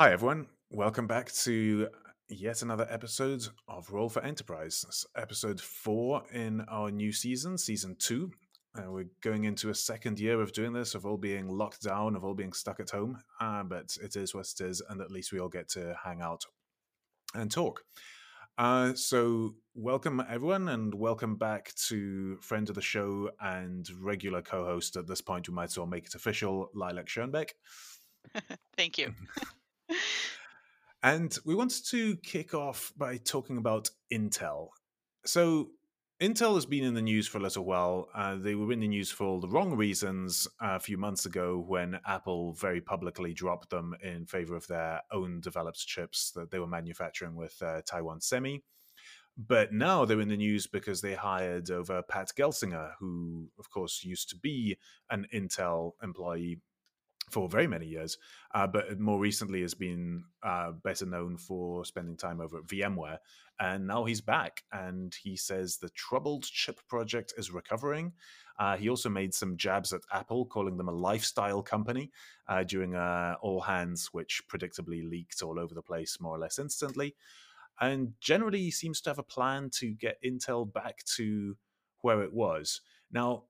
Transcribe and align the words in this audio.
Hi, 0.00 0.12
everyone. 0.12 0.46
Welcome 0.70 1.08
back 1.08 1.32
to 1.42 1.88
yet 2.28 2.62
another 2.62 2.86
episode 2.88 3.48
of 3.66 3.90
Roll 3.90 4.08
for 4.08 4.22
Enterprise. 4.22 4.84
Is 4.88 5.04
episode 5.16 5.60
four 5.60 6.22
in 6.32 6.60
our 6.70 6.92
new 6.92 7.10
season, 7.10 7.58
season 7.58 7.96
two. 7.98 8.30
Uh, 8.78 8.92
we're 8.92 9.10
going 9.22 9.42
into 9.42 9.70
a 9.70 9.74
second 9.74 10.20
year 10.20 10.40
of 10.40 10.52
doing 10.52 10.72
this, 10.72 10.94
of 10.94 11.04
all 11.04 11.16
being 11.16 11.48
locked 11.48 11.82
down, 11.82 12.14
of 12.14 12.24
all 12.24 12.34
being 12.34 12.52
stuck 12.52 12.78
at 12.78 12.90
home. 12.90 13.18
Uh, 13.40 13.64
but 13.64 13.96
it 14.00 14.14
is 14.14 14.32
what 14.32 14.46
it 14.46 14.60
is, 14.64 14.80
and 14.88 15.00
at 15.00 15.10
least 15.10 15.32
we 15.32 15.40
all 15.40 15.48
get 15.48 15.68
to 15.70 15.96
hang 16.04 16.22
out 16.22 16.44
and 17.34 17.50
talk. 17.50 17.82
Uh, 18.56 18.94
so, 18.94 19.56
welcome 19.74 20.22
everyone, 20.30 20.68
and 20.68 20.94
welcome 20.94 21.34
back 21.34 21.74
to 21.88 22.36
friend 22.36 22.68
of 22.68 22.76
the 22.76 22.80
show 22.80 23.32
and 23.40 23.88
regular 24.00 24.42
co-host 24.42 24.94
at 24.94 25.08
this 25.08 25.20
point. 25.20 25.48
We 25.48 25.54
might 25.54 25.70
as 25.70 25.76
well 25.76 25.88
make 25.88 26.06
it 26.06 26.14
official, 26.14 26.70
Lilac 26.72 27.06
Schoenbeck. 27.08 27.50
Thank 28.76 28.96
you. 28.98 29.12
And 31.02 31.36
we 31.44 31.54
wanted 31.54 31.84
to 31.90 32.16
kick 32.16 32.54
off 32.54 32.92
by 32.96 33.18
talking 33.18 33.56
about 33.56 33.90
Intel. 34.12 34.68
So, 35.24 35.70
Intel 36.20 36.56
has 36.56 36.66
been 36.66 36.82
in 36.82 36.94
the 36.94 37.02
news 37.02 37.28
for 37.28 37.38
a 37.38 37.40
little 37.40 37.64
while. 37.64 38.08
Uh, 38.12 38.34
they 38.34 38.56
were 38.56 38.72
in 38.72 38.80
the 38.80 38.88
news 38.88 39.12
for 39.12 39.40
the 39.40 39.46
wrong 39.46 39.76
reasons 39.76 40.48
a 40.60 40.80
few 40.80 40.96
months 40.96 41.26
ago 41.26 41.64
when 41.64 42.00
Apple 42.04 42.54
very 42.54 42.80
publicly 42.80 43.32
dropped 43.32 43.70
them 43.70 43.94
in 44.02 44.26
favor 44.26 44.56
of 44.56 44.66
their 44.66 45.02
own 45.12 45.40
developed 45.40 45.86
chips 45.86 46.32
that 46.32 46.50
they 46.50 46.58
were 46.58 46.66
manufacturing 46.66 47.36
with 47.36 47.62
uh, 47.62 47.82
Taiwan 47.86 48.20
Semi. 48.20 48.64
But 49.36 49.72
now 49.72 50.04
they're 50.04 50.20
in 50.20 50.28
the 50.28 50.36
news 50.36 50.66
because 50.66 51.00
they 51.00 51.14
hired 51.14 51.70
over 51.70 52.02
Pat 52.02 52.32
Gelsinger, 52.36 52.94
who, 52.98 53.50
of 53.56 53.70
course, 53.70 54.02
used 54.02 54.28
to 54.30 54.36
be 54.36 54.76
an 55.10 55.28
Intel 55.32 55.92
employee 56.02 56.58
for 57.30 57.48
very 57.48 57.66
many 57.66 57.86
years, 57.86 58.18
uh, 58.54 58.66
but 58.66 58.98
more 58.98 59.18
recently 59.18 59.62
has 59.62 59.74
been 59.74 60.24
uh, 60.42 60.72
better 60.72 61.06
known 61.06 61.36
for 61.36 61.84
spending 61.84 62.16
time 62.16 62.40
over 62.40 62.58
at 62.58 62.66
VMware. 62.66 63.18
And 63.60 63.86
now 63.86 64.04
he's 64.04 64.20
back, 64.20 64.62
and 64.72 65.14
he 65.20 65.36
says 65.36 65.76
the 65.76 65.90
troubled 65.90 66.44
chip 66.44 66.80
project 66.88 67.34
is 67.36 67.50
recovering. 67.50 68.12
Uh, 68.58 68.76
he 68.76 68.88
also 68.88 69.08
made 69.08 69.34
some 69.34 69.56
jabs 69.56 69.92
at 69.92 70.02
Apple, 70.12 70.44
calling 70.46 70.76
them 70.76 70.88
a 70.88 70.92
lifestyle 70.92 71.62
company 71.62 72.10
uh, 72.48 72.62
during 72.64 72.94
uh, 72.94 73.34
all 73.40 73.60
hands, 73.60 74.08
which 74.12 74.42
predictably 74.48 75.08
leaked 75.08 75.42
all 75.42 75.58
over 75.58 75.74
the 75.74 75.82
place 75.82 76.20
more 76.20 76.34
or 76.36 76.38
less 76.38 76.58
instantly. 76.58 77.14
And 77.80 78.14
generally, 78.20 78.60
he 78.60 78.70
seems 78.70 79.00
to 79.02 79.10
have 79.10 79.18
a 79.18 79.24
plan 79.24 79.70
to 79.74 79.92
get 79.92 80.22
Intel 80.22 80.70
back 80.72 81.04
to 81.16 81.56
where 82.02 82.22
it 82.22 82.32
was. 82.32 82.80
Now, 83.12 83.44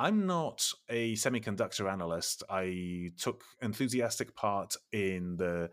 I'm 0.00 0.26
not 0.26 0.66
a 0.88 1.12
semiconductor 1.12 1.92
analyst. 1.92 2.42
I 2.48 3.12
took 3.18 3.44
enthusiastic 3.60 4.34
part 4.34 4.74
in 4.92 5.36
the 5.36 5.68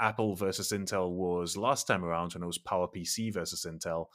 Apple 0.00 0.34
versus 0.34 0.72
Intel 0.72 1.10
wars 1.10 1.58
last 1.58 1.86
time 1.86 2.02
around 2.02 2.32
when 2.32 2.42
it 2.42 2.46
was 2.46 2.58
PowerPC 2.58 3.34
versus 3.34 3.66
Intel. 3.68 4.06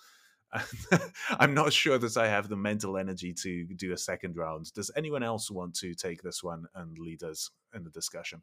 I'm 1.39 1.53
not 1.53 1.73
sure 1.73 1.99
that 1.99 2.17
I 2.17 2.27
have 2.27 2.49
the 2.49 2.55
mental 2.55 2.97
energy 2.97 3.33
to 3.33 3.65
do 3.75 3.93
a 3.93 3.97
second 3.97 4.35
round. 4.35 4.73
Does 4.73 4.89
anyone 4.97 5.21
else 5.21 5.51
want 5.51 5.75
to 5.75 5.93
take 5.93 6.23
this 6.23 6.41
one 6.43 6.65
and 6.73 6.97
lead 6.97 7.21
us 7.21 7.51
in 7.75 7.83
the 7.83 7.91
discussion? 7.91 8.41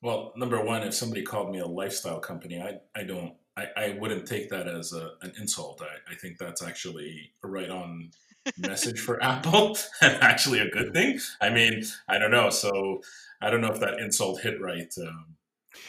Well, 0.00 0.32
number 0.34 0.64
one, 0.64 0.82
if 0.82 0.94
somebody 0.94 1.24
called 1.24 1.50
me 1.50 1.58
a 1.58 1.66
lifestyle 1.66 2.20
company, 2.20 2.58
I, 2.58 2.78
I 2.98 3.04
don't, 3.04 3.34
I, 3.54 3.66
I 3.76 3.98
wouldn't 4.00 4.26
take 4.26 4.48
that 4.48 4.66
as 4.66 4.94
a, 4.94 5.10
an 5.20 5.34
insult. 5.38 5.82
I, 5.82 6.12
I 6.12 6.14
think 6.14 6.38
that's 6.38 6.62
actually 6.62 7.32
right 7.42 7.68
on 7.68 8.12
message 8.56 9.00
for 9.00 9.22
Apple 9.22 9.76
actually 10.00 10.60
a 10.60 10.70
good 10.70 10.92
thing. 10.92 11.18
I 11.40 11.50
mean, 11.50 11.82
I 12.08 12.18
don't 12.18 12.30
know. 12.30 12.50
So 12.50 13.02
I 13.40 13.50
don't 13.50 13.60
know 13.60 13.72
if 13.72 13.80
that 13.80 13.98
insult 13.98 14.40
hit 14.40 14.60
right. 14.60 14.92
Um, 15.00 15.36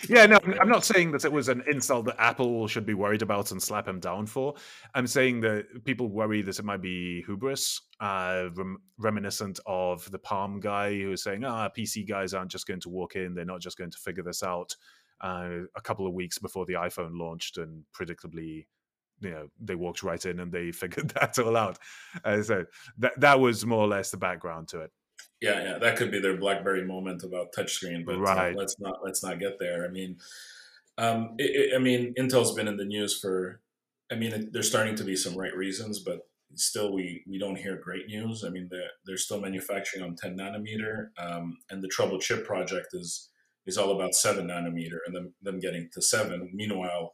yeah, 0.07 0.25
no, 0.25 0.39
I'm 0.59 0.69
not 0.69 0.85
saying 0.85 1.11
that 1.11 1.25
it 1.25 1.31
was 1.31 1.49
an 1.49 1.63
insult 1.67 2.05
that 2.05 2.19
Apple 2.19 2.67
should 2.67 2.85
be 2.85 2.93
worried 2.93 3.21
about 3.21 3.51
and 3.51 3.61
slap 3.61 3.87
him 3.87 3.99
down 3.99 4.27
for. 4.27 4.53
I'm 4.93 5.07
saying 5.07 5.41
that 5.41 5.83
people 5.83 6.09
worry 6.09 6.41
that 6.43 6.59
it 6.59 6.65
might 6.65 6.81
be 6.81 7.23
hubris, 7.23 7.81
uh, 7.99 8.49
rem- 8.53 8.81
reminiscent 8.97 9.59
of 9.65 10.09
the 10.11 10.19
Palm 10.19 10.59
guy 10.59 10.99
who 10.99 11.09
was 11.09 11.23
saying, 11.23 11.43
ah, 11.43 11.69
PC 11.75 12.07
guys 12.07 12.33
aren't 12.33 12.51
just 12.51 12.67
going 12.67 12.81
to 12.81 12.89
walk 12.89 13.15
in, 13.15 13.33
they're 13.33 13.45
not 13.45 13.61
just 13.61 13.77
going 13.77 13.91
to 13.91 13.97
figure 13.97 14.23
this 14.23 14.43
out 14.43 14.75
uh, 15.21 15.49
a 15.75 15.81
couple 15.81 16.07
of 16.07 16.13
weeks 16.13 16.37
before 16.37 16.65
the 16.65 16.73
iPhone 16.73 17.19
launched 17.19 17.57
and 17.57 17.83
predictably 17.93 18.65
you 19.21 19.31
know 19.31 19.47
they 19.59 19.75
walked 19.75 20.03
right 20.03 20.23
in 20.25 20.39
and 20.39 20.51
they 20.51 20.71
figured 20.71 21.09
that 21.11 21.37
all 21.39 21.57
out. 21.57 21.77
Uh, 22.23 22.41
so 22.41 22.65
that 22.97 23.19
that 23.19 23.39
was 23.39 23.65
more 23.65 23.81
or 23.81 23.87
less 23.87 24.11
the 24.11 24.17
background 24.17 24.67
to 24.69 24.81
it. 24.81 24.91
Yeah, 25.41 25.63
yeah, 25.63 25.77
that 25.77 25.95
could 25.95 26.11
be 26.11 26.19
their 26.19 26.37
BlackBerry 26.37 26.85
moment 26.85 27.23
about 27.23 27.53
touchscreen, 27.53 28.05
but 28.05 28.15
uh, 28.15 28.19
right. 28.19 28.53
uh, 28.53 28.57
let's 28.57 28.75
not 28.79 28.99
let's 29.03 29.23
not 29.23 29.39
get 29.39 29.57
there. 29.59 29.85
I 29.85 29.89
mean, 29.89 30.17
um, 30.97 31.35
it, 31.37 31.71
it, 31.71 31.75
I 31.75 31.79
mean, 31.79 32.13
Intel's 32.19 32.53
been 32.53 32.67
in 32.67 32.77
the 32.77 32.85
news 32.85 33.19
for. 33.19 33.61
I 34.11 34.15
mean, 34.15 34.49
there's 34.51 34.67
starting 34.67 34.95
to 34.95 35.03
be 35.03 35.15
some 35.15 35.37
right 35.37 35.55
reasons, 35.55 35.99
but 35.99 36.27
still, 36.55 36.91
we 36.91 37.23
we 37.29 37.37
don't 37.37 37.57
hear 37.57 37.79
great 37.81 38.07
news. 38.07 38.43
I 38.43 38.49
mean, 38.49 38.67
they're 38.69 38.89
they're 39.05 39.17
still 39.17 39.39
manufacturing 39.39 40.03
on 40.03 40.15
10 40.15 40.37
nanometer, 40.37 41.09
um, 41.17 41.57
and 41.69 41.81
the 41.81 41.87
Trouble 41.87 42.19
Chip 42.19 42.45
project 42.45 42.87
is 42.93 43.29
is 43.65 43.77
all 43.77 43.91
about 43.91 44.15
seven 44.15 44.47
nanometer 44.47 44.97
and 45.05 45.15
them 45.15 45.33
them 45.41 45.59
getting 45.59 45.89
to 45.93 46.01
seven. 46.01 46.51
Meanwhile, 46.53 47.13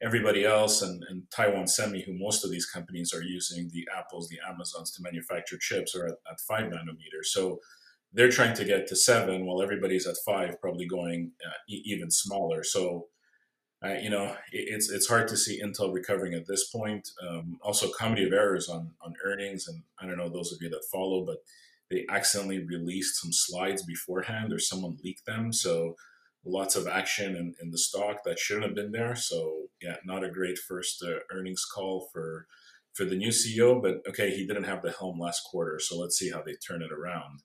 everybody 0.00 0.44
else 0.44 0.82
and, 0.82 1.02
and 1.08 1.22
Taiwan 1.30 1.66
Semi, 1.66 2.02
who 2.02 2.12
most 2.16 2.44
of 2.44 2.50
these 2.50 2.66
companies 2.66 3.12
are 3.12 3.22
using 3.22 3.68
the 3.72 3.86
Apples, 3.96 4.28
the 4.28 4.38
Amazons 4.48 4.92
to 4.92 5.02
manufacture 5.02 5.58
chips, 5.58 5.94
are 5.96 6.06
at, 6.06 6.14
at 6.30 6.40
five 6.46 6.64
nanometers. 6.64 7.26
So 7.26 7.58
they're 8.12 8.30
trying 8.30 8.54
to 8.56 8.64
get 8.64 8.86
to 8.86 8.96
seven, 8.96 9.44
while 9.44 9.60
everybody's 9.60 10.06
at 10.06 10.16
five, 10.24 10.60
probably 10.60 10.86
going 10.86 11.32
uh, 11.44 11.58
e- 11.68 11.82
even 11.84 12.10
smaller. 12.10 12.64
So, 12.64 13.08
uh, 13.84 13.94
you 14.00 14.10
know, 14.10 14.34
it, 14.52 14.64
it's 14.74 14.90
it's 14.90 15.08
hard 15.08 15.28
to 15.28 15.36
see 15.36 15.62
Intel 15.62 15.92
recovering 15.92 16.34
at 16.34 16.46
this 16.46 16.68
point. 16.70 17.10
Um, 17.28 17.58
also, 17.62 17.90
comedy 17.90 18.24
of 18.24 18.32
errors 18.32 18.68
on 18.68 18.92
on 19.00 19.14
earnings, 19.24 19.68
and 19.68 19.82
I 20.00 20.06
don't 20.06 20.16
know 20.16 20.30
those 20.30 20.52
of 20.52 20.62
you 20.62 20.70
that 20.70 20.86
follow, 20.90 21.24
but 21.24 21.38
they 21.90 22.06
accidentally 22.08 22.64
released 22.64 23.20
some 23.20 23.32
slides 23.32 23.82
beforehand, 23.82 24.52
or 24.52 24.58
someone 24.58 24.98
leaked 25.04 25.26
them. 25.26 25.52
So 25.52 25.96
lots 26.48 26.76
of 26.76 26.86
action 26.86 27.36
in, 27.36 27.54
in 27.60 27.70
the 27.70 27.78
stock 27.78 28.24
that 28.24 28.38
shouldn't 28.38 28.66
have 28.66 28.74
been 28.74 28.92
there. 28.92 29.14
So 29.14 29.66
yeah, 29.82 29.96
not 30.04 30.24
a 30.24 30.30
great 30.30 30.58
first 30.58 31.02
uh, 31.02 31.18
earnings 31.32 31.64
call 31.64 32.08
for 32.12 32.46
for 32.94 33.04
the 33.04 33.16
new 33.16 33.28
CEO. 33.28 33.80
But 33.80 33.98
okay, 34.08 34.30
he 34.30 34.46
didn't 34.46 34.64
have 34.64 34.82
the 34.82 34.92
helm 34.92 35.18
last 35.20 35.42
quarter, 35.44 35.78
so 35.78 35.98
let's 35.98 36.18
see 36.18 36.30
how 36.30 36.42
they 36.42 36.54
turn 36.54 36.82
it 36.82 36.92
around. 36.92 37.40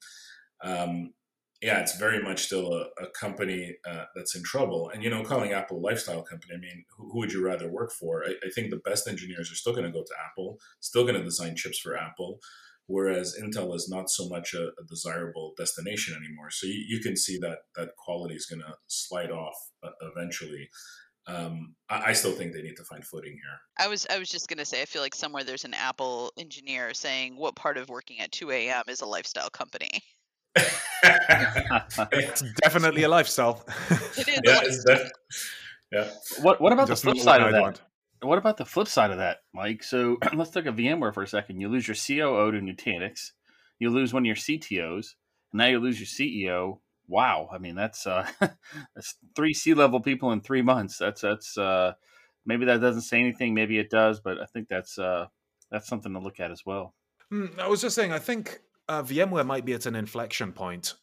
Um, 0.63 1.13
yeah, 1.61 1.79
it's 1.79 1.97
very 1.97 2.21
much 2.21 2.43
still 2.43 2.73
a, 2.73 2.87
a 3.01 3.07
company 3.17 3.77
uh, 3.89 4.05
that's 4.15 4.35
in 4.35 4.43
trouble. 4.43 4.89
And 4.93 5.03
you 5.03 5.09
know, 5.09 5.23
calling 5.23 5.53
Apple 5.53 5.77
a 5.77 5.79
lifestyle 5.79 6.21
company, 6.21 6.55
I 6.55 6.59
mean, 6.59 6.83
who, 6.97 7.11
who 7.11 7.19
would 7.19 7.31
you 7.31 7.45
rather 7.45 7.69
work 7.69 7.91
for? 7.91 8.23
I, 8.25 8.33
I 8.45 8.49
think 8.49 8.69
the 8.69 8.81
best 8.83 9.07
engineers 9.07 9.51
are 9.51 9.55
still 9.55 9.73
going 9.73 9.85
to 9.85 9.91
go 9.91 10.03
to 10.03 10.15
Apple, 10.29 10.59
still 10.79 11.03
going 11.03 11.15
to 11.15 11.23
design 11.23 11.55
chips 11.55 11.79
for 11.79 11.95
Apple 11.95 12.39
whereas 12.87 13.35
Intel 13.41 13.75
is 13.75 13.89
not 13.89 14.09
so 14.09 14.27
much 14.27 14.53
a, 14.53 14.67
a 14.67 14.85
desirable 14.87 15.53
destination 15.57 16.15
anymore. 16.15 16.49
So 16.51 16.67
you, 16.67 16.85
you, 16.87 16.99
can 16.99 17.15
see 17.15 17.37
that 17.39 17.59
that 17.75 17.89
quality 17.97 18.35
is 18.35 18.45
going 18.45 18.61
to 18.61 18.73
slide 18.87 19.31
off 19.31 19.55
uh, 19.83 19.89
eventually. 20.15 20.69
Um, 21.25 21.75
I, 21.89 22.07
I, 22.07 22.13
still 22.13 22.33
think 22.33 22.51
they 22.51 22.61
need 22.61 22.75
to 22.75 22.83
find 22.83 23.05
footing 23.05 23.31
here. 23.31 23.59
I 23.79 23.87
was 23.87 24.05
I 24.09 24.19
was 24.19 24.29
just 24.29 24.49
going 24.49 24.57
to 24.57 24.65
say 24.65 24.81
I 24.81 24.85
feel 24.85 25.01
like 25.01 25.15
somewhere 25.15 25.45
there's 25.45 25.63
an 25.63 25.73
Apple 25.73 26.33
engineer 26.37 26.93
saying 26.93 27.37
what 27.37 27.55
part 27.55 27.77
of 27.77 27.87
working 27.87 28.19
at 28.19 28.33
2 28.33 28.51
a.m. 28.51 28.83
is 28.89 28.99
a 28.99 29.05
lifestyle 29.05 29.49
company. 29.49 30.03
it's 32.11 32.43
definitely 32.61 33.03
a 33.03 33.09
lifestyle. 33.09 33.65
It 34.17 34.27
is. 34.27 34.39
Yeah, 34.43 34.55
lifestyle. 34.57 35.09
yeah. 35.91 36.09
What 36.41 36.59
What 36.61 36.73
about 36.73 36.87
Just 36.87 37.03
the 37.03 37.11
flip 37.11 37.23
side 37.23 37.41
of 37.41 37.51
that? 37.51 37.81
What 38.23 38.37
about 38.37 38.57
the 38.57 38.65
flip 38.65 38.87
side 38.87 39.11
of 39.11 39.17
that, 39.17 39.39
Mike? 39.53 39.83
So 39.83 40.17
let's 40.33 40.55
look 40.55 40.65
at 40.65 40.75
VMware 40.75 41.13
for 41.13 41.23
a 41.23 41.27
second. 41.27 41.59
You 41.59 41.69
lose 41.69 41.87
your 41.87 41.95
COO 41.95 42.51
to 42.51 42.59
Nutanix, 42.59 43.31
you 43.79 43.89
lose 43.89 44.13
one 44.13 44.23
of 44.23 44.27
your 44.27 44.35
CTOs, 44.35 45.15
and 45.51 45.59
now 45.59 45.67
you 45.67 45.79
lose 45.79 45.99
your 45.99 46.07
CEO. 46.07 46.79
Wow, 47.07 47.49
I 47.51 47.57
mean 47.57 47.75
that's 47.75 48.07
uh, 48.07 48.27
that's 48.95 49.15
three 49.35 49.53
C 49.53 49.73
level 49.73 49.99
people 49.99 50.31
in 50.31 50.41
three 50.41 50.61
months. 50.61 50.97
That's 50.97 51.21
that's 51.21 51.57
uh, 51.57 51.93
maybe 52.45 52.65
that 52.65 52.81
doesn't 52.81 53.01
say 53.01 53.19
anything. 53.19 53.53
Maybe 53.53 53.77
it 53.77 53.89
does, 53.89 54.19
but 54.19 54.39
I 54.39 54.45
think 54.45 54.67
that's 54.69 54.97
uh, 54.97 55.27
that's 55.69 55.87
something 55.87 56.13
to 56.13 56.19
look 56.19 56.39
at 56.39 56.51
as 56.51 56.65
well. 56.65 56.93
Mm, 57.31 57.59
I 57.59 57.67
was 57.67 57.81
just 57.81 57.95
saying, 57.95 58.13
I 58.13 58.19
think 58.19 58.61
uh, 58.87 59.03
VMware 59.03 59.45
might 59.45 59.65
be 59.65 59.73
at 59.73 59.85
an 59.85 59.95
inflection 59.95 60.53
point 60.53 60.93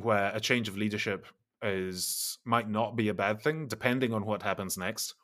where 0.00 0.30
a 0.34 0.40
change 0.40 0.68
of 0.68 0.76
leadership 0.76 1.26
is 1.62 2.38
might 2.44 2.68
not 2.70 2.96
be 2.96 3.08
a 3.08 3.14
bad 3.14 3.42
thing, 3.42 3.66
depending 3.66 4.14
on 4.14 4.24
what 4.24 4.42
happens 4.42 4.78
next 4.78 5.14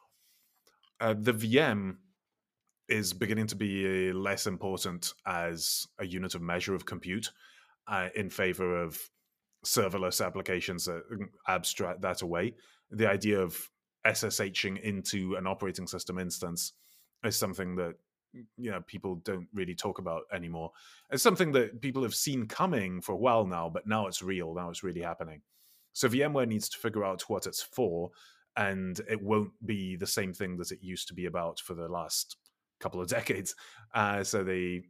uh, 1.00 1.14
the 1.18 1.32
VM 1.32 1.96
is 2.88 3.12
beginning 3.12 3.46
to 3.48 3.56
be 3.56 4.12
less 4.12 4.46
important 4.46 5.12
as 5.26 5.86
a 5.98 6.06
unit 6.06 6.34
of 6.34 6.42
measure 6.42 6.74
of 6.74 6.86
compute 6.86 7.30
uh, 7.88 8.08
in 8.14 8.30
favor 8.30 8.82
of 8.82 8.98
serverless 9.64 10.24
applications 10.24 10.84
that 10.84 11.02
mm, 11.10 11.26
abstract 11.48 12.00
that 12.02 12.22
away. 12.22 12.54
The 12.90 13.08
idea 13.08 13.40
of 13.40 13.70
SSHing 14.06 14.80
into 14.80 15.34
an 15.34 15.46
operating 15.46 15.86
system 15.86 16.18
instance 16.18 16.72
is 17.24 17.36
something 17.36 17.74
that 17.76 17.94
mm, 18.36 18.44
you 18.56 18.70
know 18.70 18.80
people 18.86 19.16
don't 19.16 19.48
really 19.52 19.74
talk 19.74 19.98
about 19.98 20.22
anymore. 20.32 20.70
It's 21.10 21.22
something 21.22 21.52
that 21.52 21.80
people 21.80 22.04
have 22.04 22.14
seen 22.14 22.46
coming 22.46 23.00
for 23.00 23.12
a 23.12 23.18
while 23.18 23.46
now, 23.46 23.68
but 23.68 23.86
now 23.86 24.06
it's 24.06 24.22
real. 24.22 24.54
Now 24.54 24.70
it's 24.70 24.84
really 24.84 25.02
happening. 25.02 25.42
So 25.92 26.08
VMware 26.08 26.46
needs 26.46 26.68
to 26.68 26.78
figure 26.78 27.04
out 27.04 27.22
what 27.28 27.46
it's 27.46 27.62
for 27.62 28.10
and 28.56 29.00
it 29.10 29.22
won't 29.22 29.52
be 29.64 29.96
the 29.96 30.06
same 30.06 30.32
thing 30.32 30.56
that 30.56 30.72
it 30.72 30.78
used 30.82 31.08
to 31.08 31.14
be 31.14 31.26
about 31.26 31.60
for 31.60 31.74
the 31.74 31.88
last 31.88 32.36
couple 32.80 33.00
of 33.00 33.08
decades. 33.18 33.54
Uh, 33.94 34.22
so 34.22 34.42
the 34.44 34.82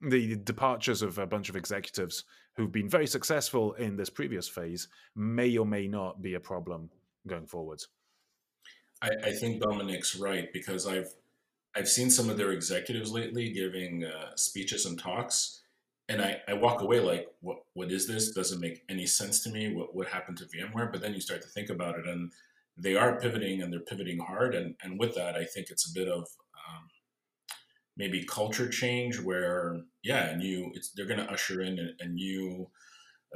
the 0.00 0.36
departures 0.36 1.00
of 1.00 1.18
a 1.18 1.26
bunch 1.26 1.48
of 1.48 1.56
executives 1.56 2.24
who've 2.56 2.72
been 2.72 2.88
very 2.88 3.06
successful 3.06 3.72
in 3.74 3.96
this 3.96 4.10
previous 4.10 4.46
phase 4.46 4.88
may 5.16 5.56
or 5.56 5.64
may 5.64 5.88
not 5.88 6.20
be 6.20 6.34
a 6.34 6.40
problem 6.40 6.90
going 7.26 7.46
forwards. 7.46 7.88
I, 9.00 9.10
I 9.24 9.32
think 9.32 9.62
Dominic's 9.62 10.16
right 10.16 10.52
because 10.52 10.86
I've 10.86 11.14
I've 11.76 11.88
seen 11.88 12.10
some 12.10 12.30
of 12.30 12.36
their 12.36 12.52
executives 12.52 13.10
lately 13.12 13.50
giving 13.50 14.04
uh, 14.04 14.30
speeches 14.36 14.86
and 14.86 14.98
talks, 14.98 15.62
and 16.08 16.22
I, 16.22 16.40
I 16.46 16.54
walk 16.54 16.82
away 16.82 17.00
like, 17.00 17.28
what 17.40 17.58
what 17.74 17.90
is 17.90 18.06
this? 18.06 18.32
Doesn't 18.32 18.60
make 18.60 18.82
any 18.88 19.06
sense 19.06 19.42
to 19.44 19.50
me. 19.50 19.74
What 19.74 19.94
what 19.94 20.08
happened 20.08 20.38
to 20.38 20.44
VMware? 20.44 20.92
But 20.92 21.00
then 21.00 21.14
you 21.14 21.20
start 21.20 21.42
to 21.42 21.48
think 21.48 21.70
about 21.70 21.98
it, 21.98 22.06
and 22.06 22.32
they 22.76 22.96
are 22.96 23.18
pivoting, 23.18 23.62
and 23.62 23.72
they're 23.72 23.80
pivoting 23.80 24.18
hard. 24.18 24.54
And 24.54 24.74
and 24.82 24.98
with 24.98 25.14
that, 25.14 25.36
I 25.36 25.44
think 25.44 25.70
it's 25.70 25.90
a 25.90 25.94
bit 25.94 26.08
of 26.08 26.20
um, 26.20 26.88
maybe 27.96 28.24
culture 28.24 28.68
change 28.68 29.20
where 29.20 29.80
yeah, 30.02 30.26
and 30.26 30.42
you 30.42 30.70
it's 30.74 30.90
they're 30.90 31.06
going 31.06 31.20
to 31.20 31.30
usher 31.30 31.62
in 31.62 31.78
a, 31.78 32.04
a 32.04 32.08
new 32.08 32.68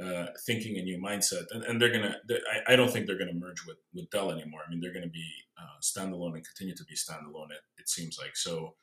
uh, 0.01 0.27
thinking, 0.45 0.77
a 0.77 0.81
new 0.81 0.97
mindset, 0.97 1.43
and, 1.51 1.63
and 1.63 1.81
they're 1.81 1.91
gonna. 1.91 2.15
I, 2.29 2.73
I, 2.73 2.75
don't 2.75 2.89
think 2.89 3.05
they're 3.05 3.17
gonna 3.17 3.33
merge 3.33 3.65
with 3.65 3.77
with 3.93 4.09
Dell 4.09 4.31
anymore. 4.31 4.61
I 4.65 4.69
mean, 4.69 4.79
they're 4.79 4.93
gonna 4.93 5.07
be 5.07 5.27
uh, 5.57 5.79
standalone 5.81 6.35
and 6.35 6.45
continue 6.45 6.75
to 6.75 6.83
be 6.85 6.95
standalone. 6.95 7.51
It, 7.51 7.61
it 7.77 7.89
seems 7.89 8.17
like 8.17 8.35
so. 8.35 8.75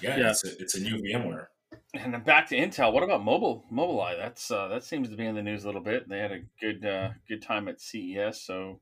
Yeah, 0.00 0.18
yeah. 0.18 0.30
It's, 0.30 0.44
a, 0.44 0.58
it's 0.58 0.74
a 0.74 0.80
new 0.80 0.96
VMware. 0.96 1.46
And 1.94 2.12
then 2.12 2.22
back 2.22 2.48
to 2.48 2.56
Intel. 2.56 2.92
What 2.92 3.02
about 3.02 3.24
mobile 3.24 3.64
Mobileye? 3.72 4.18
That's 4.18 4.50
uh, 4.50 4.68
that 4.68 4.84
seems 4.84 5.08
to 5.08 5.16
be 5.16 5.26
in 5.26 5.34
the 5.34 5.42
news 5.42 5.64
a 5.64 5.66
little 5.66 5.80
bit. 5.80 6.08
They 6.08 6.18
had 6.18 6.32
a 6.32 6.40
good 6.60 6.84
uh, 6.84 7.10
good 7.28 7.42
time 7.42 7.68
at 7.68 7.80
CES, 7.80 8.42
so 8.42 8.80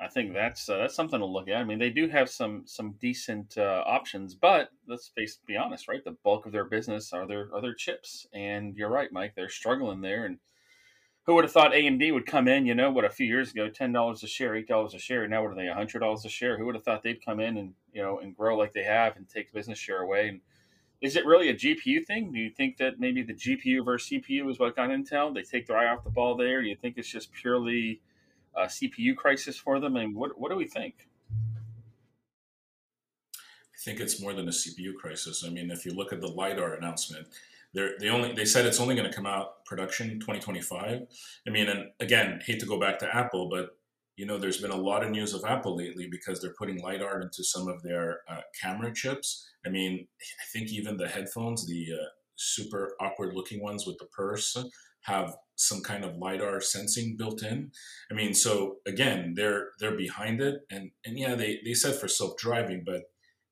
I 0.00 0.06
think 0.08 0.32
that's 0.32 0.68
uh, 0.68 0.78
that's 0.78 0.94
something 0.94 1.18
to 1.18 1.26
look 1.26 1.48
at. 1.48 1.56
I 1.56 1.64
mean, 1.64 1.78
they 1.78 1.90
do 1.90 2.08
have 2.08 2.30
some 2.30 2.62
some 2.66 2.92
decent 3.00 3.58
uh, 3.58 3.82
options, 3.84 4.34
but 4.34 4.70
let's 4.86 5.08
face 5.08 5.38
be 5.46 5.56
honest, 5.56 5.88
right? 5.88 6.04
The 6.04 6.16
bulk 6.22 6.46
of 6.46 6.52
their 6.52 6.64
business 6.64 7.12
are 7.12 7.26
their 7.26 7.48
are 7.52 7.60
their 7.60 7.74
chips, 7.74 8.26
and 8.32 8.76
you're 8.76 8.90
right, 8.90 9.12
Mike. 9.12 9.34
They're 9.34 9.48
struggling 9.48 10.00
there, 10.00 10.24
and 10.24 10.38
who 11.24 11.34
would 11.34 11.44
have 11.44 11.52
thought 11.52 11.72
AMD 11.72 12.12
would 12.12 12.26
come 12.26 12.46
in? 12.46 12.64
You 12.64 12.76
know, 12.76 12.90
what 12.90 13.04
a 13.04 13.10
few 13.10 13.26
years 13.26 13.50
ago, 13.50 13.68
ten 13.68 13.90
dollars 13.92 14.22
a 14.22 14.28
share, 14.28 14.54
eight 14.54 14.68
dollars 14.68 14.94
a 14.94 14.98
share. 14.98 15.26
Now 15.26 15.42
what 15.42 15.52
are 15.52 15.56
they? 15.56 15.66
hundred 15.66 15.98
dollars 15.98 16.24
a 16.24 16.28
share. 16.28 16.56
Who 16.56 16.66
would 16.66 16.76
have 16.76 16.84
thought 16.84 17.02
they'd 17.02 17.24
come 17.24 17.40
in 17.40 17.56
and 17.56 17.74
you 17.92 18.00
know 18.00 18.20
and 18.20 18.36
grow 18.36 18.56
like 18.56 18.72
they 18.72 18.84
have 18.84 19.16
and 19.16 19.28
take 19.28 19.52
business 19.52 19.78
share 19.78 20.02
away? 20.02 20.28
And 20.28 20.40
is 21.00 21.16
it 21.16 21.26
really 21.26 21.48
a 21.48 21.54
GPU 21.54 22.06
thing? 22.06 22.32
Do 22.32 22.38
you 22.38 22.50
think 22.50 22.76
that 22.78 23.00
maybe 23.00 23.22
the 23.22 23.34
GPU 23.34 23.84
versus 23.84 24.10
CPU 24.10 24.48
is 24.48 24.60
what 24.60 24.76
got 24.76 24.90
Intel? 24.90 25.34
They 25.34 25.42
take 25.42 25.66
their 25.66 25.76
eye 25.76 25.92
off 25.92 26.04
the 26.04 26.10
ball 26.10 26.36
there. 26.36 26.62
Do 26.62 26.68
you 26.68 26.76
think 26.76 26.98
it's 26.98 27.08
just 27.08 27.32
purely 27.32 28.00
a 28.58 28.66
CPU 28.66 29.16
crisis 29.16 29.56
for 29.56 29.80
them? 29.80 29.96
I 29.96 30.00
and 30.00 30.10
mean, 30.10 30.18
what 30.18 30.38
what 30.38 30.50
do 30.50 30.56
we 30.56 30.66
think? 30.66 31.08
I 33.78 33.80
think 33.84 34.00
it's 34.00 34.20
more 34.20 34.32
than 34.32 34.48
a 34.48 34.52
CPU 34.52 34.94
crisis. 34.96 35.44
I 35.46 35.50
mean, 35.50 35.70
if 35.70 35.86
you 35.86 35.92
look 35.92 36.12
at 36.12 36.20
the 36.20 36.28
lidar 36.28 36.74
announcement, 36.74 37.28
they 37.72 38.08
only 38.08 38.32
they 38.32 38.44
said 38.44 38.66
it's 38.66 38.80
only 38.80 38.96
going 38.96 39.08
to 39.08 39.14
come 39.14 39.26
out 39.26 39.64
production 39.64 40.18
2025. 40.20 41.06
I 41.46 41.50
mean, 41.50 41.68
and 41.68 41.90
again, 42.00 42.40
hate 42.44 42.60
to 42.60 42.66
go 42.66 42.80
back 42.80 42.98
to 43.00 43.14
Apple, 43.14 43.48
but 43.48 43.76
you 44.16 44.26
know, 44.26 44.36
there's 44.36 44.60
been 44.60 44.72
a 44.72 44.76
lot 44.76 45.04
of 45.04 45.10
news 45.10 45.32
of 45.32 45.44
Apple 45.44 45.76
lately 45.76 46.08
because 46.10 46.40
they're 46.40 46.54
putting 46.58 46.82
lidar 46.82 47.20
into 47.20 47.44
some 47.44 47.68
of 47.68 47.80
their 47.82 48.22
uh, 48.28 48.40
camera 48.60 48.92
chips. 48.92 49.48
I 49.64 49.68
mean, 49.68 50.08
I 50.20 50.44
think 50.52 50.70
even 50.70 50.96
the 50.96 51.06
headphones, 51.06 51.66
the 51.66 51.92
uh, 51.92 52.06
super 52.38 52.94
awkward 53.00 53.34
looking 53.34 53.62
ones 53.62 53.86
with 53.86 53.98
the 53.98 54.06
purse, 54.06 54.56
have 55.02 55.36
some 55.56 55.82
kind 55.82 56.04
of 56.04 56.16
lidar 56.16 56.60
sensing 56.60 57.16
built 57.16 57.42
in. 57.42 57.70
I 58.10 58.14
mean, 58.14 58.34
so 58.34 58.76
again, 58.86 59.34
they're 59.36 59.70
they're 59.80 59.96
behind 59.96 60.40
it, 60.40 60.60
and 60.70 60.90
and 61.04 61.18
yeah, 61.18 61.34
they 61.34 61.60
they 61.64 61.74
said 61.74 61.96
for 61.96 62.08
self 62.08 62.36
driving, 62.36 62.82
but 62.86 63.02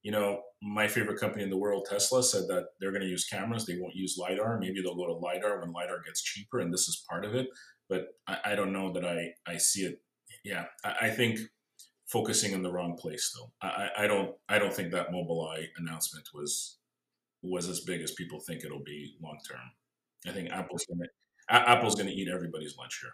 you 0.02 0.12
know, 0.12 0.40
my 0.62 0.86
favorite 0.86 1.18
company 1.18 1.42
in 1.42 1.50
the 1.50 1.56
world, 1.56 1.88
Tesla, 1.90 2.22
said 2.22 2.44
that 2.48 2.66
they're 2.78 2.92
going 2.92 3.02
to 3.02 3.08
use 3.08 3.26
cameras. 3.26 3.66
They 3.66 3.78
won't 3.80 3.96
use 3.96 4.16
LiDAR. 4.16 4.60
Maybe 4.60 4.80
they'll 4.80 4.94
go 4.94 5.08
to 5.08 5.14
LiDAR 5.14 5.60
when 5.60 5.72
LiDAR 5.72 6.02
gets 6.06 6.22
cheaper, 6.22 6.60
and 6.60 6.72
this 6.72 6.86
is 6.86 7.04
part 7.10 7.24
of 7.24 7.34
it. 7.34 7.48
But 7.88 8.06
I, 8.28 8.38
I 8.44 8.54
don't 8.54 8.72
know 8.72 8.92
that 8.92 9.04
I, 9.04 9.32
I 9.48 9.56
see 9.56 9.80
it. 9.80 10.00
Yeah, 10.44 10.66
I, 10.84 11.06
I, 11.06 11.10
think 11.10 11.40
focusing 12.06 12.52
in 12.52 12.62
the 12.62 12.70
wrong 12.70 12.96
place, 12.96 13.34
though. 13.36 13.50
I, 13.60 13.88
I 13.98 14.06
don't 14.06 14.30
I 14.48 14.60
don't 14.60 14.72
think 14.72 14.92
that 14.92 15.10
Mobileye 15.10 15.66
announcement 15.76 16.28
was 16.32 16.78
was 17.42 17.68
as 17.68 17.80
big 17.80 18.00
as 18.02 18.12
people 18.12 18.40
think 18.40 18.64
it'll 18.64 18.84
be 18.84 19.16
long 19.22 19.38
term. 19.48 19.60
I 20.26 20.32
think 20.32 20.50
Apple's 20.50 20.86
gonna 20.86 21.08
Apple's 21.48 21.94
gonna 21.94 22.10
eat 22.10 22.28
everybody's 22.32 22.76
lunch 22.76 23.00
here. 23.00 23.12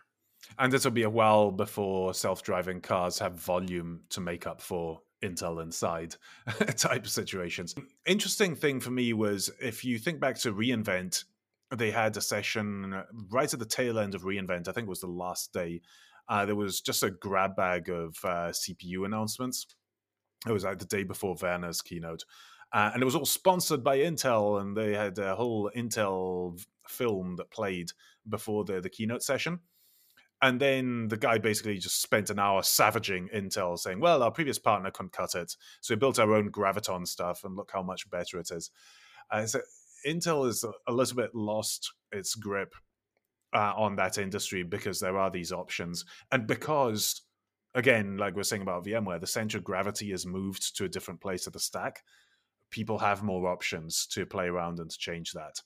And 0.58 0.72
this 0.72 0.84
will 0.84 0.92
be 0.92 1.04
a 1.04 1.10
while 1.10 1.50
before 1.50 2.14
self-driving 2.14 2.80
cars 2.80 3.18
have 3.20 3.34
volume 3.34 4.00
to 4.10 4.20
make 4.20 4.46
up 4.46 4.60
for 4.60 5.00
Intel 5.22 5.62
inside 5.62 6.16
type 6.76 7.06
situations. 7.06 7.74
Interesting 8.06 8.56
thing 8.56 8.80
for 8.80 8.90
me 8.90 9.12
was 9.12 9.50
if 9.60 9.84
you 9.84 9.98
think 9.98 10.18
back 10.18 10.36
to 10.38 10.52
reInvent, 10.52 11.24
they 11.74 11.90
had 11.90 12.16
a 12.16 12.20
session 12.20 13.02
right 13.30 13.52
at 13.52 13.58
the 13.58 13.66
tail 13.66 13.98
end 13.98 14.14
of 14.14 14.22
reInvent. 14.22 14.68
I 14.68 14.72
think 14.72 14.86
it 14.86 14.90
was 14.90 15.00
the 15.00 15.06
last 15.06 15.52
day. 15.52 15.80
Uh, 16.28 16.44
there 16.44 16.56
was 16.56 16.80
just 16.80 17.02
a 17.02 17.10
grab 17.10 17.56
bag 17.56 17.88
of 17.88 18.16
uh, 18.24 18.50
CPU 18.50 19.04
announcements. 19.04 19.66
It 20.46 20.52
was 20.52 20.64
like 20.64 20.78
the 20.78 20.84
day 20.84 21.04
before 21.04 21.36
Werner's 21.40 21.82
keynote. 21.82 22.24
Uh, 22.72 22.90
and 22.94 23.02
it 23.02 23.04
was 23.04 23.14
all 23.14 23.26
sponsored 23.26 23.84
by 23.84 23.98
Intel, 23.98 24.60
and 24.60 24.76
they 24.76 24.94
had 24.94 25.18
a 25.18 25.34
whole 25.36 25.70
Intel 25.76 26.58
film 26.88 27.36
that 27.36 27.50
played 27.50 27.90
before 28.28 28.64
the, 28.64 28.80
the 28.80 28.88
keynote 28.88 29.22
session. 29.22 29.60
And 30.40 30.58
then 30.60 31.06
the 31.08 31.16
guy 31.16 31.38
basically 31.38 31.78
just 31.78 32.02
spent 32.02 32.28
an 32.30 32.38
hour 32.38 32.62
savaging 32.62 33.28
Intel, 33.32 33.78
saying, 33.78 34.00
"Well, 34.00 34.22
our 34.22 34.32
previous 34.32 34.58
partner 34.58 34.90
couldn't 34.90 35.12
cut 35.12 35.34
it, 35.34 35.54
so 35.80 35.94
we 35.94 35.98
built 35.98 36.18
our 36.18 36.34
own 36.34 36.50
Graviton 36.50 37.06
stuff, 37.06 37.44
and 37.44 37.54
look 37.54 37.70
how 37.72 37.82
much 37.82 38.10
better 38.10 38.38
it 38.38 38.50
is." 38.50 38.70
Uh, 39.30 39.46
so 39.46 39.60
Intel 40.06 40.48
is 40.48 40.64
a 40.88 40.92
little 40.92 41.16
bit 41.16 41.34
lost 41.34 41.92
its 42.10 42.34
grip 42.34 42.74
uh, 43.54 43.72
on 43.76 43.96
that 43.96 44.18
industry 44.18 44.64
because 44.64 44.98
there 44.98 45.16
are 45.16 45.30
these 45.30 45.52
options, 45.52 46.04
and 46.32 46.48
because, 46.48 47.22
again, 47.74 48.16
like 48.16 48.34
we're 48.34 48.42
saying 48.42 48.62
about 48.62 48.84
VMware, 48.84 49.20
the 49.20 49.26
center 49.28 49.58
of 49.58 49.64
gravity 49.64 50.10
is 50.10 50.26
moved 50.26 50.76
to 50.76 50.86
a 50.86 50.88
different 50.88 51.20
place 51.20 51.46
of 51.46 51.52
the 51.52 51.60
stack. 51.60 52.02
People 52.72 52.98
have 52.98 53.22
more 53.22 53.46
options 53.48 54.06
to 54.08 54.26
play 54.26 54.46
around 54.46 54.80
and 54.80 54.90
to 54.90 54.98
change 54.98 55.30
that. 55.32 55.60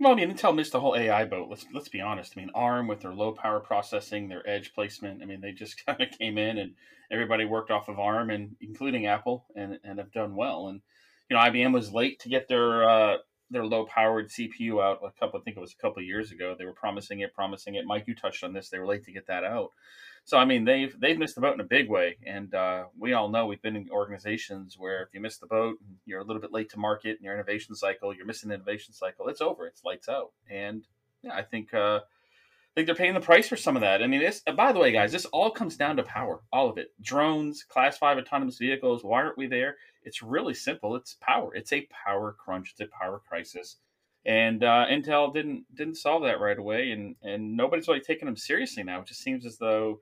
Well, 0.00 0.12
I 0.12 0.14
mean, 0.14 0.32
Intel 0.32 0.54
missed 0.54 0.72
the 0.72 0.80
whole 0.80 0.96
AI 0.96 1.24
boat. 1.26 1.48
Let's 1.50 1.66
let's 1.72 1.88
be 1.88 2.00
honest. 2.00 2.32
I 2.34 2.40
mean, 2.40 2.50
ARM 2.54 2.88
with 2.88 3.00
their 3.02 3.12
low 3.12 3.32
power 3.32 3.60
processing, 3.60 4.28
their 4.28 4.48
edge 4.48 4.72
placement. 4.74 5.22
I 5.22 5.26
mean, 5.26 5.40
they 5.40 5.52
just 5.52 5.84
kind 5.86 6.00
of 6.00 6.18
came 6.18 6.38
in 6.38 6.58
and 6.58 6.74
everybody 7.10 7.44
worked 7.44 7.70
off 7.70 7.88
of 7.88 8.00
ARM, 8.00 8.30
and 8.30 8.56
including 8.60 9.06
Apple, 9.06 9.44
and 9.54 9.78
and 9.84 9.98
have 9.98 10.10
done 10.12 10.34
well. 10.34 10.68
And 10.68 10.80
you 11.28 11.36
know, 11.36 11.42
IBM 11.42 11.72
was 11.72 11.92
late 11.92 12.18
to 12.20 12.28
get 12.28 12.48
their 12.48 12.88
uh, 12.88 13.16
their 13.50 13.64
low 13.64 13.84
powered 13.84 14.30
CPU 14.30 14.82
out. 14.82 15.00
A 15.04 15.12
couple, 15.20 15.38
I 15.38 15.42
think 15.42 15.56
it 15.56 15.60
was 15.60 15.74
a 15.78 15.80
couple 15.82 16.02
years 16.02 16.32
ago. 16.32 16.56
They 16.58 16.64
were 16.64 16.72
promising 16.72 17.20
it, 17.20 17.34
promising 17.34 17.76
it. 17.76 17.84
Mike, 17.86 18.04
you 18.08 18.14
touched 18.14 18.42
on 18.42 18.52
this. 18.52 18.70
They 18.70 18.78
were 18.78 18.86
late 18.86 19.04
to 19.04 19.12
get 19.12 19.26
that 19.28 19.44
out. 19.44 19.70
So 20.24 20.38
I 20.38 20.44
mean, 20.44 20.64
they've 20.64 20.94
they've 21.00 21.18
missed 21.18 21.34
the 21.34 21.40
boat 21.40 21.54
in 21.54 21.60
a 21.60 21.64
big 21.64 21.88
way, 21.88 22.16
and 22.26 22.54
uh, 22.54 22.84
we 22.98 23.12
all 23.12 23.28
know 23.28 23.46
we've 23.46 23.62
been 23.62 23.76
in 23.76 23.90
organizations 23.90 24.76
where 24.78 25.02
if 25.02 25.08
you 25.12 25.20
miss 25.20 25.38
the 25.38 25.46
boat, 25.46 25.78
you're 26.06 26.20
a 26.20 26.24
little 26.24 26.40
bit 26.40 26.52
late 26.52 26.70
to 26.70 26.78
market 26.78 27.18
in 27.18 27.24
your 27.24 27.34
innovation 27.34 27.74
cycle, 27.74 28.14
you're 28.14 28.26
missing 28.26 28.48
the 28.48 28.54
innovation 28.54 28.94
cycle. 28.94 29.28
It's 29.28 29.40
over. 29.40 29.66
It's 29.66 29.84
lights 29.84 30.08
out. 30.08 30.30
And 30.48 30.86
yeah, 31.22 31.34
I 31.34 31.42
think 31.42 31.74
uh, 31.74 31.98
I 31.98 32.72
think 32.74 32.86
they're 32.86 32.94
paying 32.94 33.14
the 33.14 33.20
price 33.20 33.48
for 33.48 33.56
some 33.56 33.76
of 33.76 33.82
that. 33.82 34.02
I 34.02 34.06
mean, 34.06 34.20
this. 34.20 34.42
By 34.56 34.72
the 34.72 34.78
way, 34.78 34.92
guys, 34.92 35.10
this 35.10 35.26
all 35.26 35.50
comes 35.50 35.76
down 35.76 35.96
to 35.96 36.04
power. 36.04 36.42
All 36.52 36.70
of 36.70 36.78
it. 36.78 36.92
Drones, 37.00 37.64
class 37.64 37.98
five 37.98 38.16
autonomous 38.16 38.58
vehicles. 38.58 39.02
Why 39.02 39.22
aren't 39.22 39.38
we 39.38 39.48
there? 39.48 39.76
It's 40.04 40.22
really 40.22 40.54
simple. 40.54 40.94
It's 40.94 41.16
power. 41.20 41.52
It's 41.54 41.72
a 41.72 41.88
power 42.04 42.36
crunch. 42.38 42.70
It's 42.72 42.80
a 42.80 42.96
power 42.96 43.20
crisis 43.28 43.76
and 44.24 44.62
uh, 44.62 44.86
Intel 44.88 45.34
didn't 45.34 45.64
didn't 45.74 45.96
solve 45.96 46.22
that 46.22 46.40
right 46.40 46.58
away, 46.58 46.92
and 46.92 47.16
and 47.22 47.56
nobody's 47.56 47.88
really 47.88 48.00
taking 48.00 48.26
them 48.26 48.36
seriously 48.36 48.84
now. 48.84 49.00
It 49.00 49.06
just 49.06 49.20
seems 49.20 49.44
as 49.44 49.58
though 49.58 50.00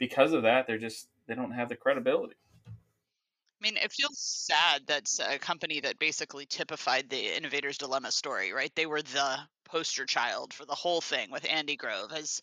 because 0.00 0.32
of 0.32 0.42
that, 0.42 0.66
they're 0.66 0.78
just 0.78 1.06
they 1.28 1.36
don't 1.36 1.52
have 1.52 1.68
the 1.68 1.76
credibility. 1.76 2.34
I 2.66 3.62
mean, 3.62 3.76
it 3.76 3.92
feels 3.92 4.18
sad 4.18 4.82
that's 4.86 5.20
a 5.20 5.38
company 5.38 5.80
that 5.80 5.98
basically 5.98 6.46
typified 6.46 7.08
the 7.08 7.36
innovator's 7.36 7.76
dilemma 7.76 8.10
story, 8.10 8.52
right? 8.52 8.72
They 8.74 8.86
were 8.86 9.02
the 9.02 9.36
poster 9.66 10.06
child 10.06 10.54
for 10.54 10.64
the 10.64 10.74
whole 10.74 11.02
thing 11.02 11.30
with 11.30 11.46
Andy 11.48 11.76
Grove, 11.76 12.10
has 12.10 12.40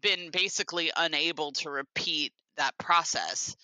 been 0.00 0.30
basically 0.30 0.92
unable 0.96 1.50
to 1.52 1.70
repeat 1.70 2.32
that 2.56 2.78
process 2.78 3.56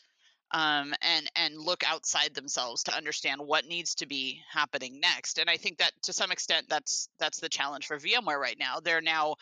um, 0.50 0.92
and 1.00 1.30
and 1.36 1.56
look 1.56 1.84
outside 1.88 2.34
themselves 2.34 2.82
to 2.82 2.96
understand 2.96 3.40
what 3.40 3.66
needs 3.66 3.94
to 3.94 4.06
be 4.06 4.42
happening 4.52 4.98
next. 4.98 5.38
And 5.38 5.48
I 5.48 5.56
think 5.56 5.78
that 5.78 5.92
to 6.02 6.12
some 6.12 6.32
extent 6.32 6.66
that's 6.68 7.08
that's 7.20 7.38
the 7.38 7.48
challenge 7.48 7.86
for 7.86 7.98
VMware 7.98 8.38
right 8.38 8.58
now. 8.58 8.80
They're 8.80 9.00
now 9.00 9.36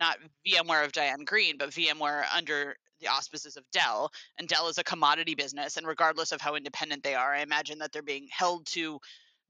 not 0.00 0.18
VMware 0.46 0.84
of 0.84 0.92
Diane 0.92 1.24
Greene, 1.24 1.58
but 1.58 1.70
VMware 1.70 2.24
under 2.34 2.76
the 3.00 3.08
auspices 3.08 3.56
of 3.56 3.64
Dell. 3.72 4.10
And 4.38 4.48
Dell 4.48 4.68
is 4.68 4.78
a 4.78 4.84
commodity 4.84 5.34
business. 5.34 5.76
And 5.76 5.86
regardless 5.86 6.32
of 6.32 6.40
how 6.40 6.54
independent 6.54 7.02
they 7.02 7.14
are, 7.14 7.34
I 7.34 7.40
imagine 7.40 7.78
that 7.78 7.92
they're 7.92 8.02
being 8.02 8.28
held 8.30 8.66
to 8.66 8.98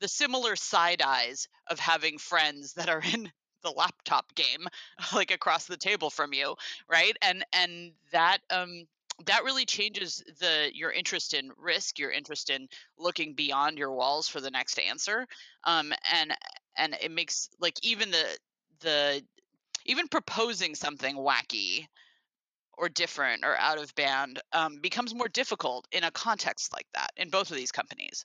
the 0.01 0.09
similar 0.09 0.57
side 0.57 1.03
eyes 1.03 1.49
of 1.69 1.79
having 1.79 2.19
friends 2.19 2.75
that 2.75 2.89
are 2.89 3.03
in 3.13 3.31
the 3.65 3.71
laptop 3.73 4.33
game 4.37 4.69
like 5.13 5.33
across 5.33 5.67
the 5.67 5.77
table 5.77 6.11
from 6.11 6.33
you 6.33 6.55
right 6.89 7.17
and 7.23 7.45
and 7.53 7.91
that 8.13 8.39
um 8.51 8.87
that 9.27 9.45
really 9.45 9.65
changes 9.65 10.23
the 10.41 10.71
your 10.73 10.93
interest 10.93 11.35
in 11.35 11.51
risk, 11.57 11.99
your 11.99 12.11
interest 12.11 12.51
in 12.51 12.69
looking 12.99 13.35
beyond 13.35 13.79
your 13.79 13.93
walls 13.93 14.29
for 14.29 14.41
the 14.41 14.51
next 14.51 14.79
answer, 14.79 15.27
um, 15.65 15.93
and 16.13 16.33
and 16.77 16.97
it 17.03 17.11
makes 17.11 17.49
like 17.61 17.75
even 17.83 18.11
the 18.11 18.39
the 18.81 19.23
even 19.87 20.07
proposing 20.09 20.75
something 20.75 21.17
wacky 21.17 21.87
or 22.79 22.89
different 22.89 23.45
or 23.45 23.57
out 23.57 23.79
of 23.79 23.95
band 23.95 24.41
um, 24.53 24.79
becomes 24.81 25.15
more 25.15 25.29
difficult 25.29 25.87
in 25.93 26.05
a 26.05 26.11
context 26.11 26.73
like 26.73 26.87
that 26.95 27.11
in 27.17 27.31
both 27.31 27.51
of 27.51 27.57
these 27.57 27.73
companies. 27.73 28.25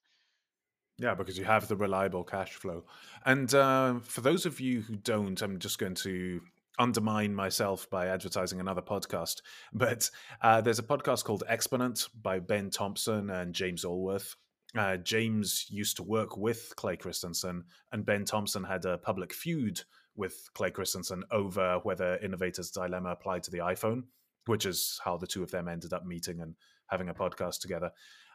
Yeah, 1.00 1.16
because 1.16 1.38
you 1.38 1.46
have 1.46 1.68
the 1.68 1.76
reliable 1.76 2.24
cash 2.24 2.54
flow. 2.54 2.86
And 3.26 3.54
uh, 3.54 3.96
for 4.04 4.22
those 4.22 4.46
of 4.46 4.60
you 4.60 4.82
who 4.82 4.96
don't, 4.96 5.42
I'm 5.42 5.58
just 5.58 5.80
going 5.80 5.96
to 5.96 6.42
undermine 6.80 7.34
myself 7.34 7.90
by 7.90 8.08
advertising 8.08 8.60
another 8.60 8.82
podcast. 8.82 9.42
But 9.74 10.10
uh, 10.42 10.62
there's 10.62 10.80
a 10.80 10.84
podcast 10.84 11.24
called 11.24 11.44
Exponent 11.48 12.08
by 12.22 12.40
Ben 12.40 12.70
Thompson 12.70 13.30
and 13.30 13.54
James 13.54 13.84
Allworth. 13.84 14.36
Uh, 14.76 14.98
James 14.98 15.68
used 15.70 15.98
to 15.98 16.04
work 16.04 16.36
with 16.36 16.74
Clay 16.76 16.98
Christensen, 16.98 17.66
and 17.92 18.06
Ben 18.06 18.26
Thompson 18.26 18.64
had 18.64 18.86
a 18.86 18.98
public 18.98 19.32
feud 19.34 19.82
with 20.16 20.50
Clay 20.54 20.72
Christensen 20.72 21.24
over 21.32 21.80
whether 21.84 22.18
Innovator's 22.18 22.72
Dilemma 22.72 23.10
applied 23.10 23.44
to 23.44 23.52
the 23.52 23.60
iPhone, 23.60 24.04
which 24.46 24.66
is 24.66 25.00
how 25.04 25.18
the 25.18 25.28
two 25.28 25.44
of 25.44 25.52
them 25.52 25.68
ended 25.68 25.94
up 25.94 26.06
meeting 26.06 26.42
and 26.42 26.56
having 26.88 27.10
a 27.10 27.14
podcast 27.14 27.60
together. 27.60 27.92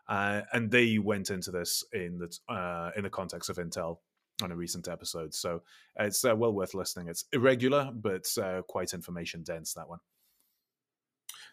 Uh, 0.08 0.42
and 0.52 0.70
they 0.70 0.98
went 0.98 1.30
into 1.30 1.50
this 1.50 1.84
in 1.92 2.18
the 2.18 2.52
uh, 2.52 2.90
in 2.96 3.02
the 3.02 3.10
context 3.10 3.50
of 3.50 3.56
Intel 3.56 3.98
on 4.42 4.52
a 4.52 4.56
recent 4.56 4.88
episode. 4.88 5.34
So 5.34 5.62
it's 5.98 6.24
uh, 6.24 6.34
well 6.34 6.52
worth 6.52 6.74
listening. 6.74 7.08
It's 7.08 7.24
irregular, 7.32 7.90
but 7.92 8.26
uh, 8.40 8.62
quite 8.62 8.94
information 8.94 9.42
dense. 9.42 9.74
That 9.74 9.88
one. 9.88 9.98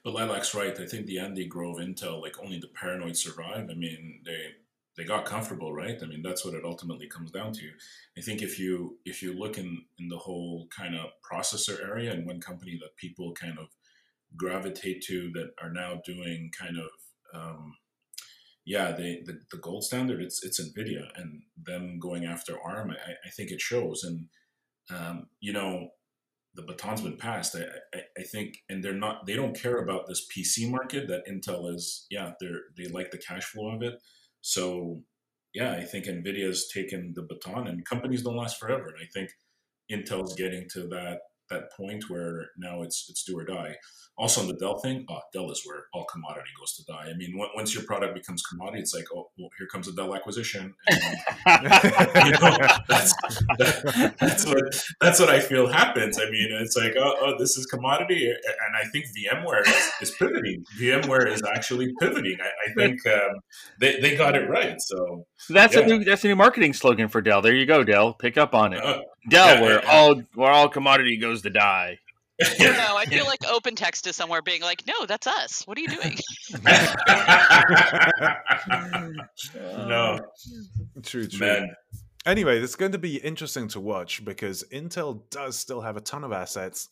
But 0.04 0.14
Lilac's 0.14 0.54
right. 0.54 0.80
I 0.80 0.86
think 0.86 1.08
the 1.08 1.20
Andy 1.20 1.48
Grove 1.48 1.78
Intel, 1.78 2.22
like 2.22 2.40
only 2.40 2.60
the 2.60 2.68
paranoid 2.68 3.18
survive. 3.18 3.70
I 3.70 3.74
mean, 3.74 4.22
they 4.24 4.52
they 4.96 5.04
got 5.04 5.26
comfortable, 5.26 5.74
right? 5.74 5.98
I 6.02 6.06
mean, 6.06 6.22
that's 6.22 6.46
what 6.46 6.54
it 6.54 6.64
ultimately 6.64 7.08
comes 7.08 7.32
down 7.32 7.52
to. 7.54 7.70
I 8.18 8.22
think 8.22 8.42
if 8.42 8.58
you 8.60 9.00
if 9.04 9.22
you 9.22 9.34
look 9.34 9.58
in 9.58 9.84
in 10.00 10.08
the 10.08 10.18
whole 10.18 10.68
kind 10.76 10.96
of 10.96 11.10
processor 11.30 11.84
area 11.84 12.14
and 12.14 12.26
one 12.26 12.40
company 12.40 12.78
that 12.82 12.96
people 12.96 13.34
kind 13.34 13.60
of 13.60 13.68
gravitate 14.38 15.04
to 15.08 15.32
that 15.34 15.52
are 15.62 15.72
now 15.72 16.02
doing 16.06 16.52
kind 16.58 16.78
of 16.78 16.90
um, 17.34 17.74
yeah, 18.66 18.92
they, 18.92 19.22
the, 19.24 19.40
the 19.52 19.58
gold 19.58 19.84
standard, 19.84 20.22
it's 20.22 20.44
it's 20.44 20.60
NVIDIA 20.60 21.08
and 21.16 21.44
them 21.64 22.00
going 22.00 22.26
after 22.26 22.60
ARM, 22.60 22.92
I, 22.92 23.12
I 23.26 23.30
think 23.30 23.52
it 23.52 23.62
shows. 23.62 24.04
And, 24.04 24.28
um, 24.90 25.28
you 25.40 25.54
know, 25.54 25.90
the 26.56 26.64
baton's 26.64 27.02
been 27.02 27.18
passed. 27.18 27.56
I, 27.56 27.66
I, 27.96 28.02
I, 28.18 28.24
think, 28.24 28.58
and 28.68 28.84
they're 28.84 28.94
not, 28.94 29.28
they 29.28 29.36
don't 29.36 29.60
care 29.60 29.78
about 29.78 30.08
this 30.08 30.26
PC 30.36 30.70
market 30.70 31.08
that 31.08 31.28
Intel 31.28 31.72
is, 31.74 32.08
yeah, 32.10 32.32
they're, 32.40 32.62
they 32.76 32.88
like 32.88 33.12
the 33.12 33.20
cash 33.20 33.44
flow 33.44 33.70
of 33.76 33.84
it. 33.84 34.02
So, 34.42 35.02
yeah, 35.54 35.74
I 35.74 35.84
think 35.84 36.06
NVIDIA's 36.06 36.70
taken 36.74 37.14
the 37.16 37.24
baton 37.24 37.68
and 37.68 37.86
companies 37.86 38.24
don't 38.24 38.36
last 38.36 38.60
forever. 38.60 38.88
And 38.88 38.98
I 39.00 39.08
think 39.14 39.30
Intel's 39.92 40.36
getting 40.36 40.68
to 40.74 40.88
that, 40.88 41.20
that 41.50 41.72
point 41.76 42.10
where 42.10 42.48
now 42.58 42.82
it's, 42.82 43.08
it's 43.10 43.24
do 43.24 43.38
or 43.38 43.46
die. 43.46 43.76
Also, 44.18 44.40
on 44.40 44.48
the 44.48 44.54
Dell 44.54 44.78
thing, 44.78 45.06
oh, 45.10 45.20
Dell 45.34 45.52
is 45.52 45.62
where 45.66 45.88
all 45.94 46.06
commodity 46.06 46.48
goes 46.58 46.74
to 46.78 46.86
die. 46.86 47.08
I 47.10 47.18
mean, 47.18 47.38
once 47.54 47.76
your 47.76 47.84
product 47.84 48.14
becomes 48.14 48.42
commodity, 48.44 48.80
it's 48.80 48.96
like, 48.96 49.04
oh, 49.14 49.30
well, 49.38 49.50
here 49.58 49.68
comes 49.68 49.90
a 49.90 49.94
Dell 49.94 50.16
acquisition. 50.16 50.74
And, 51.48 52.26
you 52.26 52.32
know, 52.32 52.58
that's, 52.90 53.14
that, 53.60 54.16
that's, 54.20 54.46
what 54.46 54.64
that's 55.00 55.20
what 55.20 55.30
I 55.30 55.40
feel 55.40 55.68
happens. 55.68 56.20
I 56.20 56.26
mean, 56.26 56.48
it's 56.52 56.76
like, 56.76 56.96
oh, 56.98 57.16
oh 57.22 57.38
this 57.38 57.58
is 57.58 57.66
commodity, 57.68 58.28
and 58.28 58.76
I 58.76 58.88
think 58.90 59.06
VMware 59.06 59.62
is, 59.68 59.92
is 60.02 60.12
pivoting. 60.18 60.64
VMware 60.80 61.32
is 61.32 61.44
actually 61.44 61.94
pivoting. 62.00 62.38
I, 62.42 62.46
I 62.70 62.74
think 62.74 63.06
um, 63.08 63.40
they, 63.80 64.00
they 64.00 64.16
got 64.16 64.36
it 64.36 64.50
right. 64.50 64.82
So 64.82 65.26
that's 65.50 65.76
yeah. 65.76 65.82
a 65.82 65.86
new 65.86 66.04
that's 66.04 66.24
a 66.24 66.28
new 66.28 66.36
marketing 66.36 66.74
slogan 66.74 67.08
for 67.10 67.22
Dell. 67.22 67.42
There 67.42 67.54
you 67.54 67.66
go, 67.66 67.84
Dell. 67.84 68.14
Pick 68.14 68.38
up 68.38 68.54
on 68.56 68.74
it. 68.74 68.84
Uh, 68.84 69.02
Dell, 69.30 69.56
yeah, 69.56 69.62
where 69.62 69.84
yeah, 69.84 69.92
all 69.92 70.22
where 70.34 70.52
all 70.52 70.70
commodity 70.70 71.18
goes 71.18 71.42
to 71.44 71.50
die. 71.50 72.00
I 72.42 72.54
don't 72.58 72.78
know. 72.78 72.98
I 72.98 73.06
feel 73.06 73.26
like 73.32 73.40
OpenText 73.42 74.08
is 74.08 74.16
somewhere 74.16 74.42
being 74.42 74.62
like, 74.62 74.84
no, 74.88 75.06
that's 75.06 75.28
us. 75.28 75.64
What 75.66 75.78
are 75.78 75.82
you 75.82 75.88
doing? 75.88 76.18
no. 79.88 80.20
True, 81.04 81.28
true. 81.28 81.40
Man. 81.40 81.76
Anyway, 82.26 82.60
it's 82.60 82.76
going 82.76 82.92
to 82.92 82.98
be 82.98 83.18
interesting 83.18 83.68
to 83.70 83.80
watch 83.80 84.26
because 84.26 84.64
Intel 84.72 85.22
does 85.30 85.58
still 85.58 85.82
have 85.82 85.96
a 85.96 86.02
ton 86.02 86.24
of 86.24 86.32
assets. 86.32 86.90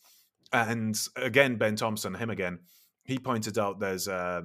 And 0.52 0.96
again, 1.16 1.56
Ben 1.56 1.74
Thompson, 1.74 2.14
him 2.14 2.30
again, 2.30 2.60
he 3.02 3.18
pointed 3.18 3.58
out 3.58 3.80
there's 3.80 4.06
a 4.06 4.44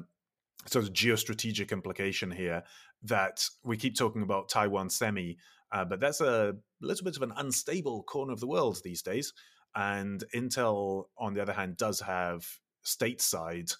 sort 0.65 0.85
of 0.85 0.93
geostrategic 0.93 1.71
implication 1.71 2.31
here 2.31 2.63
that 3.03 3.45
we 3.63 3.77
keep 3.77 3.95
talking 3.95 4.23
about 4.23 4.49
Taiwan 4.49 4.89
semi, 4.89 5.37
uh, 5.71 5.85
but 5.85 5.99
that's 5.99 6.21
a 6.21 6.55
little 6.81 7.03
bit 7.03 7.15
of 7.15 7.23
an 7.23 7.33
unstable 7.37 8.03
corner 8.03 8.33
of 8.33 8.39
the 8.39 8.47
world 8.47 8.81
these 8.83 9.01
days. 9.01 9.33
And 9.75 10.23
Intel, 10.33 11.05
on 11.17 11.33
the 11.33 11.41
other 11.41 11.53
hand, 11.53 11.77
does 11.77 11.99
have 12.01 12.47
stateside 12.85 13.75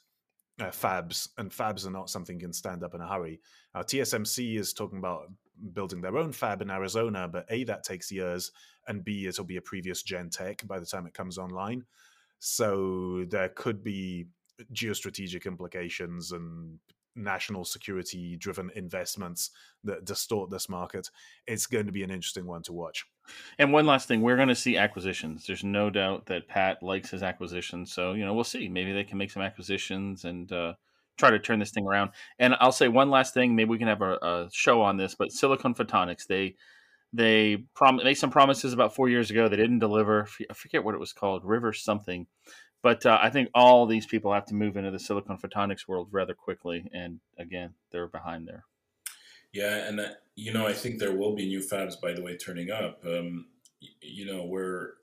uh, 0.60 0.66
fabs, 0.66 1.30
and 1.38 1.52
fabs 1.52 1.86
are 1.86 1.92
not 1.92 2.10
something 2.10 2.36
you 2.36 2.46
can 2.48 2.54
stand 2.54 2.84
up 2.84 2.94
in 2.94 3.02
a 3.02 3.08
hurry. 3.08 3.40
Uh, 3.74 3.84
TSMC 3.84 4.58
is 4.58 4.74
talking 4.74 5.00
about 5.00 5.28
building 5.74 6.02
their 6.02 6.18
own 6.18 6.32
fab 6.32 6.62
in 6.62 6.70
Arizona, 6.70 7.28
but 7.28 7.46
A, 7.50 7.64
that 7.66 7.84
takes 7.84 8.12
years, 8.12 8.52
and 8.88 9.04
B, 9.04 9.26
it'll 9.26 9.46
be 9.46 9.58
a 9.58 9.62
previous 9.62 10.04
gen 10.04 10.30
tech 10.30 10.66
by 10.68 10.80
the 10.80 10.86
time 10.86 11.06
it 11.06 11.14
comes 11.14 11.38
online. 11.38 11.84
So 12.40 13.26
there 13.30 13.50
could 13.50 13.84
be 13.84 14.28
geostrategic 14.74 15.46
implications 15.46 16.32
and 16.32 16.80
national 17.16 17.66
security 17.66 18.36
driven 18.36 18.72
investments 18.76 19.52
that 19.84 20.06
distort 20.06 20.50
this 20.50 20.70
market. 20.70 21.10
It's 21.48 21.68
going 21.68 21.86
to 21.86 21.92
be 21.92 22.04
an 22.04 22.12
interesting 22.12 22.46
one 22.46 22.64
to 22.64 22.74
watch. 22.74 23.06
And 23.58 23.72
one 23.72 23.86
last 23.86 24.08
thing, 24.08 24.22
we're 24.22 24.36
going 24.36 24.48
to 24.48 24.56
see 24.56 24.78
acquisitions. 24.78 25.46
There's 25.46 25.64
no 25.64 25.90
doubt 25.90 26.26
that 26.28 26.48
Pat 26.48 26.82
likes 26.82 27.12
his 27.12 27.24
acquisitions. 27.24 27.94
So, 27.94 28.14
you 28.14 28.26
know, 28.26 28.34
we'll 28.34 28.44
see. 28.44 28.68
Maybe 28.68 28.92
they 28.92 29.04
can 29.04 29.18
make 29.18 29.32
some 29.32 29.44
acquisitions 29.44 30.26
and 30.26 30.52
uh, 30.52 30.74
try 31.18 31.30
to 31.30 31.40
turn 31.40 31.60
this 31.60 31.72
thing 31.72 31.86
around. 31.86 32.12
And 32.40 32.56
I'll 32.60 32.72
say 32.72 32.88
one 32.88 33.10
last 33.10 33.34
thing. 33.34 33.56
Maybe 33.56 33.70
we 33.70 33.78
can 33.78 33.88
have 33.88 34.02
a, 34.02 34.14
a 34.14 34.50
show 34.52 34.82
on 34.82 34.98
this, 34.98 35.16
but 35.16 35.32
Silicon 35.32 35.76
Photonics, 35.76 36.26
they 36.26 36.56
they 37.12 37.66
prom- 37.76 38.02
made 38.04 38.16
some 38.16 38.30
promises 38.30 38.72
about 38.72 38.94
four 38.96 39.10
years 39.10 39.32
ago. 39.32 39.48
They 39.48 39.58
didn't 39.58 39.80
deliver. 39.80 40.28
I 40.50 40.54
forget 40.54 40.84
what 40.84 40.94
it 40.94 41.00
was 41.00 41.14
called, 41.14 41.44
River 41.44 41.74
something. 41.74 42.28
But 42.82 43.06
uh, 43.06 43.20
I 43.22 43.30
think 43.30 43.50
all 43.54 43.86
these 43.86 44.06
people 44.06 44.34
have 44.34 44.46
to 44.48 44.56
move 44.56 44.78
into 44.78 44.92
the 44.92 45.00
Silicon 45.00 45.38
Photonics 45.38 45.88
world 45.88 46.08
rather 46.12 46.34
quickly. 46.34 46.90
And 46.94 47.20
again, 47.38 47.74
they're 47.92 48.08
behind 48.08 48.48
there. 48.48 48.64
Yeah, 49.52 49.88
and 49.88 50.00
uh, 50.00 50.10
you 50.36 50.54
know, 50.54 50.68
I 50.68 50.74
think 50.74 51.00
there 51.00 51.16
will 51.16 51.36
be 51.36 51.48
new 51.48 51.60
fabs, 51.60 52.00
by 52.00 52.14
the 52.14 52.22
way, 52.22 52.38
turning 52.38 52.70
up. 52.72 53.04
Um, 53.06 53.48
you 54.02 54.26
know, 54.26 54.44
where 54.44 54.94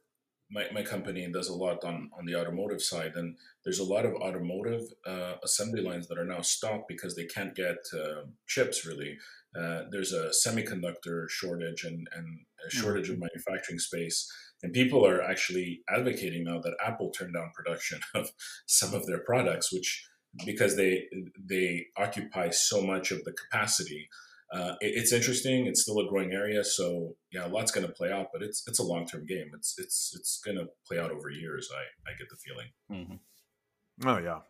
my, 0.50 0.66
my 0.73 0.83
company 0.83 1.26
does 1.33 1.49
a 1.49 1.54
lot 1.54 1.85
on, 1.85 2.11
on 2.16 2.25
the 2.26 2.37
automotive 2.37 2.80
side, 2.80 3.12
and 3.16 3.37
there's 3.64 3.80
a 3.80 3.85
lot 3.85 4.06
of 4.06 4.14
automotive 4.14 4.83
uh, 5.04 5.35
assembly 5.42 5.83
lines 5.83 6.06
that 6.09 6.18
are 6.18 6.25
now 6.25 6.40
stopped 6.40 6.87
because 6.88 7.16
they 7.16 7.25
can't 7.25 7.54
get 7.54 7.78
uh, 7.92 8.23
chips. 8.47 8.87
Really, 8.87 9.18
uh, 9.59 9.83
there's 9.90 10.12
a 10.12 10.30
semiconductor 10.30 11.28
shortage 11.28 11.85
and 11.85 12.09
and 12.14 12.40
a 12.66 12.71
shortage 12.71 13.06
mm-hmm. 13.06 13.23
of 13.23 13.30
manufacturing 13.35 13.78
space, 13.78 14.30
and 14.66 14.73
people 14.73 15.06
are 15.06 15.23
actually 15.23 15.82
advocating 15.88 16.42
now 16.42 16.58
that 16.61 16.76
Apple 16.85 17.11
turn 17.11 17.32
down 17.32 17.52
production 17.54 18.00
of 18.14 18.30
some 18.66 18.94
of 18.94 19.06
their 19.06 19.20
products, 19.20 19.73
which 19.73 20.08
because 20.44 20.76
they 20.76 21.04
they 21.38 21.87
occupy 21.96 22.50
so 22.50 22.82
much 22.82 23.12
of 23.12 23.25
the 23.25 23.32
capacity 23.32 24.08
uh, 24.52 24.75
it, 24.80 24.92
it's 24.96 25.12
interesting. 25.12 25.66
It's 25.66 25.82
still 25.82 25.99
a 25.99 26.08
growing 26.08 26.32
area, 26.32 26.62
so 26.62 27.16
yeah, 27.32 27.46
a 27.46 27.49
lot's 27.49 27.73
going 27.73 27.87
to 27.87 27.92
play 27.92 28.12
out. 28.12 28.28
But 28.32 28.42
it's 28.42 28.62
it's 28.66 28.78
a 28.78 28.85
long 28.85 29.06
term 29.06 29.26
game. 29.26 29.50
It's 29.54 29.75
it's 29.78 30.14
it's 30.18 30.40
going 30.44 30.56
to 30.56 30.66
play 30.87 30.99
out 30.99 31.11
over 31.11 31.30
years. 31.30 31.68
I 31.75 32.11
I 32.11 32.14
get 32.16 32.28
the 32.30 32.37
feeling. 32.37 32.68
Mm-hmm. 32.90 34.08
Oh 34.08 34.18
yeah. 34.18 34.40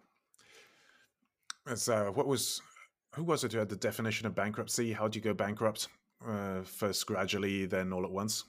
It's 1.66 1.88
uh, 1.88 2.06
what 2.06 2.26
was 2.26 2.60
who 3.14 3.24
was 3.24 3.44
it 3.44 3.52
who 3.52 3.58
had 3.58 3.68
the 3.68 3.76
definition 3.76 4.26
of 4.26 4.34
bankruptcy? 4.34 4.92
How 4.92 5.08
do 5.08 5.18
you 5.18 5.22
go 5.22 5.34
bankrupt? 5.34 5.88
Uh, 6.26 6.62
first 6.62 7.06
gradually, 7.06 7.66
then 7.66 7.92
all 7.92 8.04
at 8.04 8.10
once. 8.10 8.44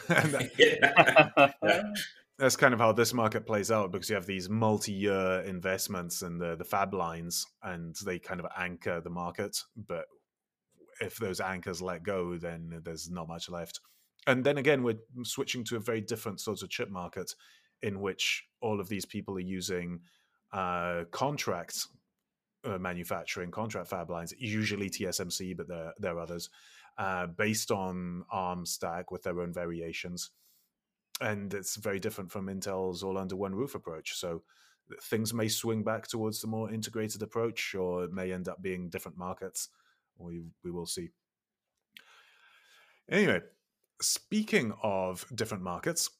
that, 0.08 1.94
that's 2.38 2.56
kind 2.56 2.74
of 2.74 2.80
how 2.80 2.92
this 2.92 3.12
market 3.12 3.46
plays 3.46 3.70
out 3.70 3.92
because 3.92 4.08
you 4.08 4.14
have 4.14 4.26
these 4.26 4.48
multi-year 4.48 5.42
investments 5.46 6.22
in 6.22 6.38
the 6.38 6.56
the 6.56 6.64
fab 6.64 6.94
lines, 6.94 7.46
and 7.62 7.94
they 8.04 8.18
kind 8.18 8.40
of 8.40 8.46
anchor 8.56 9.00
the 9.00 9.10
market. 9.10 9.62
But 9.76 10.06
if 11.00 11.16
those 11.16 11.40
anchors 11.40 11.82
let 11.82 12.02
go, 12.02 12.36
then 12.36 12.80
there's 12.84 13.10
not 13.10 13.28
much 13.28 13.48
left. 13.48 13.80
And 14.26 14.44
then 14.44 14.58
again, 14.58 14.82
we're 14.82 15.00
switching 15.24 15.64
to 15.64 15.76
a 15.76 15.80
very 15.80 16.00
different 16.00 16.40
sort 16.40 16.62
of 16.62 16.70
chip 16.70 16.90
market 16.90 17.34
in 17.82 18.00
which 18.00 18.44
all 18.60 18.80
of 18.80 18.88
these 18.88 19.04
people 19.04 19.36
are 19.36 19.40
using 19.40 20.00
uh, 20.52 21.04
contract 21.10 21.86
uh, 22.64 22.78
manufacturing, 22.78 23.50
contract 23.50 23.88
fab 23.88 24.10
lines, 24.10 24.32
usually 24.38 24.88
TSMC, 24.88 25.56
but 25.56 25.68
there, 25.68 25.92
there 25.98 26.16
are 26.16 26.20
others, 26.20 26.48
uh, 26.98 27.26
based 27.26 27.70
on 27.70 28.24
ARM 28.30 28.66
stack 28.66 29.10
with 29.10 29.22
their 29.22 29.40
own 29.40 29.52
variations. 29.52 30.30
And 31.20 31.52
it's 31.54 31.76
very 31.76 32.00
different 32.00 32.32
from 32.32 32.46
Intel's 32.46 33.02
all 33.02 33.18
under 33.18 33.36
one 33.36 33.54
roof 33.54 33.74
approach. 33.74 34.14
So 34.16 34.42
things 35.02 35.32
may 35.32 35.48
swing 35.48 35.82
back 35.82 36.08
towards 36.08 36.40
the 36.40 36.48
more 36.48 36.72
integrated 36.72 37.22
approach, 37.22 37.74
or 37.74 38.04
it 38.04 38.12
may 38.12 38.32
end 38.32 38.48
up 38.48 38.60
being 38.62 38.88
different 38.88 39.16
markets. 39.16 39.68
We 40.18 40.42
we 40.64 40.70
will 40.70 40.86
see. 40.86 41.10
Anyway, 43.10 43.40
speaking 44.00 44.72
of 44.82 45.24
different 45.34 45.62
markets, 45.62 46.10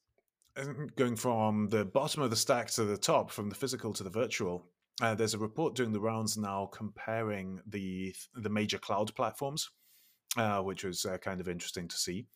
going 0.97 1.17
from 1.17 1.69
the 1.69 1.85
bottom 1.85 2.23
of 2.23 2.31
the 2.31 2.37
stack 2.37 2.71
to 2.73 2.85
the 2.85 2.97
top, 2.97 3.31
from 3.31 3.49
the 3.49 3.55
physical 3.55 3.93
to 3.95 4.03
the 4.03 4.11
virtual, 4.11 4.67
uh, 5.01 5.15
there's 5.15 5.35
a 5.35 5.39
report 5.39 5.75
doing 5.75 5.93
the 5.93 6.01
rounds 6.01 6.37
now 6.37 6.69
comparing 6.73 7.61
the 7.67 8.15
the 8.35 8.51
major 8.51 8.79
cloud 8.79 9.15
platforms, 9.15 9.71
which 10.63 10.85
was 10.85 11.05
uh, 11.05 11.19
kind 11.19 11.41
of 11.41 11.49
interesting 11.49 11.89
to 11.89 11.97
see. 11.97 12.27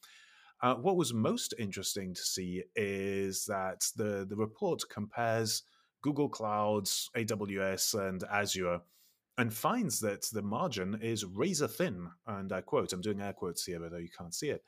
Uh, 0.62 0.74
what 0.74 0.96
was 0.96 1.12
most 1.12 1.54
interesting 1.58 2.14
to 2.14 2.22
see 2.22 2.62
is 2.74 3.44
that 3.44 3.84
the 3.96 4.26
the 4.28 4.36
report 4.36 4.82
compares 4.90 5.62
Google 6.02 6.28
Clouds, 6.28 7.10
AWS, 7.16 8.08
and 8.08 8.24
Azure, 8.30 8.80
and 9.38 9.52
finds 9.52 10.00
that 10.00 10.22
the 10.32 10.42
margin 10.42 10.98
is 11.02 11.24
razor 11.24 11.68
thin. 11.68 12.08
And 12.26 12.52
I 12.52 12.62
quote: 12.62 12.92
"I'm 12.92 13.02
doing 13.02 13.20
air 13.20 13.34
quotes 13.34 13.64
here, 13.64 13.82
although 13.82 13.96
you 13.98 14.10
can't 14.16 14.34
see 14.34 14.50
it." 14.50 14.64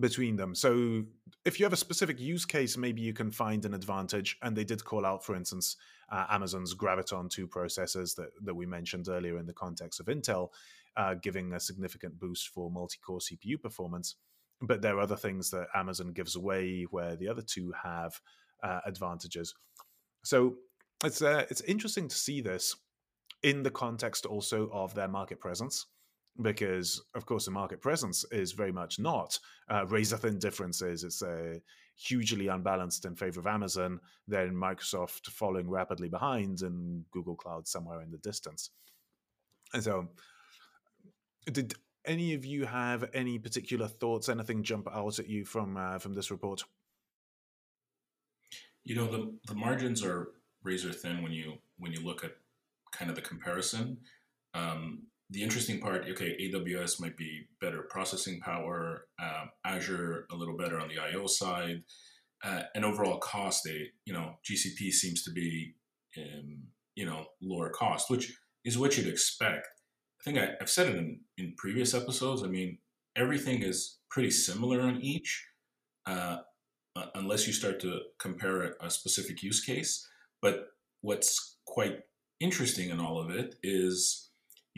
Between 0.00 0.36
them. 0.36 0.54
So 0.54 1.04
if 1.44 1.58
you 1.58 1.64
have 1.64 1.72
a 1.72 1.76
specific 1.76 2.20
use 2.20 2.44
case, 2.44 2.76
maybe 2.76 3.00
you 3.00 3.12
can 3.12 3.30
find 3.30 3.64
an 3.64 3.74
advantage. 3.74 4.36
And 4.42 4.56
they 4.56 4.64
did 4.64 4.84
call 4.84 5.06
out, 5.06 5.24
for 5.24 5.34
instance, 5.34 5.76
uh, 6.10 6.26
Amazon's 6.30 6.74
Graviton 6.74 7.30
2 7.30 7.48
processors 7.48 8.14
that, 8.16 8.30
that 8.42 8.54
we 8.54 8.66
mentioned 8.66 9.08
earlier 9.08 9.38
in 9.38 9.46
the 9.46 9.52
context 9.52 10.00
of 10.00 10.06
Intel, 10.06 10.48
uh, 10.96 11.14
giving 11.14 11.52
a 11.52 11.60
significant 11.60 12.18
boost 12.18 12.48
for 12.48 12.70
multi 12.70 12.98
core 13.04 13.20
CPU 13.20 13.60
performance. 13.60 14.16
But 14.60 14.82
there 14.82 14.96
are 14.96 15.00
other 15.00 15.16
things 15.16 15.50
that 15.50 15.68
Amazon 15.74 16.12
gives 16.12 16.36
away 16.36 16.86
where 16.90 17.16
the 17.16 17.28
other 17.28 17.42
two 17.42 17.72
have 17.82 18.20
uh, 18.62 18.80
advantages. 18.84 19.54
So 20.24 20.56
it's 21.04 21.22
uh, 21.22 21.44
it's 21.48 21.60
interesting 21.60 22.08
to 22.08 22.16
see 22.16 22.40
this 22.40 22.74
in 23.44 23.62
the 23.62 23.70
context 23.70 24.26
also 24.26 24.68
of 24.72 24.94
their 24.94 25.06
market 25.06 25.38
presence 25.38 25.86
because 26.40 27.02
of 27.14 27.26
course 27.26 27.44
the 27.44 27.50
market 27.50 27.80
presence 27.80 28.24
is 28.30 28.52
very 28.52 28.72
much 28.72 28.98
not 28.98 29.38
uh, 29.68 29.86
razor 29.86 30.16
thin 30.16 30.38
differences. 30.38 31.04
It's 31.04 31.22
hugely 31.96 32.46
unbalanced 32.46 33.04
in 33.04 33.16
favor 33.16 33.40
of 33.40 33.46
amazon 33.48 33.98
then 34.28 34.54
microsoft 34.54 35.26
following 35.26 35.68
rapidly 35.68 36.08
behind 36.08 36.62
and 36.62 37.04
google 37.10 37.34
cloud 37.34 37.66
somewhere 37.66 38.00
in 38.02 38.10
the 38.12 38.18
distance. 38.18 38.70
And 39.74 39.82
so 39.82 40.08
did 41.52 41.74
any 42.04 42.34
of 42.34 42.44
you 42.44 42.64
have 42.64 43.10
any 43.12 43.38
particular 43.38 43.88
thoughts 43.88 44.28
anything 44.28 44.62
jump 44.62 44.88
out 44.92 45.18
at 45.18 45.28
you 45.28 45.44
from 45.44 45.76
uh, 45.76 45.98
from 45.98 46.14
this 46.14 46.30
report? 46.30 46.62
You 48.84 48.96
know 48.96 49.10
the, 49.10 49.34
the 49.46 49.54
margins 49.54 50.02
are 50.02 50.28
razor 50.62 50.92
thin 50.92 51.22
when 51.22 51.32
you 51.32 51.58
when 51.78 51.92
you 51.92 52.00
look 52.00 52.24
at 52.24 52.32
kind 52.92 53.10
of 53.10 53.16
the 53.16 53.22
comparison. 53.22 53.98
Um, 54.54 55.02
the 55.30 55.42
interesting 55.42 55.80
part, 55.80 56.06
okay, 56.10 56.36
AWS 56.40 57.00
might 57.00 57.16
be 57.16 57.48
better 57.60 57.82
processing 57.82 58.40
power, 58.40 59.06
um, 59.20 59.50
Azure 59.64 60.26
a 60.30 60.36
little 60.36 60.56
better 60.56 60.80
on 60.80 60.88
the 60.88 60.98
IO 60.98 61.26
side, 61.26 61.82
uh, 62.42 62.62
and 62.74 62.84
overall 62.84 63.18
cost, 63.18 63.64
they, 63.64 63.88
you 64.06 64.12
know, 64.12 64.34
GCP 64.48 64.90
seems 64.90 65.22
to 65.24 65.30
be, 65.30 65.74
um, 66.16 66.62
you 66.94 67.04
know, 67.04 67.26
lower 67.42 67.68
cost, 67.68 68.08
which 68.08 68.32
is 68.64 68.78
what 68.78 68.96
you'd 68.96 69.08
expect. 69.08 69.68
I 70.20 70.24
think 70.24 70.38
I, 70.38 70.50
have 70.60 70.70
said 70.70 70.88
it 70.88 70.96
in, 70.96 71.20
in 71.36 71.54
previous 71.56 71.94
episodes. 71.94 72.42
I 72.42 72.46
mean, 72.46 72.78
everything 73.16 73.62
is 73.62 73.98
pretty 74.10 74.30
similar 74.30 74.80
on 74.80 75.00
each, 75.02 75.46
uh, 76.06 76.38
uh, 76.96 77.06
unless 77.14 77.46
you 77.46 77.52
start 77.52 77.80
to 77.80 78.00
compare 78.18 78.76
a 78.80 78.90
specific 78.90 79.42
use 79.42 79.62
case. 79.62 80.08
But 80.40 80.68
what's 81.02 81.58
quite 81.66 82.00
interesting 82.40 82.90
in 82.90 83.00
all 83.00 83.20
of 83.20 83.30
it 83.30 83.56
is 83.62 84.27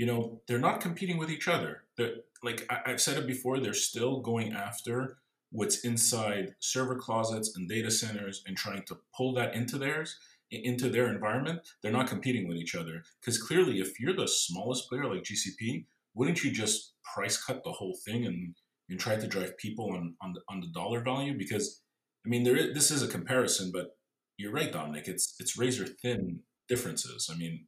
you 0.00 0.06
know, 0.06 0.40
they're 0.48 0.58
not 0.58 0.80
competing 0.80 1.18
with 1.18 1.30
each 1.30 1.46
other. 1.46 1.82
They're, 1.98 2.14
like 2.42 2.66
I, 2.70 2.88
have 2.88 3.02
said 3.02 3.18
it 3.18 3.26
before, 3.26 3.60
they're 3.60 3.74
still 3.74 4.20
going 4.20 4.54
after 4.54 5.18
what's 5.50 5.84
inside 5.84 6.54
server 6.58 6.96
closets 6.96 7.54
and 7.54 7.68
data 7.68 7.90
centers 7.90 8.42
and 8.46 8.56
trying 8.56 8.82
to 8.84 8.96
pull 9.14 9.34
that 9.34 9.54
into 9.54 9.76
theirs, 9.76 10.16
into 10.50 10.88
their 10.88 11.12
environment. 11.12 11.60
They're 11.82 11.92
not 11.92 12.06
competing 12.06 12.48
with 12.48 12.56
each 12.56 12.74
other 12.74 13.02
because 13.20 13.36
clearly, 13.36 13.78
if 13.78 14.00
you're 14.00 14.16
the 14.16 14.26
smallest 14.26 14.88
player 14.88 15.04
like 15.04 15.22
GCP, 15.22 15.84
wouldn't 16.14 16.42
you 16.42 16.50
just 16.50 16.94
price 17.04 17.36
cut 17.36 17.62
the 17.62 17.72
whole 17.72 17.98
thing 18.02 18.24
and 18.24 18.54
and 18.88 18.98
try 18.98 19.16
to 19.16 19.26
drive 19.26 19.58
people 19.58 19.92
on 19.92 20.14
on 20.22 20.32
the, 20.32 20.40
on 20.48 20.60
the 20.62 20.68
dollar 20.68 21.02
value? 21.02 21.36
Because 21.36 21.82
I 22.24 22.30
mean, 22.30 22.42
there 22.42 22.56
is, 22.56 22.72
this 22.72 22.90
is 22.90 23.02
a 23.02 23.06
comparison, 23.06 23.70
but 23.70 23.98
you're 24.38 24.50
right, 24.50 24.72
Dominic. 24.72 25.08
It's 25.08 25.34
it's 25.38 25.58
razor 25.58 25.84
thin 25.84 26.40
differences. 26.70 27.28
I 27.30 27.36
mean, 27.36 27.66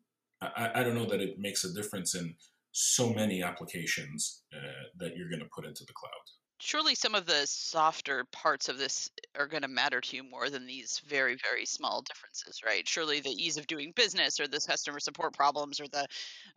I, 0.57 0.81
I 0.81 0.83
don't 0.83 0.95
know 0.95 1.07
that 1.07 1.21
it 1.21 1.39
makes 1.39 1.65
a 1.65 1.73
difference 1.73 2.15
in 2.15 2.35
so 2.73 3.13
many 3.13 3.43
applications 3.43 4.43
uh, 4.55 4.59
that 4.99 5.17
you're 5.17 5.29
going 5.29 5.41
to 5.41 5.49
put 5.55 5.67
into 5.67 5.85
the 5.85 5.93
cloud. 5.93 6.11
Surely 6.59 6.95
some 6.95 7.17
of 7.17 7.27
the 7.27 7.45
softer 7.45 8.25
parts 8.31 8.69
of 8.69 8.79
this 8.79 9.11
are 9.37 9.49
going 9.49 9.63
to 9.63 9.69
matter 9.69 10.01
to 10.01 10.17
you 10.17 10.23
more 10.23 10.49
than 10.49 10.65
these 10.65 11.03
very, 11.07 11.37
very 11.43 11.67
small 11.67 12.03
differences, 12.03 12.61
right? 12.65 12.87
Surely 12.87 13.19
the 13.21 13.31
ease 13.31 13.57
of 13.57 13.67
doing 13.67 13.93
business 13.97 14.39
or 14.39 14.47
the 14.47 14.61
customer 14.61 15.01
support 15.01 15.35
problems 15.35 15.81
or 15.81 15.89
the 15.89 16.07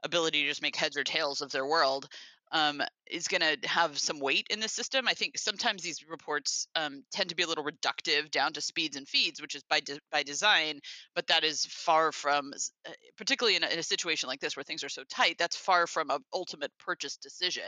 ability 0.04 0.44
to 0.44 0.50
just 0.50 0.62
make 0.62 0.76
heads 0.76 0.96
or 0.96 1.04
tails 1.04 1.42
of 1.42 1.52
their 1.52 1.66
world 1.66 2.08
um, 2.52 2.82
is 3.10 3.28
going 3.28 3.42
to 3.42 3.68
have 3.68 3.98
some 3.98 4.20
weight 4.20 4.48
in 4.50 4.60
the 4.60 4.68
system. 4.68 5.08
I 5.08 5.14
think 5.14 5.38
sometimes 5.38 5.82
these 5.82 6.08
reports 6.08 6.68
um, 6.76 7.04
tend 7.12 7.30
to 7.30 7.36
be 7.36 7.44
a 7.44 7.48
little 7.48 7.64
reductive 7.64 8.32
down 8.32 8.54
to 8.54 8.62
speeds 8.62 8.98
and 8.98 9.08
feeds, 9.08 9.42
which 9.42 9.56
is 9.56 9.64
by 9.70 9.80
de- 9.80 10.00
by 10.12 10.24
design. 10.24 10.80
But 11.16 11.28
that 11.28 11.44
is 11.44 11.66
far 11.66 12.12
from, 12.12 12.54
uh, 12.88 12.92
particularly 13.18 13.56
in 13.56 13.64
a, 13.64 13.68
in 13.68 13.80
a 13.80 13.84
situation 13.84 14.28
like 14.28 14.40
this 14.40 14.56
where 14.56 14.64
things 14.64 14.84
are 14.84 14.90
so 14.90 15.04
tight, 15.10 15.38
that's 15.38 15.56
far 15.56 15.88
from 15.88 16.10
an 16.10 16.20
ultimate 16.34 16.72
purchase 16.80 17.18
decision. 17.18 17.64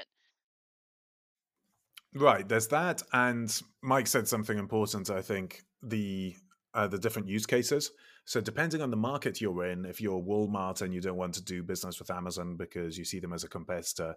Right, 2.14 2.48
there's 2.48 2.68
that, 2.70 3.04
and 3.14 3.62
Mike 3.84 4.08
said 4.08 4.28
something 4.28 4.58
important. 4.58 5.10
I 5.10 5.22
think 5.22 5.64
the 5.84 6.36
uh, 6.74 6.88
the 6.88 6.98
different 6.98 7.28
use 7.28 7.46
cases. 7.46 7.92
So 8.26 8.42
depending 8.42 8.82
on 8.82 8.92
the 8.92 8.98
market 8.98 9.40
you're 9.42 9.66
in, 9.66 9.86
if 9.86 10.02
you're 10.02 10.22
Walmart 10.22 10.82
and 10.82 10.94
you 10.94 11.02
don't 11.02 11.16
want 11.16 11.34
to 11.36 11.44
do 11.44 11.64
business 11.64 11.98
with 11.98 12.12
Amazon 12.12 12.56
because 12.58 12.98
you 12.98 13.06
see 13.06 13.20
them 13.20 13.34
as 13.34 13.44
a 13.44 13.50
competitor, 13.50 14.16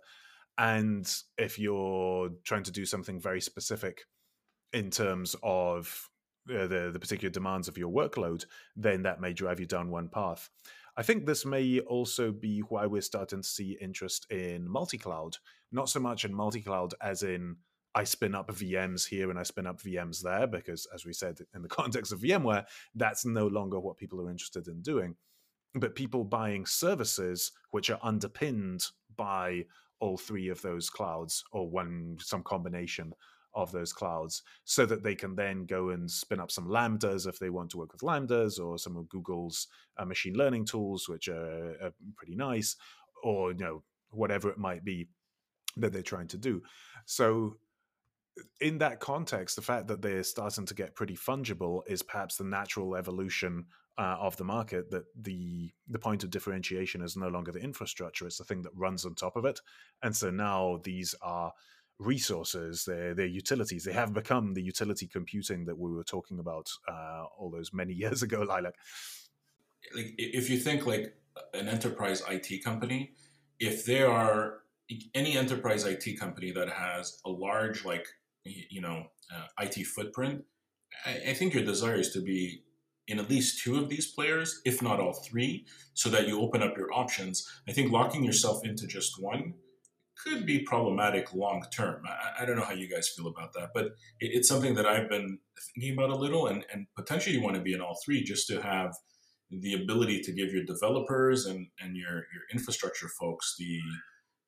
and 0.60 1.10
if 1.38 1.58
you're 1.58 2.28
trying 2.44 2.64
to 2.64 2.70
do 2.70 2.84
something 2.84 3.18
very 3.18 3.40
specific 3.40 4.04
in 4.74 4.90
terms 4.90 5.34
of 5.42 6.10
uh, 6.50 6.66
the 6.66 6.90
the 6.92 7.00
particular 7.00 7.30
demands 7.30 7.66
of 7.66 7.78
your 7.78 7.90
workload, 7.90 8.44
then 8.76 9.02
that 9.02 9.22
may 9.22 9.32
drive 9.32 9.58
you 9.58 9.66
down 9.66 9.90
one 9.90 10.08
path. 10.08 10.50
I 10.98 11.02
think 11.02 11.24
this 11.24 11.46
may 11.46 11.80
also 11.80 12.30
be 12.30 12.60
why 12.60 12.84
we're 12.84 13.00
starting 13.00 13.40
to 13.40 13.48
see 13.48 13.78
interest 13.80 14.30
in 14.30 14.68
multi-cloud, 14.68 15.38
not 15.72 15.88
so 15.88 15.98
much 15.98 16.26
in 16.26 16.34
multi-cloud 16.34 16.92
as 17.00 17.22
in 17.22 17.56
I 17.94 18.04
spin 18.04 18.34
up 18.34 18.50
VMs 18.50 19.08
here 19.08 19.30
and 19.30 19.38
I 19.38 19.44
spin 19.44 19.66
up 19.66 19.80
VMs 19.80 20.22
there, 20.22 20.46
because 20.46 20.86
as 20.94 21.06
we 21.06 21.14
said 21.14 21.38
in 21.54 21.62
the 21.62 21.68
context 21.80 22.12
of 22.12 22.20
VMware, 22.20 22.66
that's 22.94 23.24
no 23.24 23.46
longer 23.46 23.80
what 23.80 23.96
people 23.96 24.20
are 24.20 24.30
interested 24.30 24.68
in 24.68 24.82
doing. 24.82 25.16
But 25.74 25.94
people 25.94 26.24
buying 26.24 26.66
services 26.66 27.52
which 27.70 27.88
are 27.88 28.00
underpinned 28.02 28.84
by 29.16 29.64
all 30.00 30.16
three 30.16 30.48
of 30.48 30.60
those 30.62 30.90
clouds 30.90 31.44
or 31.52 31.68
one 31.68 32.16
some 32.20 32.42
combination 32.42 33.12
of 33.54 33.72
those 33.72 33.92
clouds 33.92 34.42
so 34.64 34.86
that 34.86 35.02
they 35.02 35.14
can 35.14 35.34
then 35.34 35.66
go 35.66 35.90
and 35.90 36.08
spin 36.08 36.38
up 36.38 36.52
some 36.52 36.68
lambdas 36.68 37.26
if 37.26 37.38
they 37.38 37.50
want 37.50 37.68
to 37.68 37.78
work 37.78 37.92
with 37.92 38.02
lambdas 38.02 38.64
or 38.64 38.78
some 38.78 38.96
of 38.96 39.08
google's 39.08 39.66
uh, 39.98 40.04
machine 40.04 40.34
learning 40.34 40.64
tools 40.64 41.08
which 41.08 41.28
are, 41.28 41.76
are, 41.82 41.92
pretty 42.16 42.36
nice 42.36 42.76
or 43.24 43.50
you 43.50 43.58
know 43.58 43.82
whatever 44.10 44.50
it 44.50 44.58
might 44.58 44.84
be 44.84 45.08
that 45.76 45.92
they're 45.92 46.02
trying 46.02 46.28
to 46.28 46.38
do. 46.38 46.62
So 47.06 47.56
in 48.60 48.78
that 48.78 49.00
context 49.00 49.56
the 49.56 49.62
fact 49.62 49.88
that 49.88 50.00
they're 50.00 50.22
starting 50.22 50.66
to 50.66 50.74
get 50.74 50.94
pretty 50.94 51.16
fungible 51.16 51.82
is 51.86 52.02
perhaps 52.02 52.36
the 52.36 52.44
natural 52.44 52.96
evolution 52.96 53.66
uh, 54.00 54.16
of 54.18 54.34
the 54.38 54.44
market 54.44 54.90
that 54.90 55.04
the 55.14 55.70
the 55.86 55.98
point 55.98 56.24
of 56.24 56.30
differentiation 56.30 57.02
is 57.02 57.16
no 57.16 57.28
longer 57.28 57.52
the 57.52 57.60
infrastructure; 57.60 58.26
it's 58.26 58.38
the 58.38 58.44
thing 58.44 58.62
that 58.62 58.72
runs 58.74 59.04
on 59.04 59.14
top 59.14 59.36
of 59.36 59.44
it. 59.44 59.60
And 60.02 60.16
so 60.16 60.30
now 60.30 60.80
these 60.82 61.14
are 61.20 61.52
resources, 61.98 62.86
they're, 62.86 63.26
utilities. 63.26 63.84
They 63.84 63.92
have 63.92 64.14
become 64.14 64.54
the 64.54 64.62
utility 64.62 65.06
computing 65.06 65.66
that 65.66 65.78
we 65.78 65.92
were 65.92 66.02
talking 66.02 66.38
about 66.38 66.70
uh, 66.88 67.24
all 67.38 67.50
those 67.50 67.74
many 67.74 67.92
years 68.04 68.22
ago, 68.22 68.40
Lilac. 68.40 68.74
Like 69.94 70.14
if 70.16 70.48
you 70.48 70.58
think 70.58 70.86
like 70.86 71.14
an 71.52 71.68
enterprise 71.68 72.22
IT 72.26 72.64
company, 72.64 73.12
if 73.58 73.84
there 73.84 74.10
are 74.10 74.60
any 75.14 75.36
enterprise 75.36 75.84
IT 75.84 76.18
company 76.18 76.52
that 76.52 76.70
has 76.70 77.20
a 77.26 77.30
large 77.30 77.84
like 77.84 78.06
you 78.44 78.80
know 78.80 79.04
uh, 79.34 79.64
IT 79.64 79.86
footprint, 79.86 80.42
I, 81.04 81.30
I 81.30 81.34
think 81.34 81.52
your 81.52 81.64
desire 81.64 81.96
is 81.96 82.12
to 82.14 82.22
be 82.22 82.62
in 83.10 83.18
at 83.18 83.28
least 83.28 83.62
two 83.62 83.78
of 83.78 83.88
these 83.88 84.12
players, 84.12 84.60
if 84.64 84.80
not 84.80 85.00
all 85.00 85.12
three, 85.12 85.66
so 85.94 86.08
that 86.08 86.28
you 86.28 86.40
open 86.40 86.62
up 86.62 86.76
your 86.76 86.92
options. 86.92 87.46
I 87.68 87.72
think 87.72 87.92
locking 87.92 88.24
yourself 88.24 88.64
into 88.64 88.86
just 88.86 89.20
one 89.20 89.54
could 90.24 90.46
be 90.46 90.60
problematic 90.60 91.34
long 91.34 91.64
term. 91.74 92.02
I, 92.06 92.42
I, 92.42 92.44
don't 92.44 92.56
know 92.56 92.64
how 92.64 92.74
you 92.74 92.88
guys 92.88 93.08
feel 93.08 93.26
about 93.26 93.52
that, 93.54 93.70
but 93.74 93.86
it, 94.20 94.30
it's 94.34 94.48
something 94.48 94.74
that 94.74 94.86
I've 94.86 95.08
been 95.08 95.38
thinking 95.74 95.94
about 95.94 96.10
a 96.10 96.16
little, 96.16 96.46
and, 96.48 96.64
and 96.72 96.86
potentially 96.96 97.34
you 97.34 97.42
want 97.42 97.56
to 97.56 97.62
be 97.62 97.72
in 97.72 97.80
all 97.80 97.98
three 98.04 98.22
just 98.22 98.46
to 98.48 98.62
have 98.62 98.94
the 99.50 99.74
ability 99.74 100.20
to 100.20 100.32
give 100.32 100.52
your 100.52 100.64
developers 100.64 101.46
and, 101.46 101.66
and 101.80 101.96
your, 101.96 102.12
your 102.12 102.44
infrastructure 102.52 103.08
folks 103.18 103.56
the 103.58 103.80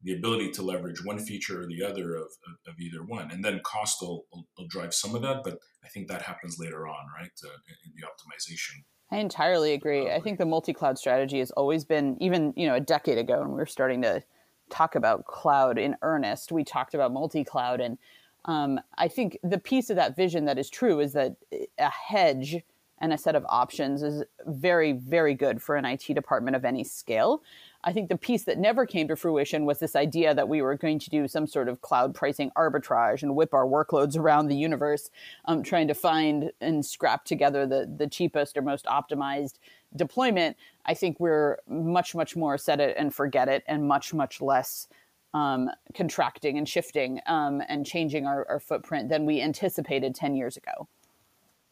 the 0.03 0.15
ability 0.15 0.51
to 0.51 0.62
leverage 0.62 1.05
one 1.05 1.19
feature 1.19 1.62
or 1.62 1.67
the 1.67 1.83
other 1.83 2.15
of, 2.15 2.23
of, 2.25 2.73
of 2.73 2.81
either 2.81 3.03
one. 3.05 3.31
And 3.31 3.45
then 3.45 3.61
cost 3.65 4.03
will, 4.03 4.25
will, 4.33 4.47
will, 4.59 4.67
drive 4.69 4.95
some 4.95 5.15
of 5.15 5.23
that, 5.23 5.43
but 5.45 5.59
I 5.85 5.88
think 5.88 6.09
that 6.09 6.23
happens 6.23 6.57
later 6.59 6.87
on, 6.88 7.07
right, 7.17 7.31
uh, 7.45 7.49
in 7.85 7.93
the 7.97 8.03
optimization. 8.03 8.83
I 9.11 9.19
entirely 9.19 9.75
agree. 9.75 10.11
I 10.11 10.21
think 10.21 10.38
the 10.38 10.47
multi-cloud 10.47 10.99
strategy 10.99 11.38
has 11.38 11.51
always 11.53 11.85
been, 11.85 12.17
even 12.21 12.55
you 12.57 12.67
know, 12.67 12.75
a 12.75 12.81
decade 12.81 13.19
ago 13.19 13.41
when 13.41 13.51
we 13.51 13.57
were 13.57 13.67
starting 13.67 14.03
to 14.03 14.23
talk 14.71 14.95
about 14.95 15.27
cloud 15.27 15.79
in 15.79 15.97
earnest, 16.03 16.51
we 16.51 16.65
talked 16.65 16.95
about 16.95 17.12
multi-cloud, 17.12 17.81
and 17.81 17.99
um, 18.47 18.81
I 18.97 19.09
think 19.09 19.38
the 19.45 19.59
piece 19.59 19.91
of 19.91 19.97
that 19.97 20.17
vision 20.17 20.47
that 20.47 20.59
is 20.59 20.69
true 20.69 20.99
is 21.01 21.12
that 21.12 21.37
a 21.79 21.91
hedge 21.91 22.57
and 23.01 23.12
a 23.12 23.19
set 23.19 23.35
of 23.35 23.45
options 23.49 24.03
is 24.03 24.25
very, 24.47 24.93
very 24.93 25.35
good 25.35 25.61
for 25.61 25.77
an 25.77 25.85
IT 25.85 26.15
department 26.15 26.57
of 26.57 26.65
any 26.65 26.85
scale. 26.85 27.43
I 27.85 27.92
think 27.92 28.09
the 28.09 28.16
piece 28.16 28.45
that 28.45 28.59
never 28.59 28.87
came 28.87 29.09
to 29.09 29.16
fruition 29.16 29.64
was 29.64 29.79
this 29.79 29.97
idea 29.97 30.35
that 30.35 30.49
we 30.49 30.62
were 30.62 30.77
going 30.77 30.99
to 31.01 31.11
do 31.11 31.27
some 31.27 31.47
sort 31.47 31.68
of 31.68 31.81
cloud 31.81 32.14
pricing 32.14 32.53
arbitrage 32.57 33.23
and 33.23 33.35
whip 33.35 33.53
our 33.53 33.66
workloads 33.66 34.16
around 34.16 34.47
the 34.47 34.57
universe, 34.57 35.11
um, 35.47 35.62
trying 35.62 35.88
to 35.88 35.95
find 35.95 36.53
and 36.61 36.87
scrap 36.87 37.25
together 37.25 37.66
the, 37.66 37.92
the 37.97 38.07
cheapest 38.07 38.57
or 38.57 38.62
most 38.62 38.85
optimized 38.87 39.59
deployment. 39.97 40.57
I 40.87 40.95
think 40.95 41.18
we're 41.18 41.59
much, 41.68 42.14
much 42.14 42.37
more 42.37 42.57
set 42.57 42.81
it 42.81 42.97
and 42.97 43.12
forget 43.12 43.49
it 43.49 43.64
and 43.66 43.88
much, 43.88 44.14
much 44.14 44.40
less 44.40 44.87
um, 45.35 45.68
contracting 45.95 46.59
and 46.59 46.68
shifting 46.68 47.21
um, 47.27 47.62
and 47.68 47.85
changing 47.85 48.27
our, 48.27 48.47
our 48.49 48.61
footprint 48.61 49.09
than 49.09 49.27
we 49.27 49.40
anticipated 49.40 50.14
10 50.14 50.37
years 50.37 50.57
ago. 50.57 50.88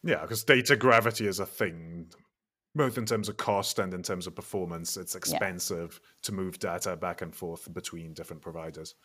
Yeah, 0.03 0.21
because 0.21 0.43
data 0.43 0.75
gravity 0.75 1.27
is 1.27 1.39
a 1.39 1.45
thing 1.45 2.07
both 2.73 2.97
in 2.97 3.05
terms 3.05 3.27
of 3.27 3.37
cost 3.37 3.79
and 3.79 3.93
in 3.93 4.01
terms 4.01 4.27
of 4.27 4.35
performance 4.35 4.97
it's 4.97 5.15
expensive 5.15 5.99
yeah. 6.01 6.09
to 6.21 6.31
move 6.31 6.59
data 6.59 6.95
back 6.95 7.21
and 7.21 7.35
forth 7.35 7.71
between 7.73 8.13
different 8.13 8.41
providers 8.41 8.95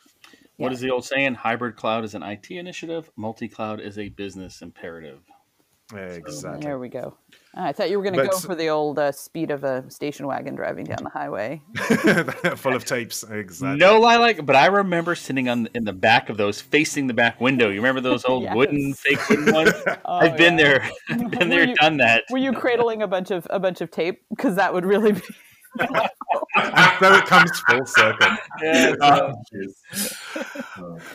What 0.57 0.68
yeah. 0.68 0.74
is 0.74 0.81
the 0.81 0.90
old 0.90 1.05
saying 1.05 1.35
hybrid 1.35 1.76
cloud 1.76 2.05
is 2.05 2.14
an 2.14 2.22
it 2.22 2.50
initiative 2.50 3.11
multi-cloud 3.16 3.81
is 3.81 3.98
a 3.98 4.09
business 4.11 4.62
imperative 4.62 5.20
Exactly. 5.94 6.62
there 6.62 6.79
we 6.79 6.88
go. 6.88 7.16
I 7.55 7.72
thought 7.72 7.90
you 7.90 7.96
were 7.96 8.03
going 8.03 8.16
to 8.16 8.27
go 8.27 8.38
for 8.38 8.55
the 8.55 8.68
old 8.68 8.99
uh, 8.99 9.12
speed 9.12 9.51
of 9.51 9.62
a 9.64 9.88
station 9.88 10.27
wagon 10.27 10.57
driving 10.57 10.85
down 10.85 10.99
the 11.03 11.09
highway, 11.09 11.62
full 12.57 12.75
of 12.75 12.85
tapes. 12.85 13.22
Exactly. 13.22 13.79
No 13.79 14.01
lie, 14.01 14.16
like, 14.16 14.44
but 14.44 14.57
I 14.57 14.66
remember 14.66 15.14
sitting 15.14 15.49
on 15.49 15.68
in 15.75 15.85
the 15.85 15.92
back 15.92 16.29
of 16.29 16.37
those, 16.37 16.61
facing 16.61 17.07
the 17.07 17.14
back 17.14 17.40
window. 17.40 17.68
You 17.68 17.77
remember 17.77 18.01
those 18.01 18.25
old 18.25 18.42
yes. 18.42 18.55
wooden 18.55 18.94
fake 18.94 19.29
wooden 19.29 19.55
ones? 19.55 19.72
oh, 19.87 20.16
I've 20.16 20.37
been 20.37 20.59
yeah. 20.59 20.90
there, 21.09 21.18
been 21.31 21.49
there, 21.49 21.68
you, 21.68 21.75
done 21.77 21.99
that. 21.99 22.25
Were 22.31 22.38
you 22.38 22.53
cradling 22.53 23.03
a 23.03 23.07
bunch 23.07 23.31
of 23.31 23.46
a 23.49 23.61
bunch 23.61 23.81
of 23.81 23.90
tape? 23.90 24.22
Because 24.29 24.57
that 24.57 24.75
would 24.75 24.85
really 24.85 25.12
be. 25.12 25.20
so 25.79 27.14
it 27.14 27.27
comes 27.27 27.61
full 27.61 27.87
circle. 27.87 28.37
Yeah, 28.61 28.94
oh, 29.01 29.35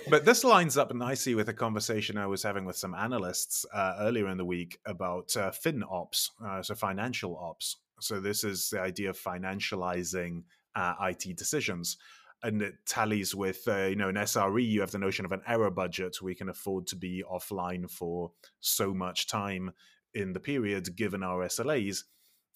but 0.09 0.25
this 0.25 0.43
lines 0.43 0.77
up 0.77 0.93
nicely 0.93 1.35
with 1.35 1.49
a 1.49 1.53
conversation 1.53 2.17
I 2.17 2.27
was 2.27 2.43
having 2.43 2.65
with 2.65 2.77
some 2.77 2.93
analysts 2.93 3.65
uh, 3.73 3.95
earlier 3.99 4.27
in 4.29 4.37
the 4.37 4.45
week 4.45 4.79
about 4.85 5.35
uh, 5.35 5.51
FinOps, 5.51 6.29
uh, 6.45 6.61
so 6.61 6.75
financial 6.75 7.37
ops. 7.37 7.77
So 7.99 8.19
this 8.19 8.43
is 8.43 8.69
the 8.69 8.81
idea 8.81 9.09
of 9.09 9.19
financializing 9.19 10.43
uh, 10.75 10.93
IT 11.01 11.37
decisions. 11.37 11.97
And 12.43 12.61
it 12.61 12.73
tallies 12.87 13.35
with, 13.35 13.67
uh, 13.67 13.85
you 13.85 13.95
know, 13.95 14.09
an 14.09 14.15
SRE, 14.15 14.67
you 14.67 14.81
have 14.81 14.89
the 14.89 14.97
notion 14.97 15.25
of 15.25 15.31
an 15.31 15.43
error 15.47 15.69
budget. 15.69 16.21
We 16.23 16.33
can 16.33 16.49
afford 16.49 16.87
to 16.87 16.95
be 16.95 17.23
offline 17.31 17.89
for 17.89 18.31
so 18.59 18.95
much 18.95 19.27
time 19.27 19.71
in 20.15 20.33
the 20.33 20.39
period 20.39 20.95
given 20.95 21.21
our 21.21 21.45
SLAs 21.45 22.03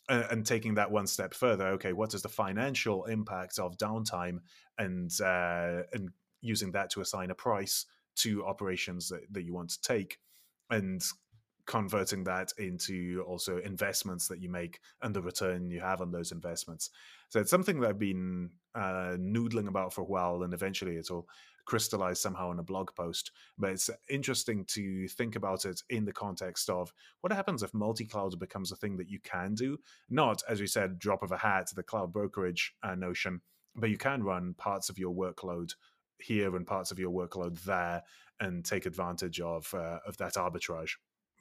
and 0.07 0.45
taking 0.45 0.75
that 0.75 0.91
one 0.91 1.07
step 1.07 1.33
further 1.33 1.67
okay 1.69 1.91
what 1.91 2.13
is 2.13 2.21
the 2.21 2.29
financial 2.29 3.05
impact 3.05 3.57
of 3.57 3.77
downtime 3.77 4.39
and 4.77 5.09
uh, 5.21 5.81
and 5.93 6.11
using 6.45 6.71
that 6.71 6.89
to 6.91 7.01
assign 7.01 7.31
a 7.31 7.35
price 7.35 7.85
to 8.15 8.45
operations 8.45 9.09
that, 9.09 9.21
that 9.31 9.43
you 9.43 9.53
want 9.53 9.69
to 9.69 9.81
take 9.81 10.19
and 10.69 11.03
converting 11.65 12.23
that 12.23 12.51
into 12.57 13.23
also 13.27 13.57
investments 13.57 14.27
that 14.27 14.39
you 14.39 14.49
make 14.49 14.79
and 15.01 15.15
the 15.15 15.21
return 15.21 15.71
you 15.71 15.79
have 15.79 15.99
on 15.99 16.11
those 16.11 16.31
investments 16.31 16.91
so 17.29 17.39
it's 17.39 17.49
something 17.49 17.79
that 17.79 17.89
i've 17.89 17.99
been 17.99 18.51
uh, 18.75 19.15
noodling 19.17 19.67
about 19.67 19.91
for 19.91 20.01
a 20.01 20.05
while 20.05 20.43
and 20.43 20.53
eventually 20.53 20.97
it'll 20.97 21.27
crystallize 21.65 22.19
somehow 22.19 22.51
in 22.51 22.59
a 22.59 22.63
blog 22.63 22.91
post. 22.95 23.31
But 23.57 23.71
it's 23.71 23.89
interesting 24.09 24.65
to 24.65 25.07
think 25.09 25.35
about 25.35 25.65
it 25.65 25.81
in 25.89 26.05
the 26.05 26.13
context 26.13 26.69
of 26.69 26.93
what 27.21 27.33
happens 27.33 27.63
if 27.63 27.73
multi 27.73 28.05
cloud 28.05 28.39
becomes 28.39 28.71
a 28.71 28.75
thing 28.75 28.97
that 28.97 29.09
you 29.09 29.19
can 29.19 29.55
do, 29.55 29.79
not, 30.09 30.41
as 30.47 30.61
we 30.61 30.67
said, 30.67 30.99
drop 30.99 31.23
of 31.23 31.31
a 31.31 31.37
hat, 31.37 31.67
to 31.67 31.75
the 31.75 31.83
cloud 31.83 32.13
brokerage 32.13 32.73
uh, 32.83 32.95
notion, 32.95 33.41
but 33.75 33.89
you 33.89 33.97
can 33.97 34.23
run 34.23 34.53
parts 34.53 34.89
of 34.89 34.97
your 34.97 35.13
workload 35.13 35.73
here 36.19 36.55
and 36.55 36.65
parts 36.65 36.91
of 36.91 36.99
your 36.99 37.11
workload 37.11 37.61
there 37.63 38.03
and 38.39 38.65
take 38.65 38.85
advantage 38.85 39.39
of 39.39 39.73
uh, 39.73 39.99
of 40.05 40.17
that 40.17 40.33
arbitrage. 40.33 40.91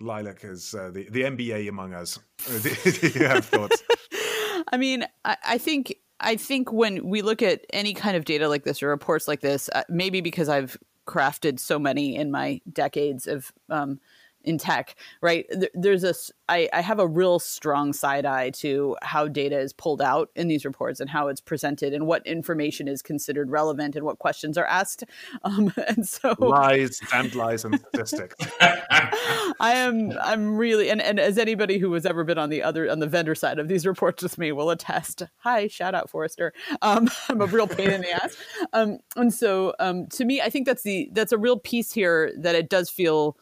Lilac 0.01 0.45
is 0.45 0.75
uh, 0.75 0.91
the 0.91 1.09
the 1.11 1.23
MBA 1.23 1.69
among 1.69 1.95
us. 1.95 2.19
do 2.63 3.09
you 3.19 3.27
have 3.27 3.45
thoughts? 3.45 3.83
I 4.73 4.77
mean, 4.77 5.05
I, 5.25 5.37
I 5.47 5.59
think 5.59 5.97
I 6.21 6.37
think 6.37 6.73
when 6.73 7.09
we 7.09 7.23
look 7.23 7.43
at 7.43 7.65
any 7.73 7.95
kind 7.95 8.17
of 8.17 8.25
data 8.25 8.49
like 8.49 8.65
this 8.65 8.83
or 8.83 8.89
reports 8.89 9.29
like 9.29 9.41
this, 9.41 9.69
uh, 9.75 9.83
maybe 9.89 10.21
because 10.21 10.49
I've 10.49 10.77
crafted 11.07 11.59
so 11.59 11.79
many 11.79 12.17
in 12.17 12.31
my 12.31 12.61
decades 12.71 13.27
of 13.27 13.53
um, 13.69 14.01
in 14.45 14.59
tech, 14.59 14.97
right? 15.21 15.47
There's 15.75 16.05
a, 16.05 16.15
I, 16.49 16.69
I 16.73 16.81
have 16.81 16.99
a 16.99 17.07
real 17.07 17.39
strong 17.39 17.93
side 17.93 18.27
eye 18.27 18.51
to 18.51 18.97
how 19.03 19.29
data 19.29 19.59
is 19.59 19.73
pulled 19.73 20.03
out 20.03 20.31
in 20.37 20.49
these 20.49 20.65
reports 20.65 21.01
and 21.01 21.09
how 21.09 21.29
it's 21.29 21.41
presented 21.41 21.95
and 21.95 22.07
what 22.07 22.27
information 22.27 22.87
is 22.89 23.03
considered 23.03 23.51
relevant 23.51 23.97
and 23.97 24.05
what 24.05 24.19
questions 24.19 24.59
are 24.59 24.67
asked. 24.67 25.05
Um, 25.43 25.73
and 25.89 26.09
so 26.09 26.35
lies, 26.39 27.01
damned 27.11 27.35
lies, 27.35 27.65
and 27.65 27.79
statistics. 27.79 28.35
I 28.61 29.53
am, 29.61 30.13
I'm 30.23 30.57
really, 30.57 30.89
and, 30.89 31.03
and 31.03 31.21
as 31.21 31.39
anybody 31.39 31.79
who 31.79 31.93
has 31.95 32.07
ever 32.07 32.25
been 32.25 32.39
on 32.39 32.51
the 32.51 32.63
other, 32.63 32.91
on 32.91 32.99
the 32.99 33.07
vendor 33.07 33.35
side 33.35 33.59
of 33.59 33.69
these 33.69 33.87
reports 33.87 34.23
with 34.23 34.39
me 34.39 34.53
will 34.53 34.71
attest. 34.71 35.23
Hi, 35.39 35.67
shout 35.67 35.95
out 35.95 36.09
Forrester. 36.09 36.53
Um, 36.83 37.09
I'm 37.29 37.41
a 37.41 37.47
real 37.47 37.67
pain 37.67 37.91
in 37.91 38.01
the 38.01 38.13
ass. 38.13 38.37
Um, 38.73 38.99
and 39.17 39.33
so 39.35 39.75
um, 39.81 40.07
to 40.09 40.25
me, 40.25 40.41
I 40.41 40.49
think 40.51 40.67
that's 40.67 40.83
the, 40.83 41.11
that's 41.13 41.33
a 41.33 41.39
real 41.39 41.59
piece 41.59 41.93
here 41.93 42.33
that 42.39 42.55
it 42.55 42.69
does 42.69 42.89
feel 42.89 43.37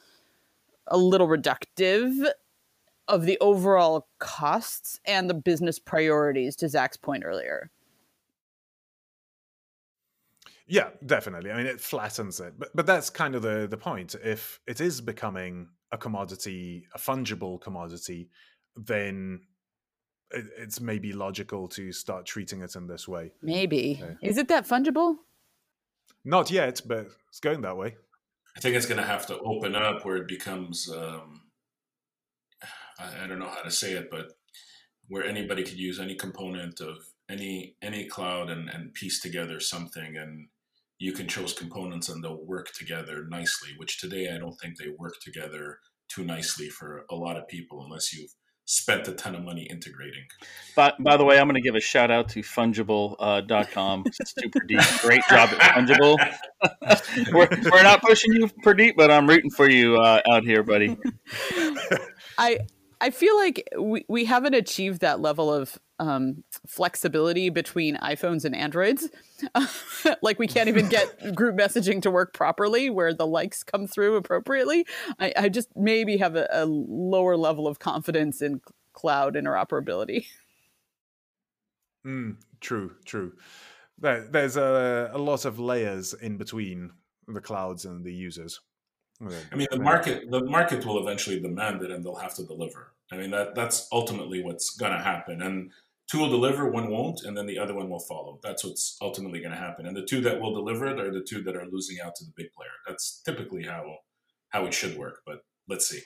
a 0.87 0.97
little 0.97 1.29
reductive 1.29 2.31
of 3.09 3.27
the 3.27 3.39
overall 3.41 4.09
costs 4.19 5.01
and 5.05 5.29
the 5.29 5.35
business 5.35 5.79
priorities 5.79 6.57
to 6.57 6.69
Zach's 6.69 6.97
point 6.97 7.25
earlier. 7.25 7.71
Yeah, 10.67 10.91
definitely. 11.05 11.51
I 11.51 11.57
mean, 11.57 11.67
it 11.67 11.81
flattens 11.81 12.41
it, 12.41 12.55
but 12.59 12.75
but 12.75 12.87
that's 12.87 13.11
kind 13.11 13.35
of 13.35 13.43
the 13.43 13.67
the 13.69 13.77
point. 13.77 14.15
If 14.25 14.61
it 14.67 14.81
is 14.81 15.01
becoming 15.01 15.69
a 15.91 15.99
commodity, 15.99 16.87
a 16.95 16.99
fungible 16.99 17.61
commodity, 17.61 18.31
then 18.77 19.41
it, 20.31 20.47
it's 20.57 20.81
maybe 20.81 21.13
logical 21.13 21.69
to 21.69 21.93
start 21.93 22.25
treating 22.25 22.63
it 22.63 22.75
in 22.77 22.87
this 22.87 23.07
way. 23.07 23.33
Maybe 23.43 24.03
is 24.23 24.39
it 24.39 24.49
that 24.49 24.67
fungible? 24.67 25.17
Not 26.25 26.51
yet, 26.51 26.81
but 26.87 27.09
it's 27.29 27.41
going 27.41 27.61
that 27.63 27.77
way. 27.77 27.97
I 28.57 28.61
think 28.61 28.77
it's 28.77 28.87
going 28.87 29.01
to 29.01 29.07
have 29.07 29.27
to 29.27 29.39
open 29.41 29.75
up 29.75 30.05
where 30.05 30.17
it 30.17 30.29
becomes, 30.29 30.89
um, 30.91 31.43
I, 32.99 33.25
I, 33.25 33.27
don't 33.27 33.39
know 33.39 33.49
how 33.49 33.63
to 33.63 33.71
say 33.71 33.93
it, 33.93 34.09
but 34.11 34.33
where 35.09 35.25
anybody 35.25 35.63
could 35.65 35.79
use 35.79 35.99
any 35.99 36.15
component 36.15 36.81
of 36.81 36.97
any 37.31 37.77
any 37.83 38.07
cloud 38.07 38.51
and, 38.51 38.69
and 38.69 38.93
piece 38.95 39.21
together 39.21 39.59
something, 39.59 40.17
and 40.17 40.49
you 40.99 41.13
can 41.13 41.29
choose 41.29 41.55
components 41.55 42.09
and 42.09 42.23
they'll 42.23 42.45
work 42.45 42.73
together 42.73 43.27
nicely. 43.29 43.71
Which 43.77 43.99
today 43.99 44.33
I 44.35 44.39
don't 44.39 44.59
think 44.61 44.77
they 44.77 44.91
work 44.99 45.15
together 45.23 45.79
too 46.09 46.25
nicely 46.25 46.69
for 46.69 47.05
a 47.11 47.15
lot 47.15 47.37
of 47.37 47.49
people 47.49 47.83
unless 47.85 48.13
you've 48.13 48.35
spent 48.65 49.09
a 49.09 49.13
ton 49.13 49.35
of 49.35 49.43
money 49.43 49.67
integrating. 49.71 50.25
But 50.77 51.03
by 51.03 51.17
the 51.17 51.25
way, 51.25 51.39
I'm 51.39 51.47
going 51.47 51.57
to 51.57 51.61
give 51.61 51.75
a 51.75 51.81
shout 51.81 52.11
out 52.11 52.29
to 52.31 52.41
fungible.com. 52.41 54.05
Uh, 54.07 54.25
Super 54.25 54.61
deep. 54.67 54.81
Great 55.01 55.23
job 55.29 55.51
at 55.51 55.75
Fungible. 55.75 56.17
we're, 57.33 57.49
we're 57.71 57.83
not 57.83 58.03
pushing 58.03 58.33
you 58.33 58.49
for 58.63 58.75
deep, 58.75 58.97
but 58.97 59.11
I'm 59.11 59.29
rooting 59.29 59.51
for 59.51 59.69
you 59.69 59.97
uh, 59.97 60.23
out 60.31 60.45
here, 60.45 60.63
buddy. 60.63 60.97
I 62.39 62.59
I 63.03 63.11
feel 63.11 63.37
like 63.37 63.69
we, 63.77 64.05
we 64.09 64.25
haven't 64.25 64.55
achieved 64.55 65.01
that 65.01 65.19
level 65.19 65.53
of 65.53 65.77
um, 65.99 66.45
flexibility 66.69 67.51
between 67.51 67.97
iPhones 67.97 68.45
and 68.45 68.55
Androids. 68.55 69.09
like 70.23 70.39
we 70.39 70.47
can't 70.47 70.69
even 70.69 70.89
get 70.89 71.35
group 71.35 71.57
messaging 71.57 72.01
to 72.03 72.13
work 72.13 72.33
properly 72.33 72.91
where 72.91 73.13
the 73.13 73.27
likes 73.27 73.65
come 73.65 73.89
through 73.89 74.15
appropriately. 74.15 74.87
I, 75.19 75.33
I 75.37 75.49
just 75.49 75.69
maybe 75.75 76.19
have 76.19 76.37
a, 76.37 76.47
a, 76.53 76.65
lower 76.65 77.37
level 77.37 77.67
of 77.67 77.81
confidence 77.81 78.41
in 78.41 78.61
cloud 78.93 79.35
interoperability. 79.35 80.27
Mm, 82.07 82.37
true, 82.61 82.93
true. 83.05 83.33
There, 83.99 84.29
there's 84.31 84.57
a, 84.57 85.11
a 85.13 85.19
lot 85.19 85.45
of 85.45 85.59
layers 85.59 86.15
in 86.15 86.37
between 86.37 86.93
the 87.27 87.41
clouds 87.41 87.85
and 87.85 88.05
the 88.05 88.15
users. 88.15 88.61
I 89.53 89.57
mean, 89.57 89.69
the 89.71 89.79
market 89.79 90.31
the 90.31 90.45
market 90.45 90.85
will 90.85 91.01
eventually 91.01 91.41
demand 91.41 91.83
it, 91.83 91.91
and 91.91 92.05
they'll 92.05 92.17
have 92.17 92.35
to 92.35 92.45
deliver. 92.45 92.93
I 93.11 93.17
mean, 93.17 93.31
that 93.31 93.55
that's 93.55 93.89
ultimately 93.93 94.43
what's 94.43 94.77
going 94.77 94.93
to 94.93 94.99
happen. 94.99 95.43
And 95.43 95.71
two 96.11 96.19
will 96.19 96.31
deliver, 96.31 96.69
one 96.69 96.91
won't, 96.91 97.23
and 97.23 97.37
then 97.37 97.47
the 97.47 97.59
other 97.59 97.75
one 97.75 97.89
will 97.89 98.01
follow. 98.01 98.41
That's 98.43 98.65
what's 98.65 98.97
ultimately 99.01 99.41
going 99.41 99.53
to 99.53 99.59
happen. 99.59 99.87
And 99.87 99.97
the 99.97 100.05
two 100.05 100.21
that 100.23 100.41
will 100.41 100.55
deliver 100.55 100.87
it 100.87 101.01
are 101.01 101.13
the 101.13 101.23
two 101.23 101.43
that 101.43 101.57
are 101.57 101.67
losing 101.71 101.99
out 102.05 102.15
to 102.17 102.25
the 102.25 102.33
big 102.37 102.53
player. 102.53 102.71
That's 102.87 103.23
typically 103.25 103.65
how 103.65 103.99
how 104.51 104.67
it 104.67 104.75
should 104.75 104.97
work. 104.99 105.21
But 105.25 105.45
let's 105.69 105.89
see. 105.89 106.01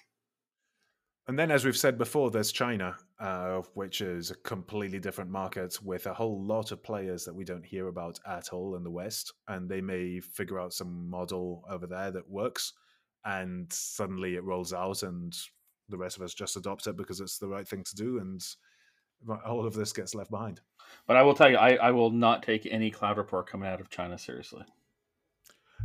And 1.28 1.36
then, 1.36 1.50
as 1.50 1.64
we've 1.64 1.76
said 1.76 1.98
before, 1.98 2.30
there's 2.30 2.52
China, 2.52 2.96
uh, 3.18 3.62
which 3.74 4.00
is 4.00 4.30
a 4.30 4.36
completely 4.36 5.00
different 5.00 5.28
market 5.28 5.76
with 5.82 6.06
a 6.06 6.14
whole 6.14 6.40
lot 6.40 6.70
of 6.70 6.84
players 6.84 7.24
that 7.24 7.34
we 7.34 7.44
don't 7.44 7.66
hear 7.66 7.88
about 7.88 8.20
at 8.28 8.50
all 8.52 8.76
in 8.76 8.84
the 8.84 8.92
West. 8.92 9.32
And 9.48 9.68
they 9.68 9.80
may 9.80 10.20
figure 10.20 10.60
out 10.60 10.72
some 10.72 11.10
model 11.10 11.64
over 11.68 11.88
there 11.88 12.12
that 12.12 12.30
works, 12.30 12.74
and 13.26 13.70
suddenly 13.72 14.36
it 14.36 14.44
rolls 14.44 14.72
out, 14.72 15.02
and 15.02 15.36
the 15.88 15.98
rest 15.98 16.16
of 16.16 16.22
us 16.22 16.32
just 16.32 16.56
adopt 16.56 16.86
it 16.86 16.96
because 16.96 17.20
it's 17.20 17.38
the 17.38 17.48
right 17.48 17.66
thing 17.66 17.84
to 17.84 17.94
do, 17.96 18.18
and 18.18 18.42
all 19.44 19.66
of 19.66 19.74
this 19.74 19.92
gets 19.92 20.14
left 20.14 20.30
behind. 20.30 20.60
But 21.06 21.16
I 21.16 21.22
will 21.22 21.34
tell 21.34 21.50
you, 21.50 21.56
I, 21.56 21.74
I 21.74 21.90
will 21.90 22.10
not 22.10 22.42
take 22.42 22.66
any 22.70 22.90
cloud 22.90 23.18
report 23.18 23.48
coming 23.48 23.68
out 23.68 23.80
of 23.80 23.90
China 23.90 24.16
seriously. 24.16 24.64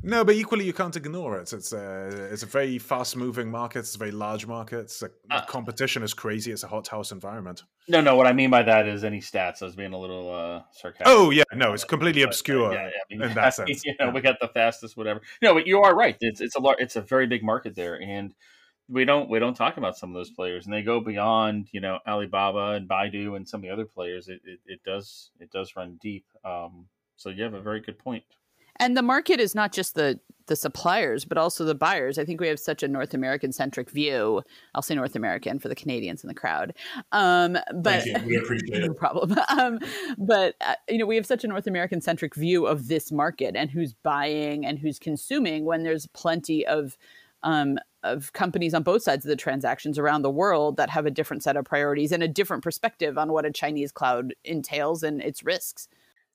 No, 0.03 0.23
but 0.23 0.35
equally 0.35 0.65
you 0.65 0.73
can't 0.73 0.95
ignore 0.95 1.37
it. 1.39 1.53
It's 1.53 1.73
a 1.73 2.27
it's 2.31 2.43
a 2.43 2.47
very 2.47 2.79
fast 2.79 3.15
moving 3.15 3.51
market. 3.51 3.79
It's 3.79 3.95
a 3.95 3.99
very 3.99 4.11
large 4.11 4.47
market. 4.47 4.79
It's 4.79 5.03
a, 5.03 5.11
uh, 5.29 5.45
competition 5.45 6.01
is 6.01 6.13
crazy. 6.13 6.51
It's 6.51 6.63
a 6.63 6.67
hot 6.67 6.87
house 6.87 7.11
environment. 7.11 7.63
No, 7.87 8.01
no. 8.01 8.15
What 8.15 8.25
I 8.25 8.33
mean 8.33 8.49
by 8.49 8.63
that 8.63 8.87
is 8.87 9.03
any 9.03 9.19
stats. 9.19 9.61
I 9.61 9.65
was 9.65 9.75
being 9.75 9.93
a 9.93 9.99
little 9.99 10.33
uh, 10.33 10.63
sarcastic. 10.71 11.07
Oh 11.07 11.29
yeah, 11.29 11.43
no, 11.53 11.73
it's 11.73 11.83
completely 11.83 12.23
obscure 12.23 12.73
yeah, 12.73 12.83
yeah, 12.83 12.87
I 12.87 13.13
mean, 13.13 13.21
in 13.29 13.35
that 13.35 13.53
sense. 13.53 13.85
You 13.85 13.93
know, 13.99 14.07
yeah. 14.07 14.11
we 14.11 14.21
got 14.21 14.39
the 14.39 14.47
fastest, 14.47 14.97
whatever. 14.97 15.21
No, 15.41 15.53
but 15.53 15.67
you 15.67 15.81
are 15.81 15.95
right. 15.95 16.17
It's 16.19 16.41
it's 16.41 16.55
a 16.55 16.59
lar- 16.59 16.77
it's 16.79 16.95
a 16.95 17.01
very 17.01 17.27
big 17.27 17.43
market 17.43 17.75
there, 17.75 18.01
and 18.01 18.33
we 18.89 19.05
don't 19.05 19.29
we 19.29 19.37
don't 19.37 19.55
talk 19.55 19.77
about 19.77 19.97
some 19.97 20.09
of 20.09 20.15
those 20.15 20.31
players, 20.31 20.65
and 20.65 20.73
they 20.73 20.81
go 20.81 20.99
beyond 20.99 21.67
you 21.71 21.79
know 21.79 21.99
Alibaba 22.07 22.71
and 22.71 22.89
Baidu 22.89 23.35
and 23.35 23.47
some 23.47 23.59
of 23.59 23.63
the 23.63 23.69
other 23.69 23.85
players. 23.85 24.29
It 24.29 24.41
it, 24.45 24.59
it 24.65 24.79
does 24.83 25.29
it 25.39 25.51
does 25.51 25.75
run 25.75 25.99
deep. 26.01 26.25
Um, 26.43 26.87
so 27.17 27.29
you 27.29 27.43
have 27.43 27.53
a 27.53 27.61
very 27.61 27.81
good 27.81 27.99
point 27.99 28.23
and 28.81 28.97
the 28.97 29.01
market 29.01 29.39
is 29.39 29.55
not 29.55 29.71
just 29.71 29.95
the 29.95 30.19
the 30.47 30.55
suppliers 30.55 31.23
but 31.23 31.37
also 31.37 31.63
the 31.63 31.75
buyers. 31.75 32.17
I 32.17 32.25
think 32.25 32.41
we 32.41 32.47
have 32.47 32.59
such 32.59 32.83
a 32.83 32.87
north 32.87 33.13
american 33.13 33.53
centric 33.53 33.89
view. 33.89 34.41
I'll 34.75 34.81
say 34.81 34.95
north 34.95 35.15
american 35.15 35.59
for 35.59 35.69
the 35.69 35.75
canadians 35.75 36.23
in 36.23 36.27
the 36.27 36.33
crowd. 36.33 36.73
Um, 37.13 37.57
but 37.73 38.05
we 38.25 38.35
appreciate 38.35 38.83
no 38.85 38.93
problem. 38.93 39.37
Um, 39.51 39.79
but 40.17 40.55
uh, 40.61 40.75
you 40.89 40.97
know 40.97 41.05
we 41.05 41.15
have 41.15 41.25
such 41.25 41.43
a 41.43 41.47
north 41.47 41.67
american 41.67 42.01
centric 42.01 42.35
view 42.35 42.65
of 42.65 42.87
this 42.87 43.11
market 43.11 43.55
and 43.55 43.69
who's 43.69 43.93
buying 43.93 44.65
and 44.65 44.79
who's 44.79 44.97
consuming 44.97 45.65
when 45.65 45.83
there's 45.83 46.07
plenty 46.07 46.65
of 46.65 46.97
um, 47.43 47.77
of 48.03 48.33
companies 48.33 48.73
on 48.73 48.83
both 48.83 49.03
sides 49.03 49.25
of 49.25 49.29
the 49.29 49.35
transactions 49.35 49.99
around 49.99 50.23
the 50.23 50.29
world 50.29 50.77
that 50.77 50.89
have 50.89 51.05
a 51.05 51.11
different 51.11 51.43
set 51.43 51.55
of 51.55 51.65
priorities 51.65 52.11
and 52.11 52.23
a 52.23 52.27
different 52.27 52.63
perspective 52.63 53.17
on 53.17 53.31
what 53.31 53.45
a 53.45 53.51
Chinese 53.51 53.91
cloud 53.91 54.33
entails 54.43 55.03
and 55.03 55.21
its 55.21 55.43
risks 55.43 55.87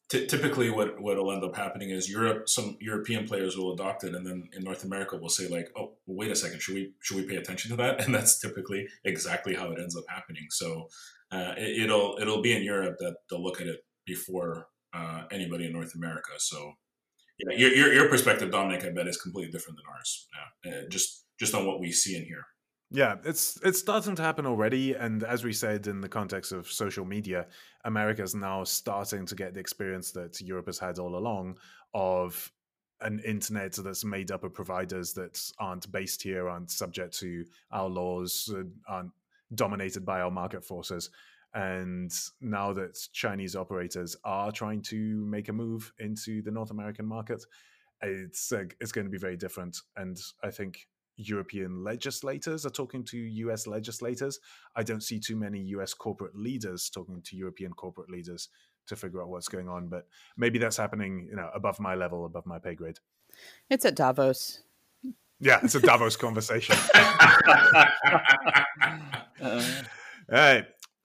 t- 0.09 0.27
typically 0.27 0.71
what 0.71 1.01
what 1.01 1.16
will 1.16 1.33
end 1.33 1.45
up 1.45 1.57
happening 1.57 1.90
is 1.90 2.11
Europe 2.11 2.49
some 2.49 2.77
European 2.81 3.27
players 3.27 3.57
will 3.57 3.73
adopt 3.73 4.05
it 4.05 4.14
and 4.14 4.27
then 4.27 4.49
in 4.53 4.62
North 4.62 4.85
America 4.85 5.16
we'll 5.16 5.29
say 5.29 5.49
like 5.49 5.69
oh 5.77 5.92
wait 6.07 6.31
a 6.31 6.37
second 6.37 6.61
should 6.61 6.75
we 6.75 6.92
should 7.01 7.16
we 7.16 7.25
pay 7.25 7.37
attention 7.37 7.71
to 7.71 7.77
that? 7.77 8.01
And 8.07 8.14
that's 8.14 8.38
typically 8.40 8.87
exactly 9.05 9.55
how 9.55 9.71
it 9.73 9.81
ends 9.81 9.97
up 9.97 10.05
happening. 10.09 10.47
So 10.51 10.88
uh, 11.33 11.55
it, 11.57 11.90
will 11.90 12.19
it'll 12.21 12.42
be 12.42 12.57
in 12.57 12.62
Europe 12.62 12.97
that 12.99 13.16
they'll 13.29 13.42
look 13.42 13.61
at 13.61 13.66
it 13.66 13.81
before 14.05 14.69
uh, 14.95 15.25
anybody 15.33 15.66
in 15.66 15.73
North 15.73 15.95
America. 15.95 16.33
So 16.38 16.73
yeah 17.38 17.57
your, 17.57 17.73
your, 17.75 17.92
your 17.92 18.09
perspective 18.09 18.51
Dominic 18.51 18.85
I 18.85 18.90
bet 18.90 19.09
is 19.09 19.21
completely 19.21 19.53
different 19.53 19.79
than 19.79 19.92
ours. 19.92 20.29
Yeah, 20.64 20.71
uh, 20.71 20.88
just 20.88 21.25
just 21.38 21.55
on 21.55 21.66
what 21.66 21.81
we 21.81 21.92
see 21.92 22.16
in 22.16 22.25
here 22.25 22.47
yeah, 22.90 23.16
it's 23.25 23.59
it's 23.64 23.81
starting 23.81 24.14
to 24.16 24.22
happen 24.22 24.46
already, 24.46 24.94
and 24.94 25.22
as 25.25 25.42
we 25.42 25.53
said 25.53 25.87
in 25.87 26.01
the 26.01 26.09
context 26.09 26.53
of 26.53 26.70
social 26.70 27.05
media, 27.05 27.46
America 27.85 28.22
is 28.22 28.35
now 28.35 28.62
starting 28.64 29.27
to 29.27 29.35
get 29.35 29.55
the 29.55 29.61
experience 29.61 30.12
that 30.12 30.40
Europe 30.40 30.66
has 30.66 30.79
had 30.79 30.99
all 30.99 31.16
along 31.16 31.59
of 31.94 32.53
an 33.01 33.20
internet 33.27 33.72
that's 33.72 34.05
made 34.05 34.31
up 34.31 34.44
of 34.44 34.55
providers 34.55 35.12
that 35.14 35.38
aren't 35.59 35.90
based 35.90 36.22
here, 36.22 36.49
aren't 36.49 36.70
subject 36.70 37.18
to 37.18 37.44
our 37.72 37.88
laws, 37.88 38.53
uh, 38.55 38.62
aren't 38.88 39.11
dominated 39.55 40.05
by 40.05 40.20
our 40.20 40.31
market 40.31 40.64
forces. 40.64 41.11
And 41.55 42.12
now 42.40 42.72
that 42.72 42.99
Chinese 43.12 43.57
operators 43.57 44.16
are 44.25 44.53
trying 44.53 44.83
to 44.83 45.25
make 45.27 45.49
a 45.49 45.53
move 45.53 45.92
into 45.99 46.42
the 46.42 46.51
North 46.51 46.70
American 46.70 47.07
market, 47.07 47.42
it's 48.03 48.53
uh, 48.53 48.64
it's 48.81 48.92
going 48.92 49.07
to 49.07 49.11
be 49.11 49.18
very 49.18 49.37
different. 49.37 49.77
And 49.96 50.18
I 50.42 50.51
think 50.51 50.87
European 51.17 51.83
legislators 51.83 52.67
are 52.67 52.71
talking 52.71 53.05
to 53.05 53.19
US 53.19 53.67
legislators. 53.67 54.39
I 54.75 54.83
don't 54.83 55.03
see 55.03 55.19
too 55.19 55.37
many 55.37 55.61
US 55.77 55.95
corporate 55.95 56.37
leaders 56.37 56.91
talking 56.91 57.23
to 57.23 57.37
European 57.37 57.73
corporate 57.73 58.11
leaders 58.11 58.49
to 58.87 58.97
figure 58.97 59.23
out 59.23 59.29
what's 59.29 59.49
going 59.49 59.69
on, 59.69 59.89
but 59.89 60.07
maybe 60.37 60.59
that's 60.59 60.77
happening, 60.77 61.27
you 61.29 61.37
know, 61.37 61.51
above 61.55 61.81
my 61.81 61.95
level, 61.95 62.25
above 62.25 62.47
my 62.47 62.59
pay 62.59 62.75
grade. 62.75 62.99
It's 63.69 63.85
at 63.85 63.97
Davos. 63.97 64.63
Yeah, 65.41 65.61
it's 65.63 65.75
a 65.75 65.81
Davos 65.81 66.17
conversation. 66.27 66.77
All 69.43 69.61
right. 70.31 70.65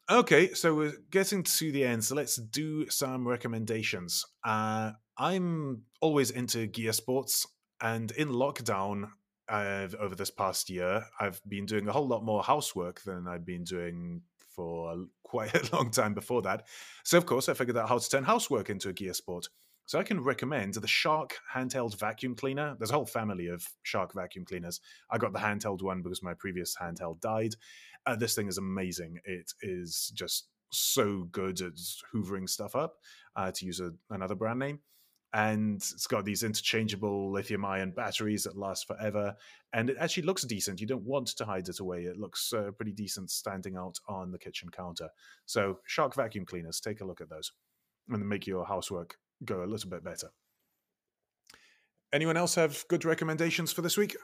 Okay, 0.10 0.54
so 0.54 0.76
we're 0.76 0.98
getting 1.10 1.44
to 1.44 1.72
the 1.72 1.86
end, 1.86 2.04
so 2.04 2.16
let's 2.16 2.36
do 2.36 2.90
some 2.90 3.26
recommendations. 3.28 4.26
Uh, 4.44 4.92
I'm 5.18 5.84
always 6.02 6.32
into 6.32 6.68
gear 6.68 6.92
sports, 6.92 7.48
and 7.80 8.12
in 8.12 8.30
lockdown, 8.30 9.12
I've, 9.52 9.96
over 9.96 10.16
this 10.16 10.32
past 10.32 10.70
year, 10.70 11.06
I've 11.20 11.42
been 11.48 11.66
doing 11.66 11.88
a 11.88 11.92
whole 11.92 12.08
lot 12.08 12.24
more 12.24 12.42
housework 12.42 13.02
than 13.02 13.28
I've 13.28 13.46
been 13.46 13.64
doing 13.64 14.22
for 14.38 15.06
quite 15.24 15.54
a 15.72 15.76
long 15.76 15.92
time 15.92 16.14
before 16.14 16.42
that. 16.44 16.68
So, 17.04 17.18
of 17.18 17.26
course, 17.26 17.50
I 17.50 17.54
figured 17.54 17.78
out 17.78 17.90
how 17.90 17.98
to 17.98 18.10
turn 18.10 18.24
housework 18.24 18.70
into 18.70 18.90
a 18.90 18.94
gear 18.94 19.14
sport. 19.14 19.48
So, 19.86 20.00
I 20.00 20.04
can 20.04 20.24
recommend 20.24 20.76
the 20.76 20.88
Shark 20.88 21.38
handheld 21.54 22.00
vacuum 22.00 22.36
cleaner. 22.36 22.76
There's 22.78 22.92
a 22.92 22.96
whole 22.96 23.06
family 23.06 23.48
of 23.48 23.68
Shark 23.84 24.14
vacuum 24.14 24.46
cleaners. 24.46 24.80
I 25.10 25.18
got 25.18 25.34
the 25.34 25.40
handheld 25.40 25.82
one 25.82 26.02
because 26.02 26.24
my 26.24 26.34
previous 26.34 26.76
handheld 26.76 27.20
died. 27.20 27.56
Uh, 28.06 28.16
this 28.16 28.36
thing 28.36 28.48
is 28.48 28.58
amazing. 28.58 29.20
It 29.26 29.52
is 29.62 30.12
just 30.16 30.48
so 30.72 31.28
good 31.32 31.60
at 31.62 31.74
hoovering 32.14 32.48
stuff 32.48 32.76
up, 32.76 32.96
uh, 33.36 33.52
to 33.52 33.66
use 33.66 33.82
a, 33.82 33.92
another 34.10 34.36
brand 34.36 34.60
name 34.60 34.80
and 35.34 35.78
it's 35.78 36.08
got 36.08 36.26
these 36.26 36.44
interchangeable 36.44 37.32
lithium 37.32 37.64
ion 37.64 37.92
batteries 37.92 38.44
that 38.44 38.58
last 38.58 38.86
forever 38.86 39.36
and 39.74 39.90
it 39.90 39.98
actually 40.00 40.24
looks 40.24 40.44
decent. 40.44 40.82
You 40.82 40.88
don't 40.88 41.04
want 41.04 41.28
to 41.28 41.46
hide 41.46 41.70
it 41.70 41.80
away. 41.80 42.04
It 42.04 42.18
looks 42.18 42.52
uh, 42.52 42.72
pretty 42.76 42.92
decent 42.92 43.32
standing 43.32 43.78
out 43.78 43.98
on 44.08 44.32
the 44.32 44.40
kitchen 44.40 44.70
counter. 44.70 45.08
So 45.46 45.80
shark 45.86 46.16
vacuum 46.16 46.46
cleaners 46.46 46.82
take 46.82 47.00
a 47.00 47.06
look 47.06 47.22
at 47.22 47.30
those 47.30 47.54
and 48.10 48.28
make 48.28 48.46
your 48.46 48.66
housework 48.66 49.18
go 49.46 49.64
a 49.64 49.66
little 49.66 49.90
bit 49.90 50.04
better. 50.04 50.32
Anyone 52.12 52.36
else 52.36 52.56
have 52.56 52.84
good 52.90 53.06
recommendations 53.06 53.72
for 53.72 53.82
this 53.82 53.96
week? 53.96 54.18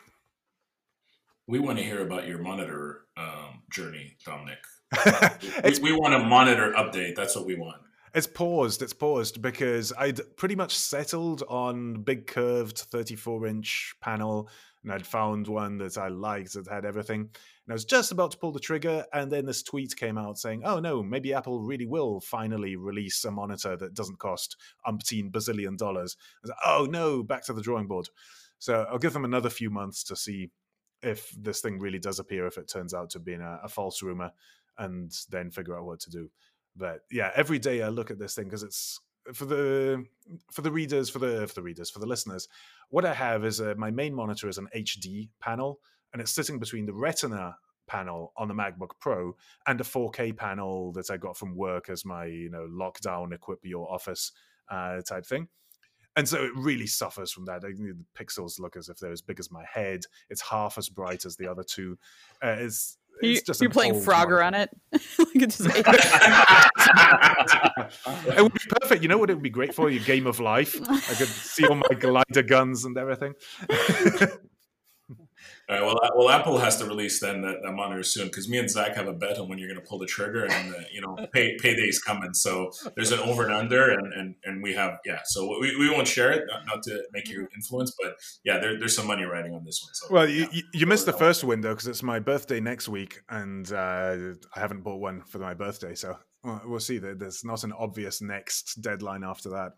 We 1.48 1.60
want 1.60 1.78
to 1.78 1.84
hear 1.86 2.02
about 2.02 2.28
your 2.28 2.40
monitor 2.40 3.06
um, 3.16 3.64
journey 3.72 4.18
dominic. 4.26 4.60
We, 5.64 5.92
we 5.92 5.92
want 5.94 6.14
a 6.14 6.20
monitor 6.20 6.74
update. 6.78 7.16
That's 7.16 7.36
what 7.36 7.46
we 7.46 7.56
want 7.56 7.87
it's 8.18 8.26
paused. 8.26 8.82
It's 8.82 8.94
paused 8.94 9.44
because 9.44 9.94
I'd 9.94 10.20
pretty 10.38 10.56
much 10.56 10.76
settled 10.76 11.44
on 11.48 12.02
big 12.02 12.26
curved 12.26 12.80
34 12.80 13.46
inch 13.46 13.94
panel, 14.02 14.50
and 14.82 14.92
I'd 14.92 15.06
found 15.06 15.48
one 15.48 15.78
that 15.78 16.00
I 16.00 16.08
liked 16.08 16.54
that 16.54 16.68
had 16.68 16.84
everything. 16.84 17.20
And 17.20 17.70
I 17.70 17.74
was 17.74 17.86
just 17.86 18.12
about 18.12 18.32
to 18.32 18.40
pull 18.40 18.52
the 18.52 18.60
trigger, 18.60 19.06
and 19.14 19.32
then 19.32 19.46
this 19.46 19.62
tweet 19.62 19.96
came 19.96 20.18
out 20.18 20.40
saying, 20.40 20.64
"Oh 20.66 20.80
no, 20.80 21.04
maybe 21.04 21.32
Apple 21.32 21.62
really 21.62 21.86
will 21.86 22.20
finally 22.20 22.76
release 22.76 23.24
a 23.24 23.30
monitor 23.30 23.78
that 23.78 23.94
doesn't 23.94 24.18
cost 24.18 24.58
umpteen 24.88 25.30
bazillion 25.30 25.78
dollars." 25.78 26.18
Like, 26.44 26.58
"Oh 26.66 26.88
no, 26.90 27.22
back 27.22 27.46
to 27.46 27.54
the 27.54 27.62
drawing 27.62 27.86
board." 27.86 28.10
So 28.58 28.88
I'll 28.90 28.98
give 28.98 29.14
them 29.14 29.26
another 29.26 29.52
few 29.52 29.70
months 29.70 30.04
to 30.06 30.16
see 30.16 30.50
if 31.04 31.30
this 31.40 31.62
thing 31.62 31.78
really 31.78 32.00
does 32.00 32.18
appear, 32.18 32.48
if 32.48 32.58
it 32.58 32.68
turns 32.68 32.96
out 32.96 33.12
to 33.12 33.20
be 33.20 33.34
a, 33.34 33.60
a 33.64 33.70
false 33.70 34.02
rumor, 34.02 34.32
and 34.80 35.12
then 35.30 35.52
figure 35.52 35.78
out 35.78 35.86
what 35.86 36.00
to 36.00 36.10
do. 36.10 36.32
But 36.78 37.02
yeah, 37.12 37.32
every 37.36 37.60
day 37.60 37.82
I 37.82 37.90
look 37.90 38.12
at 38.12 38.20
this 38.20 38.36
thing 38.36 38.46
because 38.46 38.64
it's 38.64 39.00
for 39.34 39.46
the 39.46 40.06
for 40.52 40.62
the 40.62 40.72
readers 40.72 41.10
for 41.10 41.20
the 41.20 41.48
for 41.48 41.56
the 41.56 41.62
readers 41.62 41.90
for 41.90 42.00
the 42.00 42.06
listeners. 42.06 42.48
What 42.90 43.06
I 43.06 43.14
have 43.14 43.46
is 43.46 43.60
a, 43.60 43.76
my 43.76 43.92
main 43.92 44.14
monitor 44.14 44.48
is 44.48 44.58
an 44.58 44.68
HD 44.76 45.30
panel, 45.40 45.80
and 46.14 46.22
it's 46.22 46.32
sitting 46.32 46.60
between 46.60 46.86
the 46.86 46.94
Retina 46.94 47.56
panel 47.88 48.34
on 48.36 48.48
the 48.48 48.54
MacBook 48.54 48.92
Pro 49.00 49.34
and 49.66 49.80
a 49.80 49.84
4K 49.84 50.36
panel 50.36 50.92
that 50.92 51.10
I 51.10 51.18
got 51.18 51.38
from 51.38 51.56
work 51.56 51.90
as 51.90 52.06
my 52.06 52.26
you 52.26 52.50
know 52.50 52.68
lockdown 52.70 53.34
equip 53.34 53.60
your 53.64 53.92
office 53.92 54.32
uh, 54.70 55.02
type 55.02 55.26
thing. 55.26 55.48
And 56.16 56.28
so 56.28 56.44
it 56.44 56.52
really 56.56 56.88
suffers 56.88 57.32
from 57.32 57.46
that. 57.46 57.62
The 57.62 57.94
pixels 58.18 58.60
look 58.60 58.76
as 58.76 58.90
if 58.90 58.98
they're 58.98 59.12
as 59.12 59.22
big 59.22 59.40
as 59.40 59.52
my 59.52 59.64
head. 59.72 60.02
It's 60.32 60.42
half 60.42 60.80
as 60.80 60.90
bright 60.90 61.26
as 61.26 61.38
the 61.38 61.48
other 61.48 61.64
two. 61.64 62.00
Uh, 62.44 62.56
it's 62.58 62.98
you, 63.22 63.42
just 63.42 63.62
you're 63.62 63.70
playing 63.70 63.96
Frogger 63.96 64.46
on 64.46 64.54
it. 64.54 64.70
it 64.92 65.02
would 68.42 68.54
be 68.54 68.60
perfect. 68.82 69.02
You 69.02 69.10
know 69.10 69.18
what? 69.18 69.30
It 69.30 69.36
would 69.36 69.44
be 69.44 69.50
great 69.50 69.74
for 69.74 69.90
your 69.90 70.04
game 70.04 70.28
of 70.28 70.40
life. 70.40 70.80
I 70.90 71.00
could 71.00 71.28
see 71.28 71.66
all 71.66 71.76
my 71.76 71.96
glider 71.98 72.44
guns 72.44 72.86
and 72.86 72.98
everything. 72.98 73.34
All 75.70 75.76
right. 75.76 75.86
Well, 75.86 76.00
well, 76.16 76.30
Apple 76.30 76.58
has 76.60 76.78
to 76.78 76.86
release 76.86 77.20
then 77.20 77.42
that, 77.42 77.58
that 77.62 77.72
monitor 77.74 78.04
soon 78.04 78.28
because 78.28 78.48
me 78.48 78.58
and 78.58 78.70
Zach 78.70 78.96
have 78.96 79.08
a 79.08 79.14
bet 79.14 79.38
on 79.38 79.50
when 79.50 79.58
you're 79.60 79.68
going 79.68 79.80
to 79.80 79.86
pull 79.86 80.00
the 80.00 80.06
trigger, 80.06 80.46
and 80.46 80.74
uh, 80.74 80.80
you 80.94 81.02
know, 81.02 81.18
pay 81.34 81.58
payday's 81.58 82.00
coming. 82.00 82.34
So 82.34 82.72
there's 82.96 83.12
an 83.12 83.20
over 83.20 83.44
and 83.44 83.54
under, 83.54 83.92
and 83.92 84.14
and, 84.14 84.36
and 84.46 84.64
we 84.64 84.74
have 84.76 85.00
yeah. 85.06 85.20
So 85.26 85.60
we, 85.60 85.76
we 85.76 85.90
won't 85.90 86.08
share 86.08 86.32
it, 86.32 86.46
not, 86.48 86.66
not 86.66 86.84
to 86.84 87.04
make 87.12 87.28
you 87.28 87.48
influence, 87.54 87.94
but 88.02 88.16
yeah, 88.46 88.60
there, 88.60 88.80
there's 88.80 88.96
some 88.96 89.08
money 89.08 89.24
riding 89.24 89.54
on 89.54 89.66
this 89.66 89.82
one. 89.84 89.94
So 89.94 90.08
well, 90.14 90.30
yeah. 90.30 90.48
you, 90.52 90.64
you 90.74 90.86
missed 90.86 91.06
the 91.06 91.14
first 91.14 91.44
window 91.44 91.74
because 91.74 91.88
it's 91.88 92.04
my 92.04 92.20
birthday 92.20 92.62
next 92.62 92.88
week, 92.88 93.20
and 93.30 93.70
uh, 93.72 94.16
I 94.56 94.60
haven't 94.60 94.84
bought 94.84 95.02
one 95.02 95.24
for 95.24 95.40
my 95.40 95.54
birthday, 95.54 95.96
so 95.96 96.18
we'll 96.66 96.80
see. 96.80 96.98
There's 96.98 97.44
not 97.44 97.66
an 97.66 97.74
obvious 97.74 98.22
next 98.22 98.82
deadline 98.82 99.24
after 99.24 99.50
that. 99.50 99.74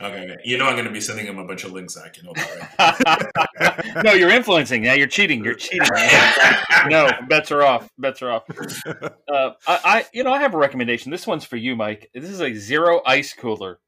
Okay, 0.00 0.36
you 0.44 0.58
know 0.58 0.66
I'm 0.66 0.74
going 0.74 0.86
to 0.86 0.92
be 0.92 1.00
sending 1.00 1.26
him 1.26 1.38
a 1.38 1.44
bunch 1.44 1.64
of 1.64 1.72
links, 1.72 1.94
Zach. 1.94 2.16
You 2.16 2.22
know 2.24 2.32
right? 2.32 4.02
no, 4.04 4.12
you're 4.12 4.30
influencing. 4.30 4.84
Yeah, 4.84 4.94
you're 4.94 5.08
cheating. 5.08 5.44
You're 5.44 5.54
cheating. 5.54 5.88
no, 6.88 7.10
bets 7.28 7.50
are 7.50 7.62
off. 7.62 7.90
Bets 7.98 8.22
are 8.22 8.30
off. 8.30 8.44
Uh, 8.86 9.50
I, 9.66 9.80
I, 9.84 10.06
you 10.12 10.22
know, 10.22 10.32
I 10.32 10.40
have 10.40 10.54
a 10.54 10.58
recommendation. 10.58 11.10
This 11.10 11.26
one's 11.26 11.44
for 11.44 11.56
you, 11.56 11.74
Mike. 11.74 12.10
This 12.14 12.30
is 12.30 12.40
a 12.40 12.54
zero 12.54 13.02
ice 13.06 13.32
cooler. 13.34 13.80